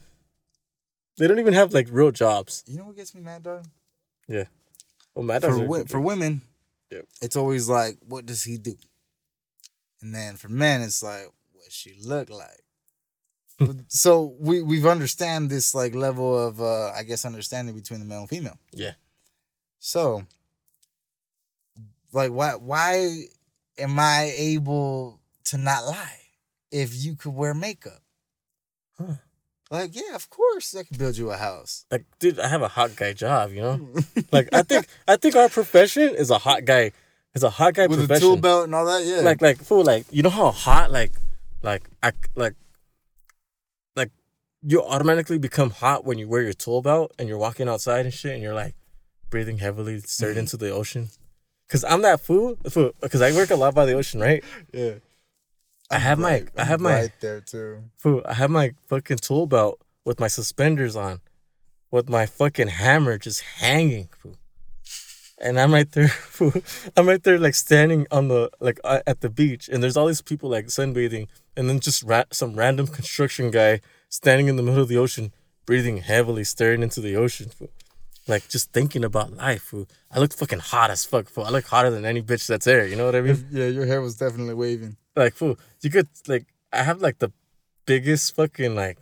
They 1.18 1.26
don't 1.26 1.38
even 1.38 1.54
have 1.54 1.72
like 1.72 1.88
real 1.90 2.10
jobs. 2.10 2.64
You 2.66 2.78
know 2.78 2.84
what 2.84 2.96
gets 2.96 3.14
me 3.14 3.20
mad, 3.20 3.42
dog? 3.42 3.66
Yeah. 4.28 4.44
Well 5.14 5.24
Mad 5.24 5.42
For 5.42 5.50
wi- 5.50 5.84
for 5.84 6.00
women, 6.00 6.42
Yep. 6.90 7.06
it's 7.22 7.36
always 7.36 7.68
like, 7.68 7.98
what 8.00 8.26
does 8.26 8.42
he 8.42 8.58
do? 8.58 8.74
And 10.02 10.14
then 10.14 10.36
for 10.36 10.48
men, 10.48 10.82
it's 10.82 11.02
like, 11.02 11.26
what 11.52 11.70
she 11.70 11.94
look 12.02 12.30
like. 12.30 12.64
So 13.88 14.34
we 14.40 14.62
we've 14.62 14.86
understand 14.86 15.50
this 15.50 15.74
like 15.74 15.94
level 15.94 16.38
of 16.38 16.62
uh 16.62 16.92
I 16.92 17.02
guess 17.02 17.26
understanding 17.26 17.74
between 17.74 18.00
the 18.00 18.06
male 18.06 18.20
and 18.20 18.28
female. 18.28 18.56
Yeah. 18.72 18.92
So 19.78 20.24
like 22.12 22.30
why 22.30 22.52
why 22.52 23.24
am 23.78 23.98
I 23.98 24.32
able 24.34 25.20
to 25.44 25.58
not 25.58 25.84
lie 25.84 26.20
if 26.70 26.94
you 26.94 27.16
could 27.16 27.34
wear 27.34 27.52
makeup? 27.52 28.02
Huh. 28.98 29.14
Like, 29.70 29.94
yeah, 29.94 30.16
of 30.16 30.28
course 30.30 30.74
I 30.74 30.82
can 30.82 30.98
build 30.98 31.16
you 31.16 31.30
a 31.30 31.36
house. 31.36 31.86
like 31.90 32.04
dude, 32.18 32.40
I 32.40 32.48
have 32.48 32.62
a 32.62 32.68
hot 32.68 32.96
guy 32.96 33.12
job, 33.12 33.52
you 33.52 33.60
know? 33.60 33.88
Like 34.32 34.48
I 34.52 34.62
think 34.62 34.86
I 35.06 35.16
think 35.16 35.36
our 35.36 35.48
profession 35.48 36.14
is 36.14 36.30
a 36.30 36.38
hot 36.38 36.64
guy 36.64 36.92
is 37.34 37.42
a 37.44 37.50
hot 37.50 37.74
guy 37.74 37.86
With 37.86 38.10
a 38.10 38.20
tool 38.20 38.36
belt 38.36 38.64
and 38.64 38.74
all 38.74 38.84
that, 38.86 39.04
yeah. 39.04 39.20
like 39.20 39.40
like 39.40 39.58
fool 39.58 39.84
like 39.84 40.06
you 40.10 40.22
know 40.22 40.30
how 40.30 40.50
hot 40.50 40.90
like 40.90 41.12
like 41.62 41.88
I 42.02 42.12
like 42.34 42.54
like 43.94 44.10
you 44.62 44.82
automatically 44.82 45.38
become 45.38 45.70
hot 45.70 46.04
when 46.04 46.18
you 46.18 46.28
wear 46.28 46.42
your 46.42 46.52
tool 46.52 46.82
belt 46.82 47.12
and 47.18 47.28
you're 47.28 47.38
walking 47.38 47.68
outside 47.68 48.04
and 48.04 48.14
shit 48.14 48.34
and 48.34 48.42
you're 48.42 48.54
like 48.54 48.74
breathing 49.30 49.58
heavily 49.58 50.00
stared 50.00 50.36
into 50.42 50.56
the 50.56 50.70
ocean. 50.70 51.10
Cause 51.68 51.84
I'm 51.84 52.02
that 52.02 52.20
fool, 52.20 52.56
fool. 52.68 52.90
Cause 53.08 53.22
I 53.22 53.30
work 53.30 53.50
a 53.50 53.56
lot 53.56 53.76
by 53.76 53.86
the 53.86 53.92
ocean, 53.92 54.20
right? 54.20 54.42
yeah. 54.72 54.94
I 55.90 55.98
have 55.98 56.18
my 56.18 56.44
I 56.56 56.64
have 56.64 56.80
my 56.80 56.94
right 56.94 57.12
there 57.20 57.40
too. 57.40 57.82
fool. 57.96 58.22
I 58.24 58.34
have 58.34 58.50
my 58.50 58.72
fucking 58.88 59.18
tool 59.18 59.46
belt 59.46 59.80
with 60.04 60.20
my 60.20 60.28
suspenders 60.28 60.94
on, 60.96 61.20
with 61.90 62.08
my 62.08 62.26
fucking 62.26 62.68
hammer 62.68 63.18
just 63.18 63.40
hanging, 63.40 64.08
fool. 64.18 64.36
And 65.42 65.58
I'm 65.58 65.72
right 65.72 65.90
there, 65.90 66.08
fool. 66.36 66.52
I'm 66.96 67.08
right 67.08 67.22
there, 67.22 67.38
like 67.38 67.54
standing 67.54 68.06
on 68.10 68.28
the 68.28 68.50
like 68.60 68.78
uh, 68.84 69.00
at 69.06 69.20
the 69.20 69.30
beach, 69.30 69.68
and 69.68 69.82
there's 69.82 69.96
all 69.96 70.06
these 70.06 70.22
people 70.22 70.48
like 70.50 70.66
sunbathing, 70.66 71.26
and 71.56 71.68
then 71.68 71.80
just 71.80 72.02
ra- 72.04 72.24
some 72.30 72.54
random 72.54 72.86
construction 72.86 73.50
guy 73.50 73.80
standing 74.08 74.48
in 74.48 74.56
the 74.56 74.62
middle 74.62 74.82
of 74.82 74.88
the 74.88 74.98
ocean, 74.98 75.32
breathing 75.66 75.98
heavily, 75.98 76.44
staring 76.44 76.82
into 76.82 77.00
the 77.00 77.16
ocean, 77.16 77.48
fool. 77.48 77.70
Like 78.28 78.48
just 78.48 78.70
thinking 78.72 79.02
about 79.02 79.32
life, 79.32 79.62
fool. 79.62 79.88
I 80.12 80.20
look 80.20 80.32
fucking 80.34 80.60
hot 80.60 80.90
as 80.90 81.04
fuck, 81.04 81.28
fool. 81.28 81.44
I 81.44 81.50
look 81.50 81.66
hotter 81.66 81.90
than 81.90 82.04
any 82.04 82.22
bitch 82.22 82.46
that's 82.46 82.66
there. 82.66 82.86
You 82.86 82.94
know 82.94 83.06
what 83.06 83.16
I 83.16 83.22
mean? 83.22 83.48
Yeah, 83.50 83.66
your 83.66 83.86
hair 83.86 84.00
was 84.00 84.16
definitely 84.16 84.54
waving. 84.54 84.96
Like 85.16 85.34
fool 85.34 85.58
you 85.82 85.90
could 85.90 86.08
like 86.28 86.46
i 86.72 86.82
have 86.82 87.00
like 87.02 87.18
the 87.18 87.30
biggest 87.86 88.34
fucking 88.36 88.74
like 88.74 88.98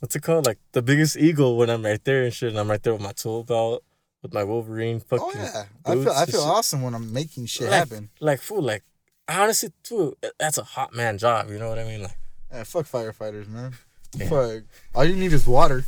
what's 0.00 0.16
it 0.16 0.22
called 0.22 0.46
like 0.46 0.58
the 0.72 0.82
biggest 0.82 1.16
eagle 1.16 1.56
when 1.56 1.68
i'm 1.70 1.84
right 1.84 2.02
there 2.04 2.22
and 2.24 2.32
shit 2.32 2.48
and 2.50 2.58
i'm 2.58 2.70
right 2.70 2.82
there 2.82 2.92
with 2.94 3.02
my 3.02 3.12
tool 3.12 3.44
belt 3.44 3.82
with 4.22 4.32
my 4.34 4.42
wolverine 4.44 4.96
oh, 5.12 5.18
fucking 5.18 5.40
Oh 5.40 5.42
yeah, 5.42 5.64
I 5.86 5.94
feel 5.94 6.10
I 6.12 6.26
feel 6.26 6.40
shit. 6.40 6.50
awesome 6.50 6.82
when 6.82 6.94
I'm 6.94 7.12
making 7.12 7.46
shit 7.46 7.70
like, 7.70 7.74
happen. 7.78 8.10
like 8.20 8.40
fool 8.40 8.62
like 8.62 8.82
honestly 9.28 9.70
fool 9.84 10.14
that's 10.38 10.58
a 10.58 10.64
hot 10.64 10.94
man 10.94 11.18
job 11.18 11.50
you 11.50 11.58
know 11.58 11.68
what 11.68 11.78
i 11.78 11.84
mean 11.84 12.02
like 12.02 12.16
Yeah, 12.50 12.64
fuck 12.64 12.86
firefighters, 12.86 13.46
man. 13.48 13.74
Yeah. 14.16 14.28
Fuck. 14.30 14.62
All 14.94 15.04
you 15.04 15.14
need 15.14 15.34
is 15.34 15.46
water, 15.46 15.84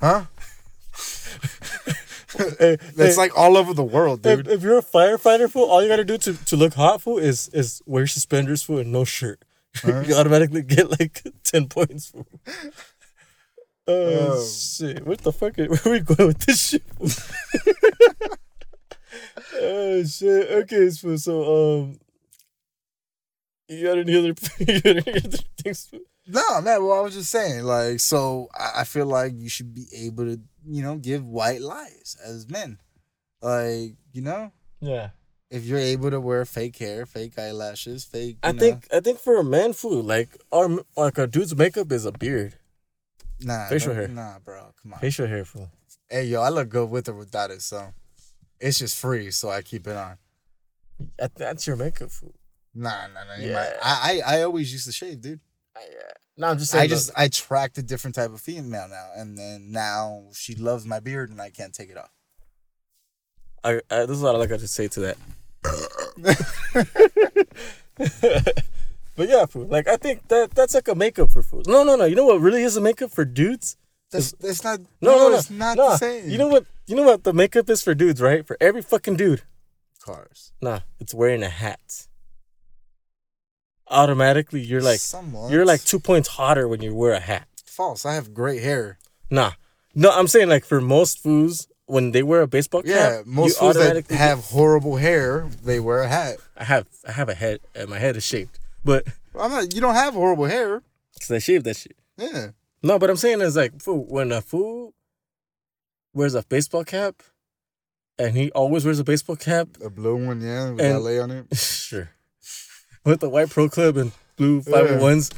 huh? 0.00 0.24
That's 2.96 3.16
like 3.16 3.36
all 3.36 3.56
over 3.56 3.74
the 3.74 3.84
world, 3.84 4.24
if, 4.26 4.38
dude. 4.44 4.48
if 4.48 4.62
you're 4.62 4.78
a 4.78 4.82
firefighter 4.82 5.50
fool 5.50 5.64
all 5.64 5.82
you 5.82 5.88
gotta 5.88 6.04
do 6.04 6.16
to, 6.18 6.32
to 6.44 6.56
look 6.56 6.74
hot 6.74 7.02
fool 7.02 7.18
is 7.18 7.48
is 7.48 7.82
wear 7.86 8.06
suspenders 8.06 8.62
fool 8.62 8.78
and 8.78 8.90
no 8.92 9.04
shirt 9.04 9.44
Huh? 9.76 10.02
you 10.06 10.14
automatically 10.14 10.62
get 10.62 10.90
like 10.98 11.22
10 11.44 11.68
points 11.68 12.06
fool 12.10 12.26
Oh, 13.88 14.38
Um, 14.38 14.46
shit! 14.46 15.04
What 15.04 15.18
the 15.22 15.32
fuck? 15.32 15.58
Are, 15.58 15.66
where 15.66 15.80
are 15.86 15.90
we 15.90 15.98
going 16.00 16.28
with 16.28 16.38
this 16.46 16.68
shit? 16.68 16.84
oh 19.54 20.04
shit! 20.04 20.50
Okay, 20.50 20.90
so 20.90 21.16
so 21.16 21.82
um, 21.82 21.98
you 23.68 23.82
got 23.84 23.98
any 23.98 24.16
other 24.16 24.34
you 24.58 24.80
got 24.80 25.06
any 25.06 25.16
other 25.18 25.38
things? 25.62 25.92
No, 26.26 26.60
man. 26.60 26.84
Well, 26.84 26.92
I 26.92 27.00
was 27.00 27.14
just 27.14 27.30
saying, 27.30 27.64
like, 27.64 27.98
so 27.98 28.48
I, 28.54 28.82
I 28.82 28.84
feel 28.84 29.06
like 29.06 29.32
you 29.34 29.48
should 29.48 29.74
be 29.74 29.86
able 29.96 30.24
to, 30.26 30.40
you 30.66 30.82
know, 30.82 30.96
give 30.96 31.26
white 31.26 31.60
lies 31.60 32.16
as 32.24 32.48
men. 32.48 32.78
Like, 33.40 33.96
you 34.12 34.22
know, 34.22 34.52
Yeah, 34.80 35.10
if 35.50 35.64
you're 35.64 35.78
able 35.78 36.10
to 36.10 36.20
wear 36.20 36.44
fake 36.44 36.76
hair, 36.78 37.06
fake 37.06 37.38
eyelashes, 37.38 38.04
fake. 38.04 38.38
I 38.42 38.52
know- 38.52 38.58
think 38.60 38.88
I 38.92 39.00
think 39.00 39.18
for 39.18 39.38
a 39.38 39.44
man, 39.44 39.72
food 39.72 40.04
like 40.04 40.36
our 40.52 40.68
like 40.96 41.18
our 41.18 41.26
dude's 41.26 41.54
makeup 41.56 41.90
is 41.92 42.04
a 42.04 42.12
beard, 42.12 42.54
nah, 43.40 43.68
facial 43.68 43.94
hair. 43.94 44.08
Nah, 44.08 44.38
bro, 44.38 44.72
come 44.82 44.94
on. 44.94 45.00
facial 45.00 45.26
hair, 45.26 45.44
fool. 45.44 45.70
Hey, 46.08 46.24
yo, 46.26 46.42
I 46.42 46.50
look 46.50 46.68
good 46.68 46.90
with 46.90 47.08
or 47.08 47.14
without 47.14 47.50
it, 47.50 47.62
so 47.62 47.92
it's 48.60 48.78
just 48.78 48.96
free, 48.98 49.30
so 49.30 49.50
I 49.50 49.62
keep 49.62 49.86
it 49.86 49.96
on. 49.96 50.18
That's 51.36 51.66
your 51.66 51.76
makeup, 51.76 52.10
food. 52.10 52.34
Nah, 52.74 53.06
nah, 53.08 53.24
nah. 53.24 53.34
Yeah. 53.44 53.76
I, 53.82 54.22
I, 54.24 54.36
I 54.38 54.42
always 54.42 54.72
used 54.72 54.86
to 54.86 54.92
shave, 54.92 55.20
dude. 55.20 55.40
I, 55.76 55.80
uh, 55.80 56.12
no, 56.36 56.48
I'm 56.48 56.58
just 56.58 56.70
saying. 56.70 56.84
I 56.84 56.86
just 56.86 57.10
I 57.16 57.24
attract 57.24 57.78
a 57.78 57.82
different 57.82 58.14
type 58.14 58.32
of 58.32 58.40
female 58.40 58.88
now, 58.88 59.10
and 59.16 59.36
then 59.36 59.70
now 59.70 60.24
she 60.34 60.54
loves 60.54 60.86
my 60.86 61.00
beard, 61.00 61.30
and 61.30 61.40
I 61.40 61.50
can't 61.50 61.74
take 61.74 61.90
it 61.90 61.98
off. 61.98 62.10
I, 63.64 63.80
I, 63.90 64.06
this 64.06 64.16
is 64.16 64.22
what 64.22 64.34
I 64.34 64.38
like 64.38 64.48
to 64.48 64.66
say 64.66 64.88
to 64.88 65.00
that. 65.00 65.16
but 69.16 69.28
yeah, 69.28 69.46
food. 69.46 69.70
Like 69.70 69.88
I 69.88 69.96
think 69.96 70.26
that 70.28 70.52
that's 70.52 70.74
like 70.74 70.88
a 70.88 70.94
makeup 70.94 71.30
for 71.30 71.42
food. 71.42 71.66
No, 71.68 71.84
no, 71.84 71.96
no. 71.96 72.04
You 72.04 72.16
know 72.16 72.24
what 72.24 72.40
really 72.40 72.62
is 72.62 72.76
a 72.76 72.80
makeup 72.80 73.12
for 73.12 73.24
dudes? 73.24 73.76
That's 74.10 74.32
that's 74.32 74.64
not. 74.64 74.80
No, 75.00 75.16
no, 75.16 75.28
no. 75.28 75.36
it's 75.36 75.50
not 75.50 75.76
nah. 75.76 75.90
the 75.90 75.96
same. 75.98 76.28
You 76.28 76.38
know 76.38 76.48
what? 76.48 76.66
You 76.86 76.96
know 76.96 77.04
what 77.04 77.24
the 77.24 77.32
makeup 77.32 77.70
is 77.70 77.82
for 77.82 77.94
dudes, 77.94 78.20
right? 78.20 78.46
For 78.46 78.56
every 78.60 78.82
fucking 78.82 79.16
dude. 79.16 79.42
cars. 80.02 80.52
Nah, 80.60 80.80
it's 80.98 81.14
wearing 81.14 81.42
a 81.42 81.48
hat. 81.48 82.08
Automatically, 83.90 84.60
you're 84.60 84.80
like 84.82 85.00
Somewhat. 85.00 85.50
you're 85.50 85.64
like 85.66 85.82
two 85.84 85.98
points 86.00 86.28
hotter 86.28 86.66
when 86.68 86.80
you 86.82 86.94
wear 86.94 87.12
a 87.12 87.20
hat. 87.20 87.46
false. 87.66 88.06
I 88.06 88.14
have 88.14 88.32
great 88.32 88.62
hair. 88.62 88.98
Nah, 89.30 89.52
no, 89.94 90.10
I'm 90.10 90.28
saying 90.28 90.48
like 90.48 90.64
for 90.64 90.80
most 90.80 91.18
fools, 91.22 91.68
when 91.86 92.12
they 92.12 92.22
wear 92.22 92.42
a 92.42 92.46
baseball 92.46 92.82
cap, 92.82 92.88
Yeah, 92.90 93.22
most 93.26 93.48
you 93.54 93.54
fools 93.60 93.74
that 93.74 93.80
automatically 93.82 94.16
have 94.16 94.38
horrible 94.46 94.96
hair, 94.96 95.48
they 95.64 95.78
wear 95.80 96.00
a 96.02 96.08
hat. 96.08 96.36
I 96.56 96.64
have 96.64 96.86
I 97.06 97.12
have 97.12 97.28
a 97.28 97.34
head 97.34 97.60
and 97.74 97.88
my 97.90 97.98
head 97.98 98.16
is 98.16 98.24
shaved, 98.24 98.58
but 98.84 99.06
I'm 99.38 99.50
not. 99.50 99.74
You 99.74 99.80
don't 99.80 99.94
have 99.94 100.14
horrible 100.14 100.44
hair. 100.46 100.82
because 101.14 101.30
I 101.30 101.38
shaved 101.38 101.64
that 101.66 101.76
shit. 101.76 101.96
Yeah. 102.16 102.48
No, 102.82 102.98
but 102.98 103.10
I'm 103.10 103.16
saying 103.16 103.40
is 103.42 103.56
like 103.56 103.80
fool, 103.82 104.04
when 104.08 104.32
a 104.32 104.40
fool 104.40 104.94
wears 106.14 106.34
a 106.34 106.42
baseball 106.42 106.84
cap, 106.84 107.22
and 108.18 108.36
he 108.36 108.50
always 108.52 108.84
wears 108.84 108.98
a 108.98 109.04
baseball 109.04 109.36
cap, 109.36 109.68
A 109.84 109.88
blue 109.90 110.26
one, 110.26 110.40
yeah, 110.40 110.70
with 110.70 110.80
And- 110.80 111.02
LA 111.04 111.22
on 111.22 111.30
it. 111.30 111.56
sure, 111.56 112.10
with 113.04 113.20
the 113.20 113.28
white 113.28 113.50
pro 113.50 113.68
club 113.68 113.96
and 113.96 114.12
blue 114.36 114.62
five 114.62 114.86
hundred 114.88 115.02
ones. 115.02 115.30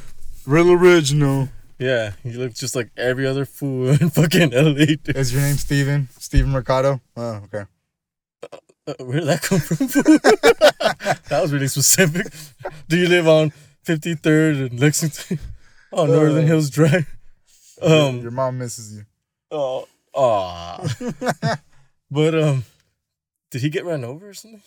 Real 0.45 0.71
original. 0.71 1.49
Yeah, 1.79 2.13
he 2.23 2.31
looks 2.33 2.59
just 2.59 2.75
like 2.75 2.89
every 2.95 3.27
other 3.27 3.45
fool 3.45 3.89
in 4.01 4.09
fucking 4.09 4.51
LA. 4.51 4.73
Dude. 4.85 5.15
Is 5.15 5.33
your 5.33 5.41
name 5.41 5.55
Steven? 5.57 6.07
Steven 6.19 6.51
Mercado? 6.51 7.01
Oh, 7.17 7.41
okay. 7.45 7.63
Uh, 8.87 8.93
where 9.03 9.19
did 9.19 9.27
that 9.27 9.41
come 9.41 9.59
from? 9.59 9.87
that 11.29 11.41
was 11.41 11.51
really 11.51 11.67
specific. 11.67 12.27
Do 12.87 12.97
you 12.97 13.07
live 13.09 13.27
on 13.27 13.51
53rd 13.85 14.67
and 14.69 14.79
Lexington? 14.79 15.39
Oh, 15.91 16.05
Northern 16.05 16.43
Uh, 16.43 16.47
Hills 16.47 16.69
Drive. 16.69 17.07
Um, 17.81 18.21
your 18.21 18.31
mom 18.31 18.57
misses 18.59 18.95
you. 18.95 19.03
Oh, 19.51 19.87
aw. 20.13 20.87
but 22.11 22.35
um, 22.41 22.63
did 23.51 23.61
he 23.61 23.69
get 23.69 23.85
run 23.85 24.03
over 24.05 24.29
or 24.29 24.33
something? 24.33 24.61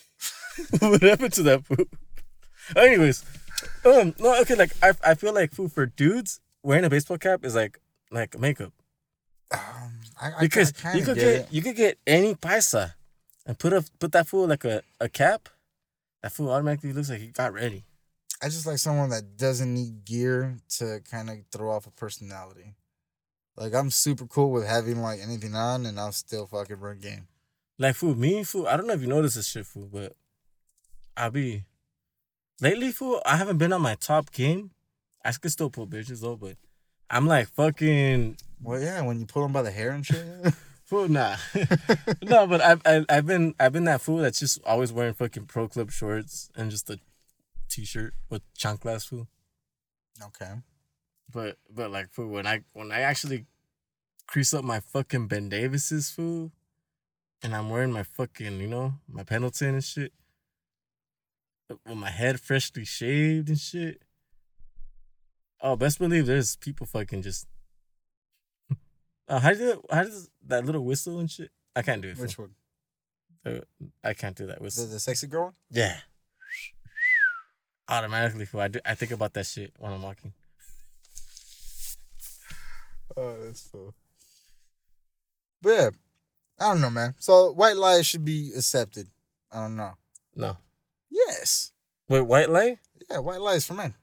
what 0.80 1.00
happened 1.02 1.32
to 1.34 1.42
that 1.44 1.64
food? 1.64 1.88
Anyways, 2.76 3.24
um, 3.84 4.14
no, 4.18 4.40
okay, 4.42 4.54
like 4.54 4.72
I, 4.82 4.92
I 5.04 5.14
feel 5.14 5.34
like 5.34 5.52
food 5.52 5.72
for 5.72 5.86
dudes 5.86 6.40
wearing 6.62 6.84
a 6.84 6.90
baseball 6.90 7.18
cap 7.18 7.44
is 7.44 7.54
like 7.54 7.80
like 8.10 8.38
makeup 8.38 8.72
Um, 9.52 9.60
I, 10.20 10.26
I, 10.26 10.40
because 10.40 10.72
I 10.84 10.94
you 10.94 11.04
could 11.04 11.16
get, 11.16 11.52
you 11.52 11.62
could 11.62 11.76
get 11.76 11.98
any 12.06 12.34
paisa 12.34 12.94
and 13.46 13.58
put 13.58 13.72
a 13.72 13.84
put 13.98 14.12
that 14.12 14.26
fool 14.26 14.46
like 14.46 14.64
a, 14.64 14.82
a 15.00 15.08
cap. 15.08 15.48
That 16.22 16.32
fool 16.32 16.50
automatically 16.50 16.92
looks 16.92 17.10
like 17.10 17.20
he 17.20 17.28
got 17.28 17.52
ready. 17.52 17.84
I 18.42 18.46
just 18.46 18.66
like 18.66 18.78
someone 18.78 19.10
that 19.10 19.36
doesn't 19.36 19.72
need 19.72 20.04
gear 20.04 20.58
to 20.78 21.00
kind 21.10 21.30
of 21.30 21.38
throw 21.50 21.70
off 21.72 21.86
a 21.86 21.90
personality. 21.90 22.74
Like 23.56 23.74
I'm 23.74 23.90
super 23.90 24.26
cool 24.26 24.50
with 24.50 24.66
having 24.66 25.00
like 25.00 25.20
anything 25.20 25.54
on, 25.54 25.86
and 25.86 25.98
I'll 25.98 26.12
still 26.12 26.46
fucking 26.46 26.78
run 26.78 26.98
game. 26.98 27.26
Like 27.78 27.94
fool, 27.94 28.14
me 28.14 28.44
fool. 28.44 28.66
I 28.66 28.76
don't 28.76 28.86
know 28.86 28.94
if 28.94 29.00
you 29.00 29.06
notice 29.06 29.34
this 29.34 29.48
shit, 29.48 29.66
fool, 29.66 29.88
but 29.92 30.14
I'll 31.16 31.30
be 31.30 31.64
lately, 32.60 32.92
fool. 32.92 33.20
I 33.24 33.36
haven't 33.36 33.58
been 33.58 33.72
on 33.72 33.82
my 33.82 33.94
top 33.94 34.32
game. 34.32 34.70
I 35.24 35.32
could 35.32 35.52
still 35.52 35.70
pull 35.70 35.86
bitches 35.86 36.20
though, 36.20 36.36
but 36.36 36.56
I'm 37.10 37.26
like 37.26 37.48
fucking 37.48 38.36
Well, 38.62 38.80
yeah, 38.80 39.00
when 39.02 39.20
you 39.20 39.26
pull 39.26 39.42
them 39.42 39.52
by 39.52 39.62
the 39.62 39.70
hair 39.70 39.90
and 39.90 40.04
shit. 40.06 40.24
fool. 40.84 41.08
Nah, 41.08 41.36
no, 42.22 42.46
but 42.46 42.60
I've 42.60 42.80
I, 42.86 43.04
I've 43.08 43.26
been 43.26 43.54
I've 43.60 43.72
been 43.72 43.84
that 43.84 44.00
fool 44.00 44.18
that's 44.18 44.38
just 44.40 44.58
always 44.64 44.92
wearing 44.92 45.14
fucking 45.14 45.46
pro 45.46 45.68
club 45.68 45.90
shorts 45.90 46.50
and 46.56 46.70
just 46.70 46.88
a 46.90 46.98
t-shirt 47.68 48.14
with 48.30 48.42
chanclas, 48.54 49.06
fool. 49.06 49.28
okay. 50.22 50.52
But 51.30 51.58
but 51.70 51.90
like 51.90 52.10
fool, 52.10 52.28
when 52.28 52.46
I 52.46 52.62
when 52.72 52.90
I 52.90 53.00
actually 53.00 53.44
crease 54.26 54.54
up 54.54 54.64
my 54.64 54.80
fucking 54.80 55.26
Ben 55.26 55.48
Davis's 55.50 56.10
fool, 56.10 56.52
and 57.42 57.54
I'm 57.54 57.68
wearing 57.68 57.92
my 57.92 58.02
fucking 58.02 58.58
you 58.60 58.66
know 58.68 58.94
my 59.08 59.24
Pendleton 59.24 59.74
and 59.74 59.84
shit, 59.84 60.12
with 61.68 61.96
my 61.96 62.10
head 62.10 62.40
freshly 62.40 62.84
shaved 62.84 63.48
and 63.48 63.58
shit. 63.58 64.02
Oh, 65.60 65.76
best 65.76 65.98
believe 65.98 66.26
there's 66.26 66.56
people 66.56 66.86
fucking 66.86 67.22
just. 67.22 67.46
Uh, 69.28 69.38
how 69.40 69.52
do 69.52 69.82
how 69.90 70.04
does 70.04 70.30
that 70.46 70.64
little 70.64 70.84
whistle 70.84 71.18
and 71.18 71.30
shit? 71.30 71.50
I 71.74 71.82
can't 71.82 72.00
do 72.02 72.08
it. 72.08 72.18
Which 72.18 72.38
one? 72.38 72.50
Uh, 73.44 73.60
I 74.02 74.14
can't 74.14 74.36
do 74.36 74.46
that 74.46 74.58
The, 74.58 74.64
whistle. 74.64 74.86
the 74.86 74.98
sexy 75.00 75.26
girl? 75.26 75.54
Yeah. 75.70 75.96
Automatically, 77.88 78.44
fool. 78.44 78.60
I 78.60 78.68
do. 78.68 78.80
I 78.84 78.94
think 78.94 79.12
about 79.12 79.32
that 79.34 79.46
shit 79.46 79.72
when 79.78 79.92
I'm 79.92 80.02
walking. 80.02 80.32
Oh, 83.16 83.34
that's 83.44 83.66
cool. 83.72 83.94
But 85.62 85.70
yeah, 85.70 85.90
I 86.60 86.72
don't 86.72 86.80
know, 86.82 86.90
man. 86.90 87.14
So 87.18 87.52
white 87.52 87.76
lies 87.76 88.06
should 88.06 88.24
be 88.24 88.52
accepted. 88.56 89.08
I 89.50 89.62
don't 89.62 89.76
know. 89.76 89.94
No. 90.36 90.56
Yes. 91.10 91.72
Wait, 92.08 92.20
white 92.22 92.50
light? 92.50 92.78
Yeah, 93.10 93.18
white 93.18 93.40
lies 93.40 93.66
for 93.66 93.74
men. 93.74 93.94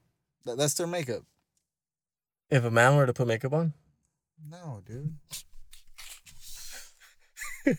That, 0.44 0.58
that's 0.58 0.74
their 0.74 0.86
makeup. 0.86 1.22
If 2.50 2.64
a 2.64 2.70
man 2.70 2.96
were 2.96 3.06
to 3.06 3.12
put 3.12 3.26
makeup 3.26 3.52
on? 3.52 3.72
No, 4.48 4.82
dude. 4.86 5.14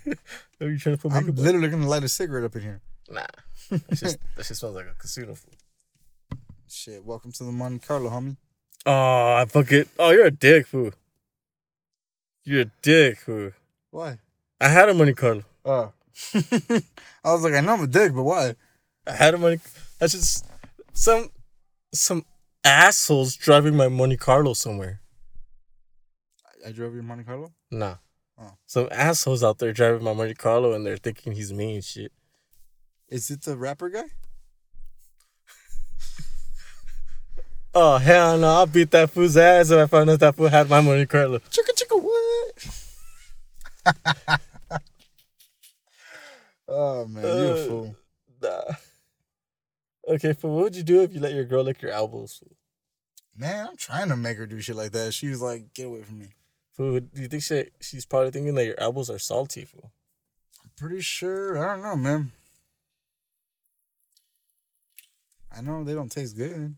Are 0.62 0.68
you 0.70 0.78
trying 0.78 0.96
to 0.98 1.02
put 1.02 1.12
makeup 1.12 1.30
I'm 1.30 1.38
on? 1.38 1.44
literally 1.44 1.70
gonna 1.70 1.88
light 1.88 2.04
a 2.04 2.10
cigarette 2.10 2.44
up 2.44 2.56
in 2.56 2.62
here. 2.62 2.82
Nah. 3.10 3.26
That 3.70 3.90
just 3.90 4.18
that 4.38 4.46
shit 4.46 4.56
smells 4.56 4.76
like 4.76 4.86
a 4.86 4.94
casino 4.98 5.36
food. 5.36 5.56
Shit, 6.70 7.04
welcome 7.04 7.34
to 7.34 7.44
the 7.44 7.52
Monte 7.52 7.86
Carlo, 7.86 8.10
homie. 8.10 8.38
Oh, 8.86 9.34
I 9.42 9.46
fuck 9.46 9.70
it. 9.74 9.90
Oh, 10.00 10.12
you're 10.12 10.28
a 10.28 10.32
dick, 10.32 10.68
fool. 10.68 10.92
You're 12.46 12.62
a 12.62 12.72
dick, 12.82 13.20
fool. 13.20 13.52
Why? 13.92 14.20
I 14.62 14.70
had 14.70 14.88
a 14.88 14.94
Monte 14.94 15.14
Carlo. 15.16 15.44
Oh. 15.66 15.92
I 16.34 17.32
was 17.34 17.44
like, 17.44 17.56
I 17.56 17.60
know 17.60 17.74
I'm 17.74 17.84
a 17.84 17.88
dick, 17.88 18.14
but 18.16 18.24
why? 18.24 18.56
I 19.08 19.14
had 19.14 19.34
a 19.34 19.38
Monte. 19.38 19.62
That's 20.00 20.14
just 20.14 20.46
some 20.94 21.30
some 21.94 22.26
assholes 22.64 23.36
driving 23.36 23.76
my 23.76 23.88
Monte 23.88 24.18
Carlo 24.18 24.54
somewhere. 24.54 25.02
I 26.66 26.72
drove 26.72 26.94
your 26.94 27.04
Monte 27.04 27.24
Carlo? 27.24 27.54
Nah. 27.72 27.96
Oh. 28.40 28.52
Some 28.66 28.90
assholes 28.92 29.44
out 29.44 29.60
there 29.60 29.72
driving 29.72 30.04
my 30.04 30.14
Monte 30.14 30.34
Carlo 30.34 30.74
and 30.74 30.86
they're 30.86 30.98
thinking 30.98 31.32
he's 31.34 31.54
me 31.54 31.76
and 31.76 31.84
shit. 31.84 32.12
Is 33.08 33.32
it 33.32 33.44
the 33.44 33.56
rapper 33.56 33.90
guy? 33.90 34.04
Oh 37.74 37.98
hell 38.00 38.40
no! 38.40 38.48
I'll 38.48 38.66
beat 38.66 38.90
that 38.90 39.12
fool's 39.12 39.38
ass 39.38 39.70
if 39.70 39.78
I 39.78 39.86
found 39.86 40.10
out 40.10 40.20
that 40.22 40.36
fool 40.36 40.48
had 40.48 40.68
my 40.68 40.82
Monte 40.82 41.06
Carlo. 41.06 41.38
Chicka 41.38 41.74
chicka 41.76 42.02
what? 42.02 42.68
oh 46.68 47.06
man, 47.06 47.24
you 47.24 47.30
a 47.30 47.68
fool. 47.68 47.96
Nah. 48.42 48.74
Okay, 50.08 50.34
fool. 50.34 50.56
What 50.56 50.64
would 50.64 50.76
you 50.76 50.84
do 50.84 51.02
if 51.02 51.14
you 51.14 51.20
let 51.20 51.34
your 51.34 51.44
girl 51.44 51.64
lick 51.64 51.82
your 51.82 51.92
elbows? 51.92 52.42
Man, 53.36 53.68
I'm 53.68 53.76
trying 53.78 54.10
to 54.10 54.16
make 54.16 54.38
her 54.38 54.48
do 54.48 54.62
shit 54.62 54.76
like 54.76 54.92
that. 54.94 55.14
She 55.14 55.28
was 55.28 55.42
like, 55.42 55.74
get 55.74 55.88
away 55.88 56.04
from 56.04 56.20
me. 56.20 56.34
Food, 56.74 57.14
do 57.14 57.22
you 57.22 57.28
think 57.28 57.44
she, 57.44 57.66
she's 57.82 58.06
probably 58.06 58.32
thinking 58.32 58.56
that 58.56 58.66
your 58.66 58.80
elbows 58.80 59.10
are 59.10 59.20
salty, 59.20 59.66
fool? 59.66 59.92
I'm 60.64 60.72
pretty 60.78 61.02
sure. 61.02 61.58
I 61.58 61.74
don't 61.74 61.84
know, 61.84 61.96
man. 61.96 62.32
I 65.56 65.62
know 65.62 65.84
they 65.84 65.94
don't 65.94 66.12
taste 66.12 66.38
good. 66.38 66.76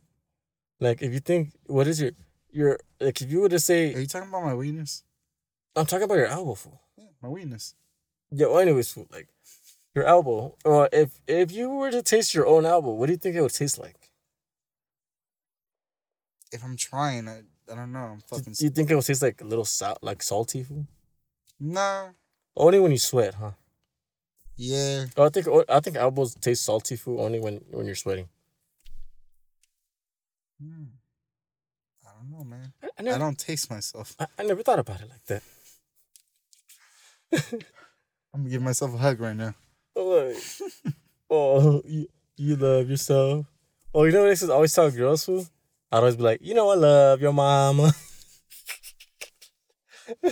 Like, 0.79 1.01
if 1.01 1.13
you 1.13 1.19
think, 1.19 1.51
what 1.65 1.87
is 1.87 2.01
your, 2.01 2.11
your, 2.51 2.79
like, 2.99 3.21
if 3.21 3.29
you 3.31 3.41
were 3.41 3.49
to 3.49 3.59
say, 3.59 3.93
Are 3.93 3.99
you 3.99 4.07
talking 4.07 4.29
about 4.29 4.43
my 4.43 4.55
weakness? 4.55 5.03
I'm 5.75 5.85
talking 5.85 6.05
about 6.05 6.17
your 6.17 6.27
elbow, 6.27 6.55
fool. 6.55 6.81
Yeah, 6.97 7.05
my 7.21 7.29
weakness. 7.29 7.75
Yeah. 8.31 8.47
Well, 8.47 8.59
anyways, 8.59 8.91
fool. 8.91 9.07
Like 9.11 9.27
your 9.99 10.07
elbow. 10.07 10.55
Or 10.65 10.89
if 10.91 11.19
if 11.27 11.51
you 11.51 11.69
were 11.69 11.91
to 11.91 12.01
taste 12.01 12.33
your 12.33 12.47
own 12.47 12.65
elbow, 12.65 12.93
what 12.93 13.07
do 13.07 13.13
you 13.13 13.17
think 13.17 13.35
it 13.35 13.41
would 13.41 13.53
taste 13.53 13.77
like? 13.77 14.09
If 16.51 16.63
I'm 16.63 16.77
trying, 16.77 17.27
I, 17.27 17.41
I 17.71 17.75
don't 17.75 17.91
know. 17.91 17.99
I'm 17.99 18.21
fucking. 18.21 18.53
do 18.53 18.65
you 18.65 18.71
think 18.71 18.89
it 18.89 18.95
would 18.95 19.05
taste 19.05 19.21
like 19.21 19.41
a 19.41 19.45
little 19.45 19.65
salt, 19.65 19.99
like 20.01 20.23
salty, 20.23 20.63
food? 20.63 20.87
nah. 21.59 22.09
Only 22.55 22.79
when 22.79 22.91
you 22.91 22.97
sweat, 22.97 23.35
huh? 23.35 23.51
Yeah. 24.57 25.05
Oh, 25.15 25.25
I 25.25 25.29
think 25.29 25.47
I 25.69 25.79
think 25.79 25.95
elbows 25.95 26.35
taste 26.35 26.65
salty, 26.65 26.95
food 26.95 27.19
Only 27.19 27.39
when 27.39 27.61
when 27.71 27.85
you're 27.85 27.95
sweating. 27.95 28.27
Hmm. 30.61 30.85
I 32.05 32.09
don't 32.17 32.31
know, 32.31 32.43
man. 32.43 32.73
I, 32.83 32.87
I 32.97 33.15
I 33.15 33.17
don't 33.17 33.37
taste 33.37 33.69
myself. 33.69 34.15
I, 34.19 34.27
I 34.37 34.43
never 34.43 34.63
thought 34.63 34.79
about 34.79 35.01
it 35.01 35.09
like 35.09 35.25
that. 35.27 35.43
I'm 38.33 38.41
gonna 38.41 38.49
give 38.49 38.61
myself 38.61 38.93
a 38.93 38.97
hug 38.97 39.19
right 39.21 39.35
now. 39.35 39.53
Oh, 39.95 40.05
like, 40.05 40.93
oh, 41.29 41.81
you, 41.85 42.07
you 42.37 42.55
love 42.55 42.89
yourself. 42.89 43.45
Oh, 43.93 44.03
you 44.03 44.11
know 44.11 44.19
what 44.19 44.27
I 44.27 44.29
used 44.31 44.49
always 44.49 44.73
tell 44.73 44.91
girls 44.91 45.25
fool? 45.25 45.45
I'd 45.91 45.97
always 45.97 46.15
be 46.15 46.23
like, 46.23 46.39
you 46.41 46.53
know, 46.53 46.69
I 46.69 46.75
love 46.75 47.21
your 47.21 47.33
mama. 47.33 47.91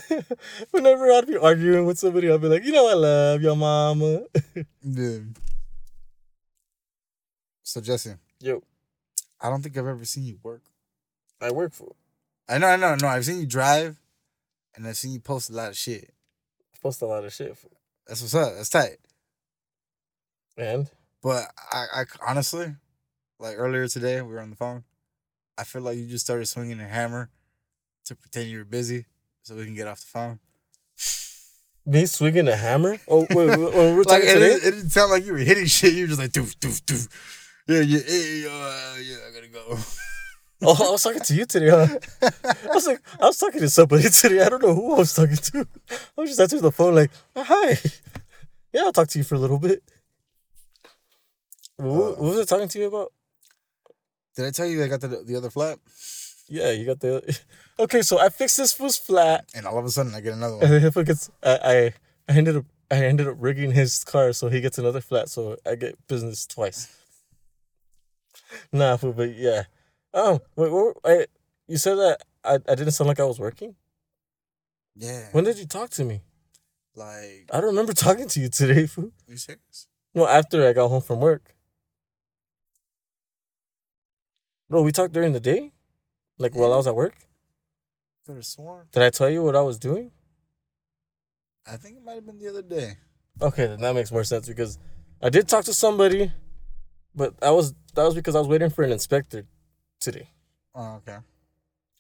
Whenever 0.72 1.12
I'd 1.12 1.28
be 1.28 1.38
arguing 1.38 1.86
with 1.86 1.98
somebody, 1.98 2.32
I'd 2.32 2.42
be 2.42 2.48
like, 2.48 2.64
you 2.64 2.72
know, 2.72 2.88
I 2.90 2.94
love 2.94 3.42
your 3.42 3.56
mama. 3.56 4.22
Yeah. 4.84 5.20
So 7.64 7.82
Jesse, 7.82 8.14
Yo, 8.40 8.64
I 9.42 9.50
don't 9.50 9.62
think 9.62 9.78
I've 9.78 9.86
ever 9.86 10.06
seen 10.06 10.24
you 10.24 10.40
work. 10.42 10.62
I 11.42 11.52
work 11.52 11.74
for. 11.74 11.96
I 12.48 12.58
know, 12.58 12.68
I 12.68 12.78
know, 12.78 12.96
no. 12.96 13.08
I've 13.08 13.26
seen 13.26 13.42
you 13.42 13.46
drive, 13.46 13.98
and 14.76 14.88
I've 14.88 14.96
seen 14.96 15.12
you 15.12 15.20
post 15.20 15.50
a 15.50 15.54
lot 15.54 15.70
of 15.70 15.78
shit. 15.78 16.14
Post 16.82 17.02
a 17.02 17.06
lot 17.06 17.26
of 17.26 17.34
shit 17.34 17.58
for. 17.58 17.68
That's 18.08 18.22
what's 18.22 18.36
up. 18.36 18.54
That's 18.56 18.70
tight. 18.70 18.98
And 20.58 20.90
But 21.22 21.46
I, 21.72 21.86
I 21.94 22.04
honestly, 22.28 22.76
like 23.40 23.56
earlier 23.58 23.88
today, 23.88 24.22
we 24.22 24.34
were 24.34 24.42
on 24.42 24.50
the 24.50 24.56
phone. 24.56 24.84
I 25.58 25.64
feel 25.64 25.82
like 25.82 25.98
you 25.98 26.08
just 26.08 26.26
started 26.26 26.46
swinging 26.48 26.80
a 26.80 26.88
hammer 26.88 27.30
to 28.06 28.16
pretend 28.16 28.50
you 28.50 28.60
were 28.60 28.66
busy, 28.66 29.06
so 29.44 29.56
we 29.56 29.66
can 29.66 29.76
get 29.76 29.88
off 29.88 30.02
the 30.02 30.08
phone. 30.08 30.40
me 31.86 32.06
swinging 32.06 32.48
a 32.48 32.56
hammer. 32.56 32.98
Oh, 33.08 33.22
wait, 33.30 33.36
wait, 33.36 33.58
we 33.58 33.66
were 33.66 33.96
Like 34.04 34.08
talking 34.08 34.30
it, 34.30 34.34
today. 34.34 34.40
didn't- 34.54 34.68
it 34.68 34.72
didn't 34.72 34.90
sound 34.92 35.12
like 35.12 35.26
you 35.26 35.34
were 35.34 35.40
hitting 35.40 35.66
shit. 35.66 35.94
You 35.94 36.04
were 36.04 36.08
just 36.08 36.20
like 36.20 36.32
doof 36.32 36.56
doof 36.58 36.82
doof. 36.84 37.08
Yeah, 37.68 37.82
yeah, 37.82 38.00
yeah, 38.08 38.50
uh, 38.50 38.96
yeah. 39.02 39.18
I 39.28 39.34
gotta 39.34 39.48
go. 39.50 39.78
Oh, 40.64 40.88
I 40.88 40.92
was 40.92 41.04
talking 41.04 41.22
to 41.22 41.34
you 41.36 41.46
today, 41.46 41.70
huh? 41.70 41.88
I 42.24 42.74
was 42.74 42.88
like, 42.88 43.00
I 43.22 43.26
was 43.26 43.38
talking 43.38 43.60
to 43.62 43.70
somebody 43.70 44.04
today. 44.10 44.42
I 44.44 44.50
don't 44.50 44.64
know 44.64 44.74
who 44.74 44.96
I 44.96 44.98
was 45.00 45.14
talking 45.14 45.36
to. 45.36 45.68
I 45.92 46.22
was 46.22 46.30
just 46.32 46.40
answering 46.40 46.64
the 46.64 46.72
phone, 46.72 46.96
like, 46.96 47.12
"Oh, 47.36 47.44
hi. 47.44 47.78
Yeah, 48.74 48.82
I'll 48.86 48.92
talk 48.94 49.08
to 49.10 49.20
you 49.20 49.24
for 49.24 49.36
a 49.36 49.38
little 49.40 49.60
bit. 49.60 49.84
What, 51.78 51.86
um, 51.86 52.24
what 52.24 52.36
was 52.36 52.40
I 52.40 52.46
talking 52.46 52.68
to 52.68 52.80
you 52.80 52.88
about? 52.88 53.14
Did 54.36 54.46
I 54.46 54.52
tell 54.52 54.66
you 54.68 54.84
I 54.84 54.88
got 54.88 55.02
the 55.02 55.24
the 55.26 55.36
other 55.36 55.50
flat? 55.50 55.80
Yeah, 56.50 56.72
you 56.72 56.86
got 56.86 57.00
the. 57.00 57.38
Okay, 57.80 58.02
so 58.02 58.18
I 58.18 58.30
fixed 58.30 58.58
this 58.58 58.74
fool's 58.74 58.98
flat, 58.98 59.46
And 59.54 59.68
all 59.68 59.78
of 59.78 59.86
a 59.86 59.90
sudden, 59.92 60.16
I 60.16 60.20
get 60.20 60.34
another 60.34 60.56
and 60.62 60.72
one. 60.72 60.84
if 60.84 60.98
it 60.98 61.06
gets, 61.06 61.30
I, 61.44 61.60
I, 61.64 61.94
I 62.28 62.36
ended 62.36 62.56
up, 62.58 62.66
I 62.90 63.06
ended 63.06 63.28
up 63.28 63.36
rigging 63.38 63.70
his 63.70 64.04
car 64.04 64.34
so 64.34 64.50
he 64.50 64.62
gets 64.62 64.80
another 64.80 65.00
flat, 65.00 65.30
so 65.30 65.58
I 65.64 65.76
get 65.76 65.96
business 66.08 66.48
twice. 66.48 66.88
Nah, 68.74 68.98
fool, 68.98 69.14
but 69.14 69.36
yeah. 69.36 69.66
Oh, 70.12 70.40
wait, 70.56 70.72
what, 70.72 70.98
I, 71.06 71.28
you 71.68 71.78
said 71.78 71.98
that 71.98 72.24
I, 72.44 72.56
I 72.56 72.74
didn't 72.74 72.94
sound 72.94 73.10
like 73.10 73.20
I 73.20 73.26
was 73.26 73.40
working. 73.40 73.76
Yeah. 74.96 75.28
When 75.34 75.44
did 75.44 75.60
you 75.60 75.68
talk 75.68 75.92
to 75.92 76.04
me? 76.04 76.22
Like, 76.96 77.48
I 77.54 77.58
don't 77.62 77.66
remember 77.66 77.94
talking 77.94 78.28
to 78.28 78.40
you 78.40 78.50
today, 78.50 78.88
fool. 78.88 79.12
you 79.28 79.38
serious? 79.38 79.88
No, 80.16 80.28
after 80.28 80.68
I 80.68 80.74
got 80.74 80.88
home 80.88 81.02
from 81.04 81.20
work. 81.20 81.54
Bro, 84.70 84.82
we 84.82 84.92
talked 84.92 85.14
during 85.14 85.34
the 85.34 85.40
day? 85.40 85.72
Like 86.38 86.56
while 86.56 86.74
I 86.74 86.78
was 86.78 86.88
at 86.88 86.96
work? 86.96 87.16
Could 88.26 88.36
have 88.36 88.46
sworn. 88.46 88.88
Did 88.92 89.04
I 89.04 89.10
tell 89.10 89.30
you 89.30 89.42
what 89.42 89.56
I 89.56 89.62
was 89.62 89.80
doing? 89.80 90.12
I 91.66 91.78
think 91.78 91.98
it 91.98 92.04
might 92.04 92.16
have 92.16 92.26
been 92.26 92.38
the 92.38 92.50
other 92.50 92.62
day. 92.62 92.98
Okay, 93.42 93.68
then 93.68 93.80
that 93.82 93.96
makes 93.96 94.12
more 94.12 94.24
sense 94.24 94.48
because 94.48 94.78
I 95.22 95.30
did 95.30 95.48
talk 95.48 95.64
to 95.66 95.74
somebody, 95.74 96.32
but 97.16 97.40
that 97.40 97.52
was 97.52 97.74
that 97.96 98.04
was 98.04 98.16
because 98.16 98.36
I 98.36 98.40
was 98.40 98.48
waiting 98.48 98.70
for 98.70 98.84
an 98.84 98.92
inspector 98.92 99.46
today. 100.00 100.30
Oh, 100.76 100.96
okay. 100.96 101.18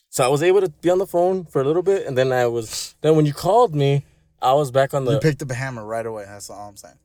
So 0.09 0.26
I 0.26 0.28
was 0.28 0.43
able 0.43 0.61
to 0.61 0.70
be 0.70 0.89
on 0.89 0.97
the 0.97 1.07
phone 1.07 1.45
for 1.45 1.61
a 1.61 1.65
little 1.65 1.84
bit 1.84 2.05
and 2.05 2.18
then 2.18 2.32
I 2.32 2.47
was 2.47 2.95
then 3.01 3.15
when 3.15 3.26
you 3.26 3.34
called 3.34 3.74
me, 3.74 4.05
I 4.41 4.53
was 4.53 4.72
back 4.72 4.93
on 4.93 5.05
the. 5.05 5.13
You 5.13 5.20
picked 5.20 5.41
up 5.41 5.51
a 5.51 5.55
hammer 5.55 5.86
right 5.86 6.05
away. 6.05 6.26
That's 6.28 6.49
all 6.49 6.68
I'm 6.68 6.78
saying. 6.78 6.95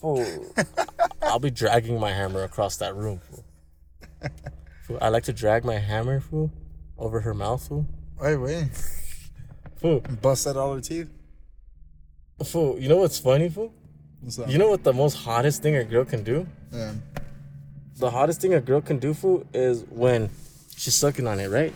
Fool. 0.00 0.54
I'll 1.22 1.38
be 1.38 1.50
dragging 1.50 1.98
my 1.98 2.12
hammer 2.12 2.42
across 2.42 2.76
that 2.76 2.94
room. 2.94 3.20
Fool. 4.88 4.98
I 5.02 5.10
like 5.10 5.24
to 5.24 5.34
drag 5.34 5.66
my 5.66 5.76
hammer, 5.76 6.18
fool, 6.18 6.50
over 6.96 7.20
her 7.20 7.34
mouth, 7.34 7.68
fool. 7.68 7.86
Wait, 8.18 8.36
wait. 8.36 8.68
Fool, 9.76 10.00
Bust 10.22 10.46
out 10.46 10.56
all 10.56 10.74
her 10.74 10.80
teeth. 10.80 11.08
fool. 12.44 12.78
You 12.78 12.88
know 12.88 12.96
what's 12.96 13.18
funny, 13.18 13.50
fool? 13.50 13.72
What's 14.20 14.38
up? 14.38 14.48
You 14.48 14.56
know 14.56 14.70
what 14.70 14.82
the 14.82 14.94
most 14.94 15.14
hottest 15.14 15.62
thing 15.62 15.76
a 15.76 15.84
girl 15.84 16.06
can 16.06 16.24
do? 16.24 16.46
Yeah. 16.72 16.94
The 17.96 18.10
hottest 18.10 18.40
thing 18.40 18.54
a 18.54 18.60
girl 18.60 18.80
can 18.80 18.98
do, 18.98 19.12
fool, 19.12 19.46
is 19.52 19.84
when 19.90 20.30
she's 20.74 20.94
sucking 20.94 21.26
on 21.26 21.38
it, 21.38 21.48
right? 21.48 21.74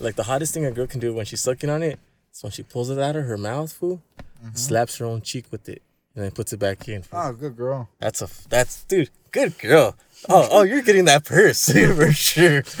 Like 0.00 0.16
the 0.16 0.24
hottest 0.24 0.52
thing 0.52 0.64
a 0.66 0.72
girl 0.72 0.86
can 0.88 0.98
do 0.98 1.14
when 1.14 1.26
she's 1.26 1.40
sucking 1.40 1.70
on 1.70 1.82
it 1.84 2.00
is 2.32 2.42
when 2.42 2.50
she 2.50 2.64
pulls 2.64 2.90
it 2.90 2.98
out 2.98 3.14
of 3.14 3.24
her 3.24 3.38
mouth, 3.38 3.72
fool, 3.72 4.02
mm-hmm. 4.42 4.54
slaps 4.54 4.98
her 4.98 5.06
own 5.06 5.22
cheek 5.22 5.46
with 5.52 5.68
it, 5.68 5.80
and 6.16 6.24
then 6.24 6.32
puts 6.32 6.52
it 6.52 6.58
back 6.58 6.88
in. 6.88 7.02
fool. 7.02 7.20
Oh, 7.20 7.22
ah, 7.22 7.32
good 7.32 7.56
girl. 7.56 7.88
That's 8.00 8.20
a 8.20 8.28
that's 8.48 8.82
dude, 8.84 9.10
good 9.30 9.58
girl. 9.58 9.94
Oh, 10.28 10.48
oh, 10.50 10.62
you're 10.62 10.82
getting 10.82 11.04
that 11.06 11.24
purse 11.24 11.70
for 11.72 12.12
sure. 12.12 12.62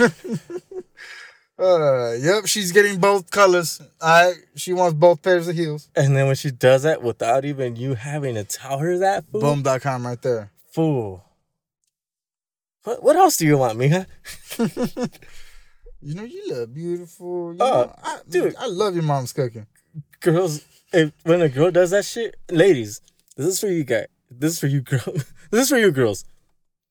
Uh, 1.60 2.12
yep, 2.12 2.46
she's 2.46 2.70
getting 2.70 3.00
both 3.00 3.32
colors. 3.32 3.82
I 4.00 4.34
she 4.54 4.72
wants 4.72 4.94
both 4.94 5.22
pairs 5.22 5.48
of 5.48 5.56
heels. 5.56 5.88
And 5.96 6.16
then 6.16 6.28
when 6.28 6.36
she 6.36 6.52
does 6.52 6.84
that 6.84 7.02
without 7.02 7.44
even 7.44 7.74
you 7.74 7.94
having 7.94 8.36
to 8.36 8.44
tell 8.44 8.78
her 8.78 8.96
that, 8.98 9.24
fool, 9.32 9.40
Boom.com 9.40 10.06
right 10.06 10.22
there. 10.22 10.52
fool. 10.70 11.24
What 12.84 13.02
what 13.02 13.16
else 13.16 13.36
do 13.38 13.44
you 13.46 13.58
want, 13.58 13.76
Mija? 13.76 14.06
You 16.00 16.14
know, 16.14 16.22
you 16.22 16.44
look 16.48 16.72
beautiful. 16.72 17.54
You 17.54 17.58
Oh, 17.60 17.82
know, 17.86 17.94
I, 18.04 18.18
dude. 18.28 18.54
I 18.56 18.66
love 18.66 18.94
your 18.94 19.02
mom's 19.02 19.32
cooking. 19.32 19.66
Girls, 20.20 20.64
if 20.92 21.10
when 21.24 21.42
a 21.42 21.48
girl 21.48 21.72
does 21.72 21.90
that 21.90 22.04
shit, 22.04 22.36
ladies, 22.48 23.00
this 23.36 23.46
is 23.48 23.58
for 23.58 23.66
you 23.66 23.82
guys. 23.82 24.06
This 24.30 24.52
is 24.52 24.58
for 24.60 24.68
you 24.68 24.80
girls. 24.80 25.24
this 25.50 25.62
is 25.62 25.68
for 25.70 25.76
you 25.76 25.90
girls, 25.90 26.24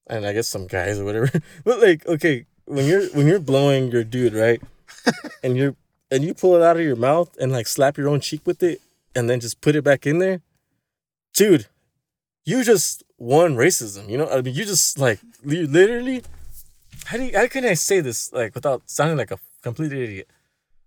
and 0.10 0.26
I 0.26 0.34
guess 0.34 0.48
some 0.48 0.68
guys 0.68 1.00
or 1.00 1.06
whatever. 1.06 1.30
But 1.64 1.80
like, 1.82 2.06
okay, 2.08 2.46
when 2.66 2.86
you're 2.86 3.08
when 3.10 3.28
you're 3.28 3.40
blowing 3.40 3.92
your 3.92 4.04
dude, 4.04 4.34
right, 4.34 4.62
and 5.44 5.56
you're 5.58 5.76
and 6.12 6.24
you 6.24 6.34
pull 6.34 6.56
it 6.56 6.62
out 6.64 6.78
of 6.78 6.84
your 6.84 6.96
mouth 6.96 7.36
and 7.40 7.52
like 7.52 7.68
slap 7.68 7.98
your 7.98 8.10
own 8.10 8.20
cheek 8.20 8.42
with 8.46 8.62
it, 8.64 8.82
and 9.16 9.30
then 9.30 9.40
just 9.40 9.62
put 9.62 9.76
it 9.76 9.84
back 9.84 10.06
in 10.08 10.20
there, 10.20 10.42
dude, 11.34 11.68
you 12.46 12.64
just 12.64 13.04
won 13.18 13.56
racism. 13.56 14.10
You 14.10 14.18
know, 14.20 14.30
I 14.30 14.42
mean, 14.42 14.54
you 14.56 14.66
just 14.66 14.98
like 15.00 15.20
you 15.46 15.68
literally. 15.68 16.24
How 17.06 17.16
do 17.18 17.24
you, 17.24 17.38
how 17.38 17.48
can 17.48 17.64
I 17.64 17.74
say 17.76 18.02
this 18.02 18.34
like 18.34 18.54
without 18.56 18.82
sounding 18.86 19.18
like 19.18 19.32
a 19.32 19.40
complete 19.62 19.94
idiot? 19.94 20.28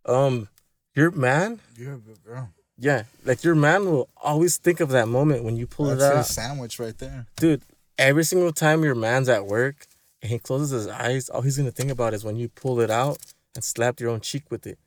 Um, 0.04 0.48
your 0.94 1.10
man 1.10 1.60
You're 1.78 1.94
a 1.94 1.98
good 1.98 2.22
girl. 2.24 2.50
yeah, 2.78 3.04
like 3.24 3.42
your 3.44 3.54
man 3.54 3.84
will 3.86 4.08
always 4.22 4.56
think 4.58 4.80
of 4.80 4.90
that 4.90 5.08
moment 5.08 5.44
when 5.44 5.56
you 5.56 5.66
pull 5.66 5.86
That's 5.86 6.02
it 6.02 6.16
out. 6.16 6.26
sandwich 6.26 6.78
right 6.78 6.96
there. 6.98 7.26
Dude, 7.36 7.62
every 8.00 8.24
single 8.24 8.52
time 8.52 8.82
your 8.82 8.94
man's 8.94 9.28
at 9.28 9.46
work 9.46 9.86
and 10.22 10.30
he 10.32 10.38
closes 10.38 10.70
his 10.70 10.88
eyes, 10.88 11.28
all 11.28 11.42
he's 11.42 11.56
gonna 11.56 11.70
think 11.70 11.90
about 11.90 12.14
is 12.14 12.24
when 12.24 12.36
you 12.36 12.48
pull 12.48 12.80
it 12.80 12.90
out 12.90 13.18
and 13.54 13.62
slap 13.62 14.00
your 14.00 14.10
own 14.10 14.20
cheek 14.20 14.50
with 14.50 14.66
it. 14.66 14.78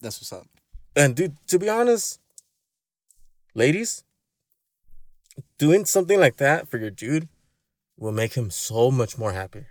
That's 0.00 0.18
what's 0.20 0.32
up. 0.32 0.46
And 0.96 1.14
dude, 1.14 1.36
to 1.48 1.58
be 1.58 1.68
honest, 1.68 2.18
ladies, 3.54 4.02
doing 5.58 5.84
something 5.84 6.18
like 6.18 6.36
that 6.38 6.68
for 6.68 6.78
your 6.78 6.90
dude 6.90 7.28
will 7.98 8.12
make 8.12 8.34
him 8.34 8.50
so 8.50 8.90
much 8.90 9.16
more 9.18 9.32
happier. 9.32 9.68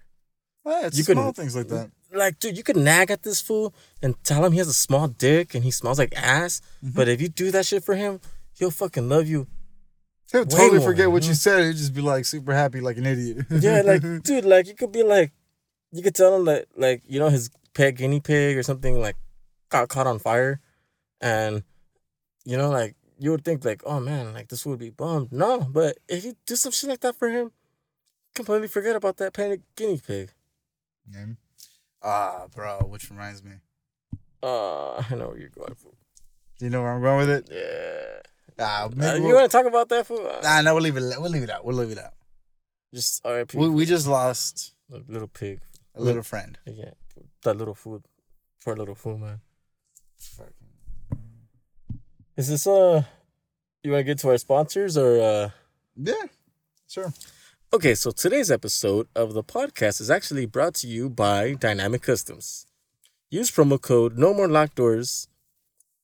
Yeah, 0.66 0.88
it's 0.88 0.98
You 0.98 1.04
can- 1.04 1.16
small 1.16 1.34
things 1.34 1.56
like 1.56 1.68
that. 1.70 1.92
Like, 2.14 2.40
dude, 2.40 2.58
you 2.58 2.64
could 2.64 2.76
nag 2.76 3.10
at 3.10 3.24
this 3.24 3.40
fool 3.40 3.74
and 4.02 4.22
tell 4.26 4.44
him 4.44 4.52
he 4.52 4.58
has 4.58 4.68
a 4.68 4.74
small 4.74 5.08
dick 5.08 5.56
and 5.56 5.64
he 5.64 5.72
smells 5.72 5.98
like 5.98 6.14
ass. 6.16 6.60
Mm-hmm. 6.84 6.94
But 6.96 7.08
if 7.08 7.22
you 7.22 7.30
do 7.30 7.52
that 7.52 7.66
shit 7.66 7.86
for 7.86 7.96
him, 7.96 8.20
he'll 8.54 8.70
fucking 8.70 9.08
love 9.08 9.28
you 9.30 9.48
He'll 10.32 10.46
totally 10.46 10.80
more, 10.80 10.88
forget 10.88 11.12
what 11.12 11.28
you 11.28 11.34
said. 11.34 11.64
He'll 11.64 11.74
just 11.74 11.94
be 11.94 12.02
like 12.02 12.26
super 12.26 12.54
happy 12.54 12.80
like 12.80 12.98
an 12.98 13.06
idiot. 13.06 13.46
Yeah, 13.50 13.82
like 13.82 14.02
dude, 14.24 14.46
like 14.46 14.68
you 14.68 14.76
could 14.76 14.92
be 14.92 15.04
like, 15.04 15.34
you 15.92 16.02
could 16.02 16.16
tell 16.16 16.36
him 16.36 16.46
that 16.46 16.68
like 16.76 17.04
you 17.06 17.20
know 17.20 17.30
his 17.30 17.50
pet 17.74 17.96
guinea 17.96 18.20
pig 18.22 18.58
or 18.58 18.64
something 18.64 19.00
like 19.00 19.16
got 19.70 19.90
caught 19.90 20.08
on 20.08 20.20
fire, 20.20 20.62
and 21.20 21.64
you 22.46 22.58
know 22.58 22.70
like 22.70 22.96
you 23.20 23.32
would 23.32 23.44
think 23.44 23.66
like, 23.66 23.84
oh 23.86 24.00
man, 24.00 24.34
like 24.34 24.48
this 24.48 24.66
would 24.66 24.80
be 24.80 24.90
bummed. 24.90 25.32
No, 25.32 25.60
but 25.60 25.98
if 26.08 26.24
you 26.24 26.36
do 26.46 26.56
some 26.56 26.72
shit 26.72 26.90
like 26.90 27.02
that 27.02 27.16
for 27.18 27.30
him, 27.30 27.52
completely 28.34 28.68
forget 28.68 28.96
about 28.96 29.18
that 29.18 29.34
pet 29.34 29.60
guinea 29.76 30.00
pig. 30.06 30.32
Yeah. 31.12 31.26
Ah, 32.02 32.46
bro, 32.54 32.80
which 32.90 33.10
reminds 33.12 33.44
me. 33.44 33.52
Uh, 34.42 34.96
I 34.96 35.16
know 35.16 35.28
where 35.28 35.38
you're 35.38 35.50
going. 35.50 35.76
Fool. 35.76 35.96
Do 36.58 36.66
you 36.66 36.72
know 36.72 36.82
where 36.82 36.94
I'm 36.94 37.02
going 37.02 37.28
with 37.28 37.30
it? 37.30 37.50
Yeah. 37.52 38.31
Ah, 38.60 38.86
Uh, 38.86 38.90
you 39.16 39.24
we'll, 39.24 39.36
want 39.36 39.50
to 39.52 39.58
talk 39.58 39.66
about 39.66 39.90
that? 39.90 40.06
Fool? 40.08 40.26
Uh, 40.26 40.40
nah, 40.44 40.62
no, 40.62 40.74
we'll 40.76 40.84
leave 40.84 40.98
it. 40.98 41.04
We'll 41.20 41.30
leave 41.32 41.44
it 41.44 41.50
out. 41.50 41.66
We'll 41.66 41.76
leave 41.78 41.92
it 41.92 41.98
out. 41.98 42.14
Just 42.94 43.26
R.I.P. 43.26 43.58
We, 43.58 43.70
we 43.70 43.86
just 43.86 44.08
lost 44.08 44.74
a 44.94 45.00
little 45.08 45.28
pig. 45.28 45.62
a 45.96 46.02
little 46.02 46.24
friend. 46.24 46.58
Yeah, 46.66 46.92
that 47.44 47.58
little 47.58 47.76
food. 47.76 48.04
Poor 48.64 48.76
little 48.76 48.96
fool, 48.96 49.18
man. 49.18 49.42
Is 52.38 52.50
this 52.50 52.68
uh? 52.68 53.04
You 53.84 53.92
want 53.92 54.02
to 54.02 54.04
get 54.04 54.20
to 54.20 54.30
our 54.30 54.38
sponsors 54.38 54.98
or 54.98 55.20
uh? 55.22 55.50
Yeah, 55.96 56.14
sure. 56.88 57.14
Okay, 57.74 57.96
so 57.96 58.12
today's 58.12 58.52
episode 58.52 59.08
of 59.16 59.34
the 59.34 59.44
podcast 59.44 60.02
is 60.02 60.12
actually 60.12 60.46
brought 60.46 60.76
to 60.76 60.88
you 60.88 61.10
by 61.10 61.54
Dynamic 61.54 62.02
Customs. 62.02 62.66
Use 63.30 63.50
promo 63.50 63.80
code 63.82 64.18
No 64.18 64.34
More 64.34 64.48
Locked 64.50 64.76
Doors 64.76 65.28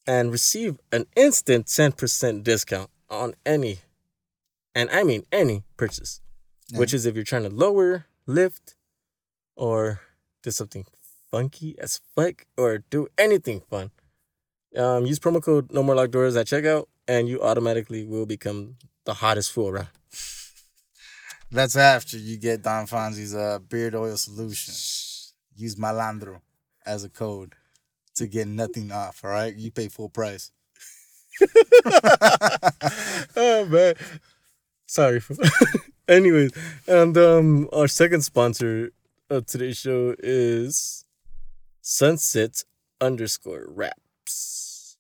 and 0.08 0.32
receive 0.32 0.80
an 0.92 1.06
instant 1.16 1.66
10% 1.66 2.44
discount 2.44 2.90
on 3.10 3.36
any, 3.46 3.80
and 4.74 4.90
I 4.90 5.04
mean 5.04 5.24
any 5.32 5.64
purchase, 5.76 6.22
which 6.74 6.94
is 6.94 7.06
if 7.06 7.16
you're 7.16 7.26
trying 7.26 7.44
to 7.44 7.50
lower, 7.50 8.06
lift, 8.26 8.76
or 9.56 10.00
do 10.42 10.52
something 10.52 10.86
funky 11.30 11.76
as 11.80 12.00
fuck, 12.16 12.46
or 12.58 12.80
do 12.90 13.08
anything 13.18 13.62
fun. 13.70 13.92
Um, 14.76 15.06
use 15.06 15.20
promo 15.20 15.44
code 15.44 15.72
No 15.72 15.84
More 15.84 15.96
Locked 15.96 16.12
Doors 16.12 16.36
at 16.36 16.48
checkout, 16.48 16.86
and 17.08 17.28
you 17.28 17.42
automatically 17.42 18.06
will 18.06 18.26
become 18.26 18.76
the 19.06 19.16
hottest 19.16 19.52
fool 19.52 19.70
around. 19.70 19.90
That's 21.52 21.76
after 21.76 22.18
you 22.18 22.38
get 22.38 22.62
Don 22.62 22.86
Fonzie's 22.88 23.36
uh, 23.36 23.60
beard 23.60 23.96
oil 23.96 24.18
solution. 24.18 24.74
Use 25.56 25.76
Malandro 25.76 26.42
as 26.86 27.04
a 27.04 27.10
code 27.10 27.56
to 28.18 28.28
get 28.28 28.48
nothing 28.48 28.92
off. 28.92 29.24
All 29.24 29.32
right, 29.32 29.56
you 29.56 29.72
pay 29.72 29.88
full 29.88 30.10
price. 30.10 30.52
oh 33.36 33.66
man. 33.70 33.96
Sorry. 34.88 35.22
Anyways, 36.08 36.52
and 36.88 37.18
um 37.18 37.70
our 37.74 37.88
second 37.88 38.22
sponsor 38.22 38.92
of 39.30 39.46
today's 39.46 39.78
show 39.78 40.16
is 40.20 41.06
Sunset 41.82 42.64
underscore 43.00 43.66
Wraps. 43.68 44.98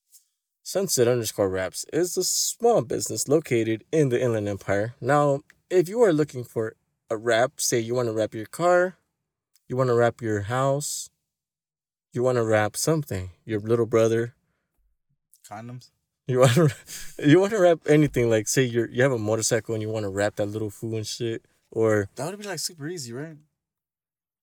Sunset 0.63 1.07
underscore 1.07 1.49
Wraps 1.49 1.85
is 1.93 2.17
a 2.17 2.23
small 2.23 2.81
business 2.81 3.27
located 3.27 3.83
in 3.91 4.09
the 4.09 4.21
Inland 4.21 4.47
Empire. 4.47 4.95
Now, 4.99 5.41
if 5.69 5.87
you 5.87 6.01
are 6.01 6.13
looking 6.13 6.43
for 6.43 6.75
a 7.09 7.17
wrap, 7.17 7.59
say 7.61 7.79
you 7.79 7.95
want 7.95 8.09
to 8.09 8.13
wrap 8.13 8.35
your 8.35 8.45
car, 8.45 8.97
you 9.67 9.77
want 9.77 9.89
to 9.89 9.95
wrap 9.95 10.21
your 10.21 10.41
house, 10.41 11.09
you 12.17 12.23
want 12.23 12.35
to 12.37 12.43
wrap 12.43 12.75
something, 12.75 13.29
your 13.45 13.59
little 13.61 13.85
brother, 13.85 14.33
Condoms. 15.49 15.91
you 16.27 16.39
want 16.39 16.51
to 16.53 16.69
you 17.25 17.39
want 17.39 17.51
to 17.51 17.59
wrap 17.59 17.79
anything 17.87 18.29
like 18.29 18.47
say 18.49 18.63
you 18.63 18.87
you 18.91 19.01
have 19.03 19.13
a 19.13 19.17
motorcycle 19.17 19.73
and 19.75 19.81
you 19.81 19.89
want 19.89 20.03
to 20.03 20.09
wrap 20.09 20.35
that 20.35 20.47
little 20.47 20.69
fool 20.69 20.95
and 20.95 21.07
shit 21.07 21.45
or 21.71 22.09
That 22.15 22.25
would 22.29 22.39
be 22.39 22.47
like 22.47 22.59
super 22.59 22.87
easy, 22.87 23.13
right? 23.13 23.37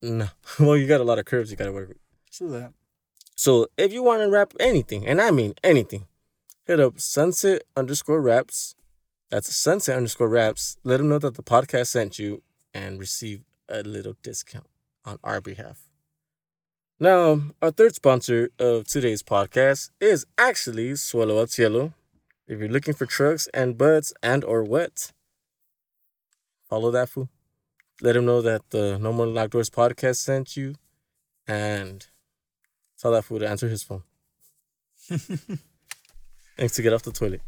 no 0.00 0.28
well 0.60 0.76
you 0.76 0.86
got 0.86 1.00
a 1.00 1.04
lot 1.04 1.18
of 1.18 1.24
curves 1.26 1.50
you 1.50 1.56
got 1.56 1.66
to 1.66 1.72
work 1.72 1.88
with. 1.88 1.98
True 2.32 2.50
that. 2.52 2.72
So 3.36 3.66
if 3.76 3.92
you 3.92 4.02
want 4.02 4.22
to 4.22 4.30
wrap 4.30 4.54
anything 4.60 5.06
and 5.06 5.20
I 5.20 5.30
mean 5.30 5.54
anything, 5.62 6.06
hit 6.64 6.80
up 6.80 7.00
sunset 7.00 7.62
underscore 7.76 8.20
wraps. 8.22 8.74
That's 9.30 9.54
sunset 9.54 9.96
underscore 9.96 10.28
wraps. 10.28 10.76
Let 10.84 10.98
them 10.98 11.08
know 11.08 11.18
that 11.18 11.34
the 11.34 11.42
podcast 11.42 11.88
sent 11.88 12.18
you 12.18 12.42
and 12.72 13.00
receive 13.00 13.42
a 13.68 13.82
little 13.82 14.14
discount 14.22 14.66
on 15.04 15.18
our 15.24 15.40
behalf. 15.40 15.78
Now, 17.00 17.40
our 17.60 17.72
third 17.72 17.94
sponsor 17.96 18.50
of 18.58 18.86
today's 18.86 19.20
podcast 19.22 19.90
is 20.00 20.26
actually 20.38 20.92
Suelo 20.92 21.40
al 21.40 21.48
Cielo. 21.48 21.92
If 22.46 22.60
you're 22.60 22.68
looking 22.68 22.94
for 22.94 23.04
trucks 23.04 23.48
and 23.52 23.76
buds 23.76 24.12
and 24.22 24.44
or 24.44 24.62
what, 24.62 25.10
follow 26.70 26.92
that 26.92 27.08
fool. 27.08 27.28
Let 28.00 28.14
him 28.14 28.26
know 28.26 28.40
that 28.42 28.70
the 28.70 28.96
No 28.98 29.12
More 29.12 29.26
Locked 29.26 29.52
Doors 29.52 29.70
podcast 29.70 30.16
sent 30.18 30.56
you 30.56 30.76
and 31.48 32.06
tell 32.96 33.10
that 33.10 33.24
fool 33.24 33.40
to 33.40 33.48
answer 33.48 33.68
his 33.68 33.82
phone. 33.82 34.04
Thanks 35.08 36.76
to 36.76 36.82
get 36.82 36.92
off 36.92 37.02
the 37.02 37.10
toilet. 37.10 37.42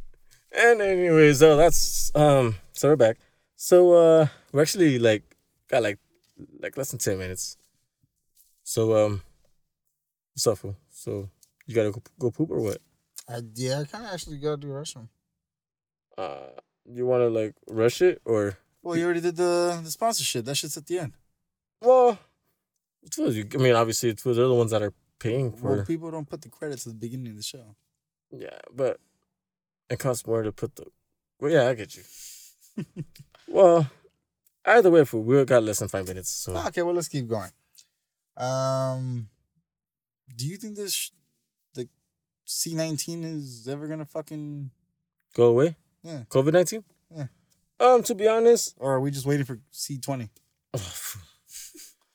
And 0.51 0.81
anyways, 0.81 1.41
uh, 1.41 1.55
that's 1.55 2.11
um 2.17 2.57
so 2.73 2.89
we're 2.89 2.97
back. 2.97 3.19
So 3.55 3.93
uh 3.93 4.27
we're 4.51 4.63
actually 4.63 4.99
like 4.99 5.23
got 5.69 5.85
like 5.85 5.99
like 6.61 6.77
less 6.77 6.91
than 6.91 6.99
ten 6.99 7.19
minutes. 7.19 7.57
So 8.65 8.97
um 9.07 9.23
fool? 10.37 10.77
So 10.91 11.29
you 11.67 11.75
gotta 11.75 11.91
go, 11.91 12.03
go 12.19 12.31
poop 12.31 12.51
or 12.51 12.61
what? 12.61 12.79
Uh, 13.29 13.41
yeah, 13.55 13.81
I 13.81 13.85
kind 13.85 14.05
of 14.05 14.13
actually 14.13 14.39
got 14.39 14.53
to 14.53 14.57
do 14.59 14.69
restroom. 14.69 15.09
Uh 16.17 16.49
you 16.89 17.05
wanna 17.07 17.29
like 17.29 17.55
rush 17.69 18.01
it 18.01 18.23
or 18.25 18.59
Well, 18.83 18.97
you 18.97 19.05
already 19.05 19.21
did 19.21 19.37
the 19.37 19.81
the 19.83 19.91
sponsorship. 19.91 20.45
That 20.45 20.57
shit's 20.57 20.77
at 20.77 20.87
the 20.87 20.99
end. 21.01 21.13
well 21.83 22.19
it's 23.03 23.19
I 23.19 23.59
mean 23.59 23.75
obviously 23.75 24.11
it's 24.11 24.23
for 24.23 24.35
the 24.35 24.53
ones 24.53 24.71
that 24.71 24.83
are 24.83 24.93
paying 25.19 25.53
for 25.53 25.77
Well, 25.77 25.85
people 25.85 26.11
don't 26.11 26.29
put 26.29 26.43
the 26.43 26.49
credits 26.49 26.87
at 26.87 26.93
the 26.93 26.99
beginning 26.99 27.29
of 27.29 27.37
the 27.37 27.43
show. 27.43 27.77
Yeah, 28.31 28.59
but 28.75 28.99
it 29.89 29.99
costs 29.99 30.27
more 30.27 30.43
to 30.43 30.53
put 30.53 30.77
the. 30.77 30.85
Well, 31.41 31.51
yeah, 31.53 31.69
I 31.69 31.75
get 31.75 31.97
you. 31.97 32.03
well, 33.49 33.89
either 34.65 34.91
way, 34.91 35.05
for 35.05 35.19
we 35.19 35.45
got 35.45 35.63
less 35.63 35.79
than 35.79 35.89
five 35.89 36.07
minutes, 36.09 36.31
so 36.31 36.57
Okay, 36.69 36.83
well, 36.83 36.95
let's 36.95 37.09
keep 37.09 37.29
going. 37.29 37.51
Um, 38.37 39.29
do 40.35 40.47
you 40.47 40.57
think 40.57 40.77
this 40.77 40.93
sh- 40.93 41.11
the 41.75 41.89
C 42.45 42.75
nineteen 42.75 43.25
is 43.25 43.67
ever 43.69 43.87
gonna 43.87 44.05
fucking 44.05 44.71
go 45.35 45.47
away. 45.47 45.77
Yeah. 46.03 46.23
COVID 46.29 46.53
nineteen. 46.53 46.85
Yeah. 47.15 47.27
Um, 47.79 48.03
to 48.05 48.15
be 48.15 48.27
honest, 48.27 48.75
or 48.79 48.95
are 48.95 49.01
we 49.01 49.11
just 49.11 49.27
waiting 49.27 49.45
for 49.45 49.59
C 49.71 49.99
twenty? 49.99 50.31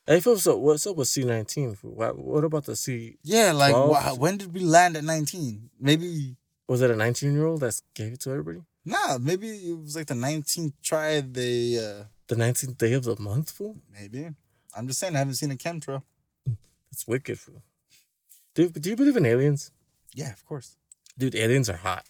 hey, 0.08 0.20
Phil, 0.20 0.38
so 0.38 0.58
what's 0.58 0.86
up 0.88 0.96
with 0.96 1.08
C 1.08 1.24
nineteen? 1.24 1.78
What, 1.82 2.18
what 2.18 2.44
about 2.44 2.66
the 2.66 2.76
C? 2.76 3.18
Yeah, 3.24 3.52
like 3.52 3.72
12? 3.74 3.90
wha- 3.90 4.14
when 4.16 4.38
did 4.38 4.54
we 4.54 4.62
land 4.62 4.98
at 4.98 5.04
nineteen? 5.04 5.70
Maybe 5.80 6.36
Was 6.68 6.82
it 6.82 6.92
a 6.92 6.96
nineteen 6.96 7.34
year 7.34 7.46
old 7.46 7.62
that 7.62 7.80
gave 7.94 8.14
it 8.14 8.20
to 8.22 8.32
everybody? 8.32 8.62
nah. 8.86 9.18
Maybe 9.20 9.48
it 9.50 9.78
was 9.80 9.96
like 9.96 10.08
the 10.08 10.16
nineteenth 10.16 10.74
try. 10.82 11.22
They 11.22 11.78
uh 11.78 12.06
The 12.28 12.36
nineteenth 12.36 12.78
day 12.78 12.94
of 12.94 13.04
the 13.04 13.16
month, 13.20 13.52
fool. 13.52 13.78
maybe. 13.92 14.30
I'm 14.76 14.88
just 14.88 15.00
saying, 15.00 15.16
I 15.16 15.20
haven't 15.20 15.34
seen 15.36 15.52
a 15.52 15.56
chemtrail. 15.56 16.02
That's 16.90 17.06
wicked, 17.06 17.38
fool. 17.40 17.62
Do 18.56 18.70
Do 18.70 18.90
you 18.90 18.96
believe 18.96 19.18
in 19.18 19.26
aliens? 19.26 19.72
Yeah, 20.14 20.32
of 20.32 20.46
course. 20.46 20.78
Dude, 21.18 21.36
aliens 21.36 21.70
are 21.70 21.78
hot. 21.78 22.06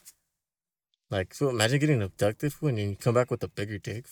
Like, 1.09 1.33
so 1.33 1.49
imagine 1.49 1.79
getting 1.79 2.01
abducted, 2.01 2.53
when 2.61 2.77
you 2.77 2.95
come 2.95 3.13
back 3.13 3.29
with 3.29 3.43
a 3.43 3.47
bigger 3.47 3.77
dick. 3.77 4.05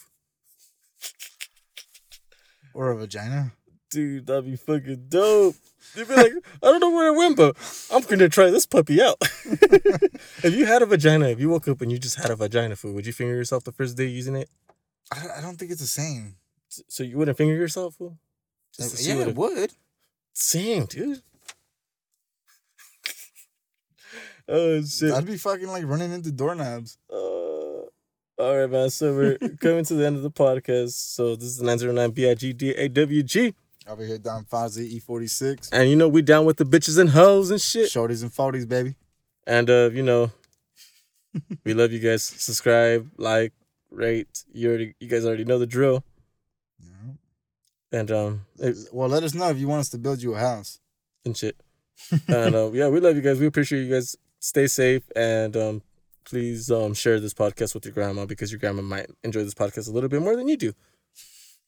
Or 2.73 2.91
a 2.91 2.95
vagina. 2.97 3.53
Dude, 3.89 4.27
that'd 4.27 4.45
be 4.45 4.55
fucking 4.55 5.05
dope. 5.09 5.55
You'd 5.95 6.07
be 6.07 6.15
like, 6.15 6.33
I 6.63 6.67
don't 6.67 6.79
know 6.79 6.91
where 6.91 7.07
it 7.11 7.17
went, 7.17 7.37
but 7.37 7.55
I'm 7.91 8.03
gonna 8.03 8.29
try 8.29 8.51
this 8.51 8.65
puppy 8.67 9.01
out. 9.01 9.17
if 9.45 10.53
you 10.53 10.65
had 10.65 10.81
a 10.83 10.85
vagina, 10.85 11.29
if 11.29 11.39
you 11.39 11.49
woke 11.49 11.67
up 11.67 11.81
and 11.81 11.91
you 11.91 11.97
just 11.97 12.17
had 12.17 12.29
a 12.29 12.35
vagina 12.35 12.75
food, 12.75 12.93
would 12.93 13.07
you 13.07 13.13
finger 13.13 13.33
yourself 13.35 13.63
the 13.63 13.71
first 13.71 13.97
day 13.97 14.05
using 14.05 14.35
it? 14.35 14.49
I, 15.11 15.37
I 15.37 15.41
don't 15.41 15.57
think 15.57 15.71
it's 15.71 15.81
the 15.81 15.87
same. 15.87 16.35
So 16.67 17.01
you 17.01 17.17
wouldn't 17.17 17.37
finger 17.37 17.55
yourself, 17.55 17.95
fool? 17.95 18.17
Just 18.75 19.07
yeah, 19.07 19.15
it- 19.15 19.35
would. 19.35 19.71
Same, 20.33 20.85
dude. 20.85 21.23
Oh 24.49 24.81
shit. 24.83 25.11
I'd 25.13 25.25
be 25.25 25.37
fucking 25.37 25.67
like 25.67 25.85
running 25.85 26.11
into 26.11 26.31
doorknobs. 26.31 26.97
Uh, 27.11 27.15
all 27.17 28.57
right, 28.57 28.69
man. 28.69 28.89
So 28.89 29.13
we're 29.13 29.37
coming 29.61 29.85
to 29.85 29.93
the 29.95 30.05
end 30.05 30.15
of 30.17 30.23
the 30.23 30.31
podcast. 30.31 30.91
So 31.15 31.35
this 31.35 31.45
is 31.45 31.57
the 31.57 31.65
909 31.65 32.11
BIGDAWG. 32.13 33.53
Over 33.87 34.05
here, 34.05 34.17
Don 34.19 34.45
Fozzie, 34.45 35.01
E46. 35.01 35.69
And 35.71 35.89
you 35.89 35.95
know, 35.95 36.07
we 36.07 36.21
down 36.21 36.45
with 36.45 36.57
the 36.57 36.63
bitches 36.63 36.99
and 36.99 37.09
hoes 37.09 37.49
and 37.49 37.59
shit. 37.59 37.89
Shorties 37.89 38.21
and 38.21 38.31
forties, 38.31 38.65
baby. 38.65 38.95
And 39.47 39.69
uh, 39.69 39.89
you 39.91 40.03
know, 40.03 40.31
we 41.63 41.73
love 41.73 41.91
you 41.91 41.99
guys. 41.99 42.23
Subscribe, 42.23 43.09
like, 43.17 43.51
rate. 43.89 44.43
You 44.53 44.69
already 44.69 44.93
you 44.99 45.07
guys 45.07 45.25
already 45.25 45.43
know 45.45 45.57
the 45.57 45.65
drill. 45.65 46.03
Yeah. 46.79 47.13
And 47.99 48.11
um 48.11 48.45
it- 48.59 48.77
Well, 48.93 49.09
let 49.09 49.23
us 49.23 49.33
know 49.33 49.49
if 49.49 49.57
you 49.57 49.67
want 49.67 49.79
us 49.81 49.89
to 49.89 49.97
build 49.97 50.21
you 50.21 50.35
a 50.35 50.39
house. 50.39 50.79
and 51.25 51.35
shit. 51.35 51.55
and 52.27 52.53
uh, 52.55 52.71
yeah, 52.71 52.87
we 52.89 52.99
love 52.99 53.15
you 53.15 53.21
guys. 53.23 53.39
We 53.39 53.47
appreciate 53.47 53.83
you 53.83 53.91
guys 53.93 54.15
stay 54.39 54.67
safe 54.67 55.03
and 55.15 55.55
um, 55.55 55.81
please 56.23 56.71
um, 56.71 56.93
share 56.93 57.19
this 57.19 57.33
podcast 57.33 57.73
with 57.73 57.85
your 57.85 57.93
grandma 57.93 58.25
because 58.25 58.51
your 58.51 58.59
grandma 58.59 58.81
might 58.81 59.07
enjoy 59.23 59.43
this 59.43 59.53
podcast 59.53 59.87
a 59.87 59.91
little 59.91 60.09
bit 60.09 60.21
more 60.21 60.35
than 60.35 60.47
you 60.47 60.57
do. 60.57 60.73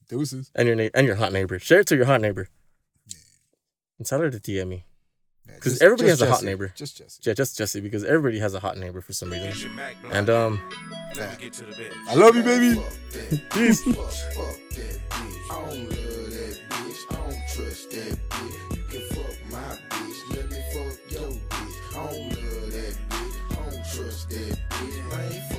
Deuces. 0.10 0.52
And 0.56 0.68
your 0.68 0.76
na- 0.76 0.90
and 0.94 1.08
your 1.08 1.16
hot 1.16 1.32
neighbor. 1.32 1.58
Share 1.60 1.80
it 1.80 1.88
to 1.88 1.96
your 1.96 2.06
hot 2.06 2.22
neighbor. 2.22 2.50
Yeah. 3.08 3.18
And 3.98 4.08
tell 4.08 4.20
her 4.20 4.30
to 4.30 4.40
DM 4.40 4.68
me. 4.68 4.86
Because 5.46 5.80
yeah, 5.80 5.86
everybody 5.86 6.10
has 6.10 6.20
Jesse. 6.20 6.30
a 6.30 6.34
hot 6.34 6.44
neighbor. 6.44 6.74
Just 6.76 6.98
Jesse. 6.98 7.22
Yeah, 7.24 7.34
just 7.34 7.58
Jesse. 7.58 7.82
Because 7.82 8.04
everybody 8.04 8.40
has 8.40 8.54
a 8.54 8.60
hot 8.60 8.78
neighbor 8.78 9.02
for 9.02 9.14
some 9.14 9.32
reason. 9.32 9.72
And 10.12 10.30
um, 10.30 10.62
yeah. 11.16 11.34
I 12.08 12.16
love 12.16 12.36
you, 12.36 12.44
baby. 12.44 12.82
Peace. 13.52 13.84
Yeah. 24.32 24.56
bitch. 24.70 25.51